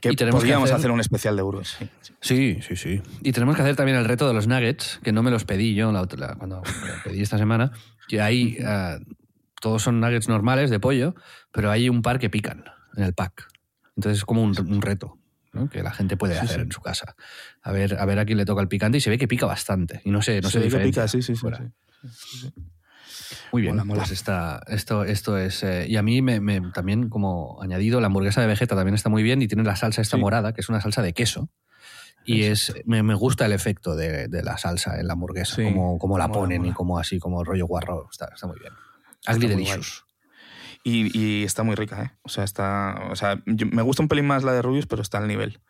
Que 0.00 0.10
Y 0.12 0.16
tenemos 0.16 0.40
que 0.40 0.44
podríamos 0.46 0.68
hacer- 0.70 0.76
hacer... 0.78 0.90
un 0.90 1.00
especial 1.00 1.36
de 1.36 1.42
burgers, 1.42 1.76
sí. 2.20 2.58
sí. 2.60 2.76
Sí. 2.76 3.02
Y 3.22 3.32
tenemos 3.32 3.56
que 3.56 3.62
hacer 3.62 3.76
también 3.76 3.96
el 3.98 4.04
reto 4.04 4.26
de 4.28 4.34
los 4.34 4.46
nuggets, 4.46 5.00
que 5.02 5.12
no 5.12 5.22
me 5.22 5.30
los 5.30 5.44
pedí 5.44 5.74
yo 5.74 5.90
la 5.92 6.02
otra- 6.02 6.28
la- 6.28 6.34
cuando 6.34 6.56
lo 6.56 7.02
pedí 7.04 7.22
esta 7.22 7.38
semana. 7.38 7.72
Que 8.08 8.20
ahí 8.20 8.56
eh, 8.60 8.98
todos 9.60 9.82
son 9.82 10.00
nuggets 10.00 10.28
normales 10.28 10.70
de 10.70 10.78
pollo, 10.80 11.14
pero 11.52 11.70
hay 11.70 11.88
un 11.88 12.02
par 12.02 12.18
que 12.18 12.30
pican 12.30 12.64
en 12.96 13.02
el 13.04 13.14
pack. 13.14 13.48
Entonces 13.96 14.18
es 14.18 14.24
como 14.24 14.42
un, 14.42 14.54
un 14.60 14.82
reto 14.82 15.18
¿no? 15.52 15.68
que 15.70 15.82
la 15.82 15.90
gente 15.92 16.16
puede 16.16 16.34
Sí, 16.34 16.40
hacer 16.40 16.56
sí. 16.56 16.62
en 16.62 16.72
su 16.72 16.80
casa. 16.82 17.16
A 17.62 17.72
ver, 17.72 17.98
a 17.98 18.04
ver 18.04 18.18
a 18.18 18.24
quién 18.26 18.36
le 18.38 18.44
toca 18.44 18.60
el 18.62 18.68
picante 18.68 18.98
y 18.98 19.00
se 19.00 19.08
ve 19.10 19.16
que 19.18 19.26
pica 19.26 19.46
bastante. 19.46 20.02
Y 20.04 20.10
no 20.10 20.20
sé, 20.22 20.40
no 20.40 20.50
Se 20.50 20.58
ve 20.58 20.64
que 20.64 20.68
diferencia 20.68 21.02
pica, 21.04 21.08
sí, 21.08 21.22
sí, 21.22 21.34
sí, 21.34 21.40
fuera. 21.40 21.58
sí. 22.12 22.52
Muy 23.52 23.62
bien, 23.62 23.74
Mola, 23.74 23.84
mola. 23.84 24.00
pues 24.02 24.12
esto, 24.12 25.04
esto 25.04 25.36
es... 25.38 25.62
eh, 25.62 25.86
y 25.88 25.96
a 25.96 26.02
mí 26.02 26.22
me, 26.22 26.40
me- 26.40 26.60
también 26.72 27.08
como 27.08 27.60
añadido, 27.62 28.00
la 28.00 28.06
hamburguesa 28.08 28.40
de 28.40 28.46
Vegeta 28.46 28.74
también 28.76 28.94
está 28.94 29.08
muy 29.08 29.22
bien 29.22 29.40
y 29.42 29.48
tiene 29.48 29.62
la 29.64 29.76
salsa 29.76 30.02
esta 30.02 30.16
Sí. 30.16 30.20
morada, 30.20 30.52
que 30.52 30.60
es 30.60 30.68
una 30.68 30.80
salsa 30.80 31.02
de 31.02 31.12
queso. 31.12 31.48
Y 32.24 32.42
es, 32.42 32.74
me, 32.86 33.02
me 33.04 33.14
gusta 33.14 33.46
el 33.46 33.52
efecto 33.52 33.94
de, 33.94 34.26
de 34.28 34.42
la 34.42 34.58
salsa 34.58 34.98
en 34.98 35.06
la 35.06 35.12
hamburguesa, 35.12 35.54
Sí, 35.56 35.62
como, 35.64 35.96
como 35.98 36.18
la 36.18 36.26
mola, 36.26 36.40
ponen 36.40 36.66
y 36.66 36.72
como 36.72 36.98
así, 36.98 37.20
como 37.20 37.44
rollo 37.44 37.66
guarro. 37.66 38.08
Está, 38.10 38.30
está 38.34 38.46
muy 38.48 38.58
bien. 38.58 38.72
Muy 39.28 39.46
Delicious. 39.46 40.04
Y, 40.82 41.16
y 41.18 41.44
está 41.44 41.62
muy 41.62 41.74
rica, 41.76 42.02
¿eh? 42.02 42.10
O 42.22 42.28
sea, 42.28 42.42
está. 42.44 43.08
O 43.10 43.16
sea, 43.16 43.42
yo- 43.46 43.66
me 43.66 43.82
gusta 43.82 44.02
un 44.02 44.08
pelín 44.08 44.26
más 44.26 44.42
la 44.44 44.52
de 44.52 44.62
Rubius, 44.62 44.86
pero 44.86 45.02
está 45.02 45.18
al 45.18 45.26
nivel. 45.28 45.60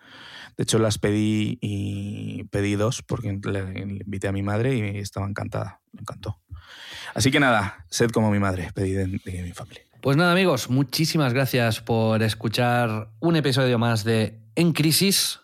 De 0.56 0.62
hecho, 0.62 0.78
las 0.78 0.98
pedí 0.98 1.58
y 1.60 2.44
pedí 2.44 2.76
dos 2.76 3.02
porque 3.02 3.38
le, 3.44 3.80
invité 3.80 4.28
a 4.28 4.32
mi 4.32 4.42
madre 4.42 4.74
y 4.76 4.98
estaba 4.98 5.28
encantada. 5.28 5.80
Me 5.92 6.00
encantó. 6.00 6.40
Así 7.14 7.30
que 7.30 7.40
nada, 7.40 7.84
sed 7.90 8.10
como 8.10 8.30
mi 8.30 8.38
madre, 8.38 8.70
pedí 8.74 8.92
de, 8.92 9.06
de 9.06 9.42
mi 9.42 9.52
familia. 9.52 9.82
Pues 10.00 10.16
nada, 10.16 10.32
amigos, 10.32 10.70
muchísimas 10.70 11.34
gracias 11.34 11.80
por 11.80 12.22
escuchar 12.22 13.10
un 13.20 13.36
episodio 13.36 13.78
más 13.78 14.04
de 14.04 14.40
En 14.54 14.72
Crisis. 14.72 15.40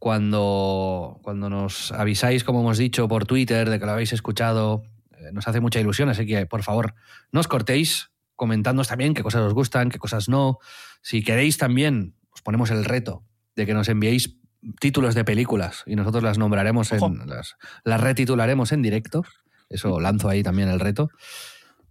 Cuando, 0.00 1.20
cuando 1.22 1.50
nos 1.50 1.92
avisáis, 1.92 2.42
como 2.42 2.62
hemos 2.62 2.78
dicho, 2.78 3.06
por 3.06 3.26
Twitter 3.26 3.68
de 3.68 3.78
que 3.78 3.84
lo 3.84 3.92
habéis 3.92 4.14
escuchado, 4.14 4.82
eh, 5.12 5.30
nos 5.32 5.46
hace 5.46 5.60
mucha 5.60 5.78
ilusión, 5.78 6.08
así 6.08 6.26
que 6.26 6.46
por 6.46 6.62
favor, 6.62 6.94
no 7.32 7.40
os 7.40 7.48
cortéis, 7.48 8.10
comentándonos 8.34 8.88
también 8.88 9.12
qué 9.12 9.22
cosas 9.22 9.42
os 9.42 9.52
gustan, 9.52 9.90
qué 9.90 9.98
cosas 9.98 10.30
no. 10.30 10.58
Si 11.02 11.22
queréis 11.22 11.58
también, 11.58 12.16
os 12.32 12.40
ponemos 12.40 12.70
el 12.70 12.86
reto 12.86 13.24
de 13.56 13.66
que 13.66 13.74
nos 13.74 13.88
enviéis 13.88 14.36
títulos 14.80 15.14
de 15.14 15.24
películas 15.24 15.82
y 15.86 15.96
nosotros 15.96 16.22
las 16.22 16.38
nombraremos, 16.38 16.92
Ojo. 16.92 17.06
en, 17.06 17.28
las, 17.28 17.56
las 17.84 18.00
retitularemos 18.00 18.72
en 18.72 18.82
directo. 18.82 19.24
Eso 19.68 20.00
lanzo 20.00 20.28
ahí 20.28 20.42
también 20.42 20.68
el 20.68 20.80
reto. 20.80 21.10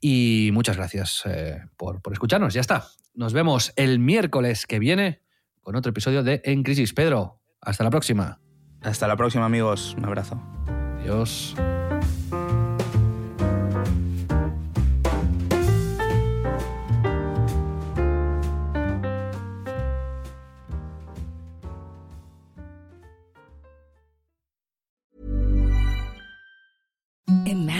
Y 0.01 0.49
muchas 0.53 0.77
gracias 0.77 1.23
eh, 1.25 1.61
por, 1.77 2.01
por 2.01 2.13
escucharnos. 2.13 2.53
Ya 2.53 2.61
está. 2.61 2.87
Nos 3.13 3.33
vemos 3.33 3.73
el 3.75 3.99
miércoles 3.99 4.65
que 4.65 4.79
viene 4.79 5.21
con 5.61 5.75
otro 5.75 5.89
episodio 5.89 6.23
de 6.23 6.41
En 6.45 6.63
Crisis. 6.63 6.93
Pedro, 6.93 7.41
hasta 7.61 7.83
la 7.83 7.89
próxima. 7.89 8.39
Hasta 8.81 9.07
la 9.07 9.17
próxima, 9.17 9.45
amigos. 9.45 9.95
Un 9.97 10.05
abrazo. 10.05 10.41
Adiós. 11.01 11.55